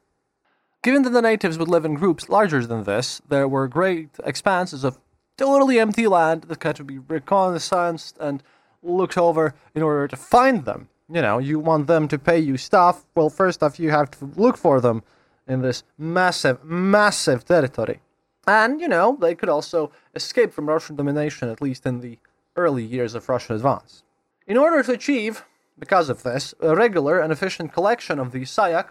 Given 0.82 1.02
that 1.04 1.10
the 1.10 1.22
natives 1.22 1.58
would 1.58 1.68
live 1.68 1.84
in 1.84 1.96
groups 1.96 2.30
larger 2.30 2.66
than 2.66 2.84
this, 2.86 3.22
there 3.28 3.50
were 3.50 3.68
great 3.68 4.12
expanses 4.24 4.86
of 4.86 4.98
totally 5.38 5.78
empty 5.78 6.08
land 6.08 6.44
that 6.44 6.64
had 6.64 6.78
to 6.78 6.86
be 6.86 7.00
reconnaissance 7.00 8.14
and 8.20 8.42
looked 8.82 9.18
over 9.18 9.54
in 9.76 9.82
order 9.82 10.08
to 10.08 10.16
find 10.16 10.64
them. 10.64 10.88
You 11.12 11.22
know, 11.22 11.38
you 11.38 11.60
want 11.60 11.88
them 11.88 12.08
to 12.08 12.18
pay 12.18 12.40
you 12.40 12.56
stuff. 12.56 13.06
Well, 13.14 13.30
first 13.30 13.62
off, 13.62 13.78
you 13.78 13.90
have 13.90 14.12
to 14.12 14.32
look 14.38 14.56
for 14.56 14.80
them 14.80 15.04
in 15.48 15.62
this 15.62 15.84
massive, 15.98 16.64
massive 16.64 17.44
territory. 17.44 18.00
And, 18.48 18.80
you 18.80 18.88
know, 18.88 19.18
they 19.20 19.36
could 19.36 19.50
also 19.50 19.92
escape 20.16 20.54
from 20.54 20.70
Russian 20.70 20.96
domination, 20.96 21.50
at 21.50 21.62
least 21.62 21.86
in 21.86 22.00
the 22.00 22.20
early 22.56 22.84
years 22.84 23.16
of 23.16 23.28
Russian 23.28 23.56
advance. 23.56 24.04
In 24.48 24.56
order 24.56 24.82
to 24.82 24.94
achieve, 24.94 25.44
because 25.78 26.10
of 26.10 26.24
this, 26.24 26.54
a 26.62 26.76
regular 26.76 27.20
and 27.20 27.34
efficient 27.34 27.74
collection 27.74 28.18
of 28.18 28.32
the 28.32 28.40
yasak, 28.42 28.90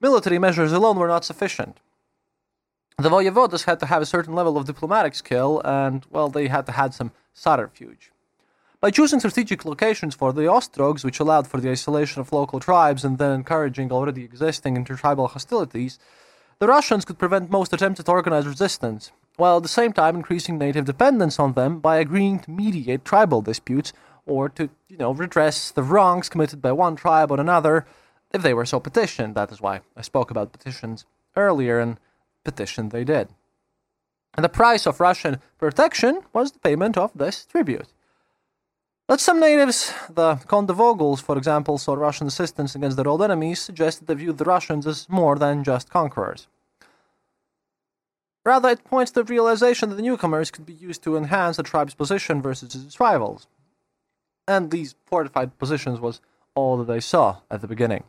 military 0.00 0.38
measures 0.38 0.72
alone 0.72 0.96
were 0.96 1.08
not 1.08 1.24
sufficient. 1.24 1.78
The 2.98 3.08
voyevodas 3.08 3.64
had 3.64 3.80
to 3.80 3.86
have 3.86 4.02
a 4.02 4.06
certain 4.06 4.34
level 4.34 4.56
of 4.56 4.66
diplomatic 4.66 5.14
skill, 5.14 5.62
and, 5.64 6.04
well, 6.10 6.28
they 6.28 6.48
had 6.48 6.66
to 6.66 6.72
have 6.72 6.94
some 6.94 7.12
subterfuge. 7.32 8.12
By 8.80 8.90
choosing 8.90 9.20
strategic 9.20 9.64
locations 9.64 10.14
for 10.14 10.32
the 10.32 10.42
Ostrogs, 10.42 11.04
which 11.04 11.20
allowed 11.20 11.46
for 11.46 11.60
the 11.60 11.70
isolation 11.70 12.20
of 12.20 12.32
local 12.32 12.60
tribes 12.60 13.04
and 13.04 13.18
then 13.18 13.32
encouraging 13.32 13.92
already 13.92 14.24
existing 14.24 14.76
intertribal 14.76 15.28
hostilities, 15.28 15.98
the 16.58 16.66
Russians 16.66 17.04
could 17.04 17.18
prevent 17.18 17.50
most 17.50 17.72
attempts 17.72 18.00
at 18.00 18.08
organized 18.08 18.46
resistance, 18.46 19.12
while 19.36 19.58
at 19.58 19.62
the 19.62 19.68
same 19.68 19.92
time 19.92 20.16
increasing 20.16 20.58
native 20.58 20.84
dependence 20.84 21.38
on 21.38 21.54
them 21.54 21.78
by 21.78 21.96
agreeing 21.96 22.38
to 22.40 22.50
mediate 22.50 23.04
tribal 23.04 23.40
disputes 23.40 23.92
or 24.26 24.48
to, 24.50 24.68
you 24.88 24.98
know, 24.98 25.12
redress 25.12 25.70
the 25.70 25.82
wrongs 25.82 26.28
committed 26.28 26.60
by 26.60 26.72
one 26.72 26.96
tribe 26.96 27.32
on 27.32 27.40
another 27.40 27.86
if 28.32 28.42
they 28.42 28.54
were 28.54 28.66
so 28.66 28.80
petitioned. 28.80 29.34
That 29.34 29.52
is 29.52 29.60
why 29.60 29.80
I 29.96 30.02
spoke 30.02 30.30
about 30.30 30.52
petitions 30.52 31.04
earlier, 31.36 31.78
and 31.78 31.98
petition 32.44 32.88
they 32.88 33.04
did. 33.04 33.28
And 34.34 34.44
the 34.44 34.48
price 34.48 34.86
of 34.86 35.00
Russian 35.00 35.40
protection 35.58 36.22
was 36.32 36.52
the 36.52 36.58
payment 36.58 36.96
of 36.96 37.10
this 37.14 37.44
tribute. 37.44 37.88
But 39.08 39.20
some 39.20 39.40
natives, 39.40 39.92
the 40.08 40.36
Konda 40.46 40.74
Voguls, 40.74 41.20
for 41.20 41.36
example, 41.36 41.78
saw 41.78 41.94
Russian 41.94 42.28
assistance 42.28 42.76
against 42.76 42.96
their 42.96 43.08
old 43.08 43.22
enemies, 43.22 43.60
suggested 43.60 44.06
they 44.06 44.14
viewed 44.14 44.38
the 44.38 44.44
Russians 44.44 44.86
as 44.86 45.08
more 45.08 45.36
than 45.36 45.64
just 45.64 45.90
conquerors. 45.90 46.46
Rather, 48.44 48.68
it 48.70 48.84
points 48.84 49.10
to 49.10 49.22
the 49.22 49.32
realization 49.32 49.88
that 49.88 49.96
the 49.96 50.02
newcomers 50.02 50.52
could 50.52 50.64
be 50.64 50.72
used 50.72 51.02
to 51.02 51.16
enhance 51.16 51.56
the 51.56 51.64
tribe's 51.64 51.94
position 51.94 52.40
versus 52.40 52.74
its 52.74 53.00
rivals. 53.00 53.48
And 54.46 54.70
these 54.70 54.94
fortified 55.06 55.58
positions 55.58 56.00
was 56.00 56.20
all 56.54 56.76
that 56.78 56.86
they 56.86 57.00
saw 57.00 57.38
at 57.50 57.60
the 57.60 57.68
beginning. 57.68 58.04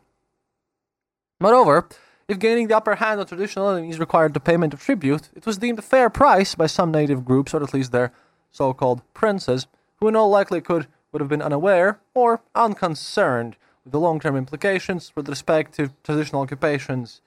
Moreover, 1.42 1.88
if 2.28 2.38
gaining 2.38 2.68
the 2.68 2.76
upper 2.76 2.94
hand 2.94 3.18
on 3.18 3.26
traditional 3.26 3.68
enemies 3.70 3.98
required 3.98 4.32
the 4.32 4.38
payment 4.38 4.72
of 4.72 4.80
tribute, 4.80 5.28
it 5.34 5.44
was 5.44 5.58
deemed 5.58 5.80
a 5.80 5.82
fair 5.82 6.08
price 6.08 6.54
by 6.54 6.68
some 6.68 6.92
native 6.92 7.24
groups, 7.24 7.52
or 7.52 7.60
at 7.64 7.74
least 7.74 7.90
their 7.90 8.12
so 8.52 8.72
called 8.72 9.02
princes, 9.12 9.66
who 9.96 10.06
in 10.06 10.14
all 10.14 10.30
likelihood 10.30 10.86
would 11.10 11.20
have 11.20 11.28
been 11.28 11.42
unaware 11.42 11.98
or 12.14 12.42
unconcerned 12.54 13.56
with 13.82 13.90
the 13.90 13.98
long 13.98 14.20
term 14.20 14.36
implications 14.36 15.10
with 15.16 15.28
respect 15.28 15.74
to 15.74 15.90
traditional 16.04 16.42
occupations 16.42 17.22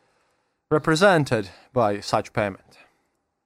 represented 0.72 1.50
by 1.74 2.00
such 2.00 2.32
payment. 2.32 2.78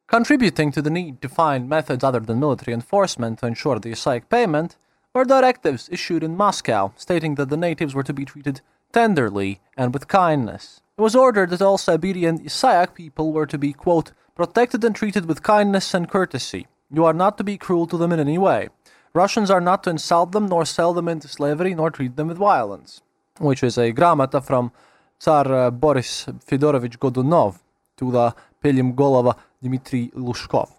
Contributing 0.05 0.71
to 0.71 0.83
the 0.83 0.91
need 0.91 1.19
to 1.23 1.29
find 1.29 1.67
methods 1.67 2.03
other 2.03 2.19
than 2.19 2.39
military 2.39 2.75
enforcement 2.75 3.39
to 3.39 3.47
ensure 3.47 3.79
the 3.79 3.89
yasak 3.89 4.29
payment 4.29 4.75
were 5.15 5.25
directives 5.25 5.89
issued 5.91 6.23
in 6.23 6.37
Moscow 6.37 6.93
stating 6.95 7.33
that 7.35 7.49
the 7.49 7.57
natives 7.57 7.95
were 7.95 8.03
to 8.03 8.13
be 8.13 8.23
treated 8.23 8.61
tenderly 8.91 9.61
and 9.77 9.93
with 9.93 10.07
kindness. 10.07 10.81
It 10.97 11.01
was 11.01 11.15
ordered 11.15 11.51
that 11.51 11.61
all 11.61 11.77
Siberian 11.77 12.39
yasak 12.39 12.93
people 12.93 13.31
were 13.31 13.45
to 13.45 13.57
be, 13.57 13.73
quote, 13.73 14.11
protected 14.35 14.83
and 14.83 14.95
treated 14.95 15.25
with 15.25 15.43
kindness 15.43 15.93
and 15.93 16.09
courtesy. 16.09 16.67
You 16.91 17.05
are 17.05 17.13
not 17.13 17.37
to 17.37 17.43
be 17.43 17.57
cruel 17.57 17.87
to 17.87 17.97
them 17.97 18.11
in 18.11 18.19
any 18.19 18.37
way. 18.37 18.69
Russians 19.13 19.49
are 19.49 19.61
not 19.61 19.83
to 19.83 19.89
insult 19.89 20.31
them, 20.31 20.47
nor 20.47 20.65
sell 20.65 20.93
them 20.93 21.07
into 21.07 21.27
slavery, 21.27 21.73
nor 21.73 21.89
treat 21.89 22.15
them 22.15 22.27
with 22.27 22.37
violence. 22.37 23.01
Which 23.39 23.63
is 23.63 23.77
a 23.77 23.93
gramata 23.93 24.43
from 24.43 24.71
Tsar 25.19 25.53
uh, 25.53 25.71
Boris 25.71 26.25
Fedorovich 26.47 26.97
Godunov 26.97 27.59
to 27.97 28.11
the 28.11 28.35
Pelim 28.63 28.93
Golova 28.95 29.35
Dmitry 29.63 30.11
Lushkov. 30.15 30.71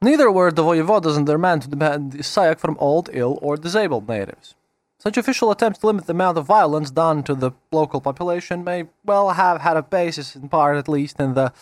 Neither 0.00 0.30
were 0.30 0.50
the 0.50 0.62
voivodas 0.62 1.16
and 1.16 1.28
their 1.28 1.38
men 1.38 1.60
to 1.60 1.68
demand 1.68 2.12
the 2.12 2.18
yasak 2.18 2.58
from 2.58 2.76
old, 2.80 3.08
ill, 3.12 3.38
or 3.40 3.56
disabled 3.56 4.08
natives. 4.08 4.54
Such 5.02 5.16
official 5.16 5.50
attempts 5.50 5.80
to 5.80 5.88
limit 5.88 6.06
the 6.06 6.12
amount 6.12 6.38
of 6.38 6.46
violence 6.46 6.88
done 6.92 7.24
to 7.24 7.34
the 7.34 7.50
local 7.72 8.00
population 8.00 8.62
may 8.62 8.84
well 9.04 9.30
have 9.30 9.60
had 9.60 9.76
a 9.76 9.82
basis, 9.82 10.36
in 10.36 10.48
part 10.48 10.76
at 10.76 10.88
least, 10.88 11.18
in 11.18 11.34
the 11.34 11.52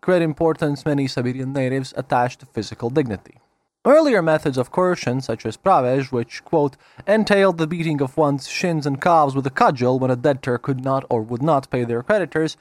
great 0.00 0.22
importance 0.22 0.86
many 0.86 1.08
Siberian 1.08 1.52
natives 1.52 1.92
attached 1.96 2.38
to 2.38 2.46
physical 2.46 2.88
dignity. 2.88 3.40
Earlier 3.84 4.22
methods 4.22 4.56
of 4.56 4.70
coercion, 4.70 5.20
such 5.20 5.44
as 5.44 5.56
pravezh, 5.56 6.12
which, 6.12 6.44
quote, 6.44 6.76
entailed 7.08 7.58
the 7.58 7.66
beating 7.66 8.00
of 8.00 8.16
one's 8.16 8.46
shins 8.46 8.86
and 8.86 9.02
calves 9.02 9.34
with 9.34 9.48
a 9.48 9.50
cudgel 9.50 9.98
when 9.98 10.12
a 10.12 10.14
debtor 10.14 10.56
could 10.56 10.84
not 10.84 11.04
or 11.10 11.22
would 11.22 11.42
not 11.42 11.68
pay 11.72 11.82
their 11.82 12.04
creditors, 12.04 12.56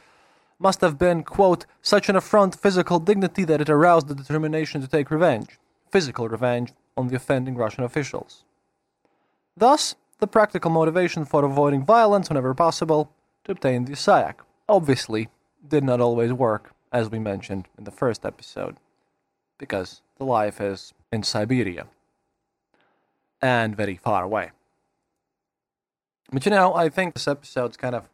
must 0.57 0.81
have 0.81 0.97
been, 0.97 1.21
quote, 1.21 1.67
such 1.83 2.09
an 2.09 2.15
affront 2.15 2.53
to 2.53 2.57
physical 2.57 2.97
dignity 2.97 3.43
that 3.43 3.61
it 3.61 3.69
aroused 3.69 4.07
the 4.07 4.15
determination 4.15 4.81
to 4.81 4.87
take 4.87 5.11
revenge, 5.11 5.59
physical 5.91 6.27
revenge, 6.27 6.73
on 6.97 7.09
the 7.09 7.15
offending 7.15 7.55
Russian 7.55 7.83
officials. 7.83 8.43
Thus, 9.55 9.93
the 10.19 10.27
practical 10.27 10.71
motivation 10.71 11.25
for 11.25 11.43
avoiding 11.43 11.85
violence 11.85 12.29
whenever 12.29 12.53
possible 12.53 13.11
to 13.43 13.51
obtain 13.51 13.85
the 13.85 13.93
yasak 13.93 14.35
obviously 14.67 15.29
did 15.67 15.83
not 15.83 16.01
always 16.01 16.31
work, 16.31 16.71
as 16.91 17.09
we 17.09 17.19
mentioned 17.19 17.67
in 17.77 17.83
the 17.83 17.91
first 17.91 18.25
episode, 18.25 18.77
because 19.57 20.01
the 20.17 20.25
life 20.25 20.61
is 20.61 20.93
in 21.11 21.23
Siberia 21.23 21.87
and 23.41 23.75
very 23.75 23.95
far 23.95 24.23
away. 24.23 24.51
But 26.31 26.45
you 26.45 26.51
know, 26.51 26.73
I 26.73 26.89
think 26.89 27.13
this 27.13 27.27
episode's 27.27 27.77
kind 27.77 27.95
of 27.95 28.09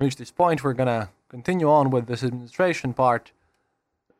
reached 0.00 0.18
this 0.18 0.30
point. 0.30 0.64
We're 0.64 0.72
gonna 0.72 1.10
continue 1.28 1.70
on 1.70 1.90
with 1.90 2.06
this 2.06 2.24
administration 2.24 2.92
part. 2.92 3.32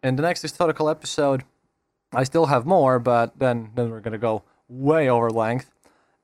In 0.03 0.17
the 0.17 0.23
next 0.23 0.43
historical 0.43 0.89
episode, 0.89 1.45
I 2.13 2.25
still 2.25 2.47
have 2.47 2.65
more, 2.67 2.99
but 2.99 3.39
then 3.39 3.71
then 3.75 3.91
we're 3.91 4.01
gonna 4.01 4.19
go 4.19 4.45
way 4.69 5.09
over 5.09 5.31
length. 5.31 5.71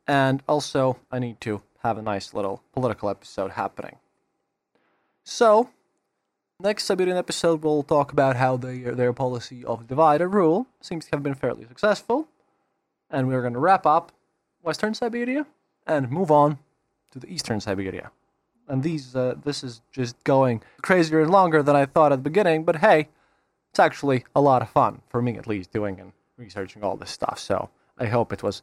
And 0.07 0.43
also, 0.49 0.99
I 1.11 1.19
need 1.19 1.41
to 1.43 1.63
have 1.83 1.99
a 1.99 2.03
nice 2.03 2.35
little 2.35 2.63
political 2.73 3.09
episode 3.09 3.53
happening. 3.53 3.97
So, 5.25 5.71
next 6.59 6.85
Siberian 6.85 7.17
episode, 7.17 7.63
we'll 7.63 7.83
talk 7.83 8.13
about 8.13 8.37
how 8.37 8.57
they, 8.57 8.79
their 8.79 9.13
policy 9.13 9.65
of 9.65 9.87
divide 9.87 10.21
and 10.21 10.35
rule 10.35 10.67
seems 10.81 11.05
to 11.07 11.11
have 11.13 11.23
been 11.23 11.35
fairly 11.35 11.65
successful. 11.67 12.29
And 13.11 13.29
we're 13.29 13.43
going 13.43 13.53
to 13.53 13.59
wrap 13.59 13.87
up 13.87 14.13
Western 14.63 14.95
Siberia 14.95 15.47
and 15.87 16.11
move 16.11 16.31
on 16.31 16.59
to 17.13 17.19
the 17.19 17.33
Eastern 17.33 17.61
Siberia. 17.61 18.11
And 18.69 18.83
these, 18.83 19.15
uh, 19.15 19.35
this 19.45 19.63
is 19.63 19.83
just 19.93 20.23
going 20.25 20.63
crazier 20.83 21.21
and 21.21 21.31
longer 21.31 21.63
than 21.63 21.77
I 21.77 21.87
thought 21.87 22.13
at 22.13 22.17
the 22.17 22.31
beginning, 22.31 22.65
but 22.65 22.77
hey, 22.77 23.09
it's 23.71 23.79
actually 23.79 24.25
a 24.35 24.41
lot 24.41 24.63
of 24.63 24.71
fun, 24.71 25.03
for 25.09 25.21
me 25.21 25.37
at 25.37 25.47
least, 25.47 25.73
doing 25.73 26.01
and 26.01 26.13
researching 26.37 26.83
all 26.83 26.97
this 26.97 27.11
stuff. 27.11 27.39
So 27.39 27.71
I 27.99 28.07
hope 28.07 28.33
it 28.33 28.43
was 28.43 28.63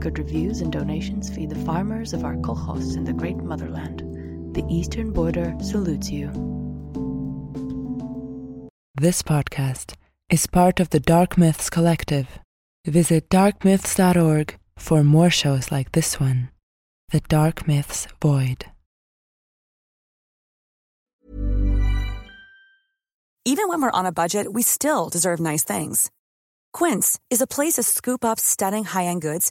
Good 0.00 0.18
reviews 0.18 0.60
and 0.60 0.72
donations 0.72 1.28
feed 1.28 1.50
the 1.50 1.64
farmers 1.64 2.12
of 2.12 2.24
our 2.24 2.36
kolkhoz 2.36 2.96
in 2.96 3.02
the 3.02 3.12
great 3.12 3.38
motherland. 3.38 4.04
The 4.54 4.64
Eastern 4.70 5.12
Border 5.12 5.52
salutes 5.60 6.08
you. 6.08 6.28
This 8.94 9.22
podcast 9.22 9.94
is 10.30 10.46
part 10.46 10.78
of 10.78 10.90
the 10.90 11.00
Dark 11.00 11.36
Myths 11.36 11.68
Collective. 11.68 12.38
Visit 12.86 13.28
darkmyths.org 13.28 14.56
for 14.78 15.02
more 15.02 15.30
shows 15.30 15.72
like 15.72 15.90
this 15.90 16.20
one 16.20 16.50
The 17.10 17.20
Dark 17.28 17.66
Myths 17.66 18.06
Void. 18.22 18.66
Even 23.44 23.68
when 23.68 23.82
we're 23.82 23.90
on 23.90 24.06
a 24.06 24.12
budget, 24.12 24.52
we 24.52 24.62
still 24.62 25.08
deserve 25.08 25.40
nice 25.40 25.64
things. 25.64 26.08
Quince 26.72 27.18
is 27.30 27.40
a 27.40 27.46
place 27.48 27.74
to 27.74 27.82
scoop 27.82 28.24
up 28.24 28.38
stunning 28.38 28.84
high 28.84 29.06
end 29.06 29.22
goods 29.22 29.50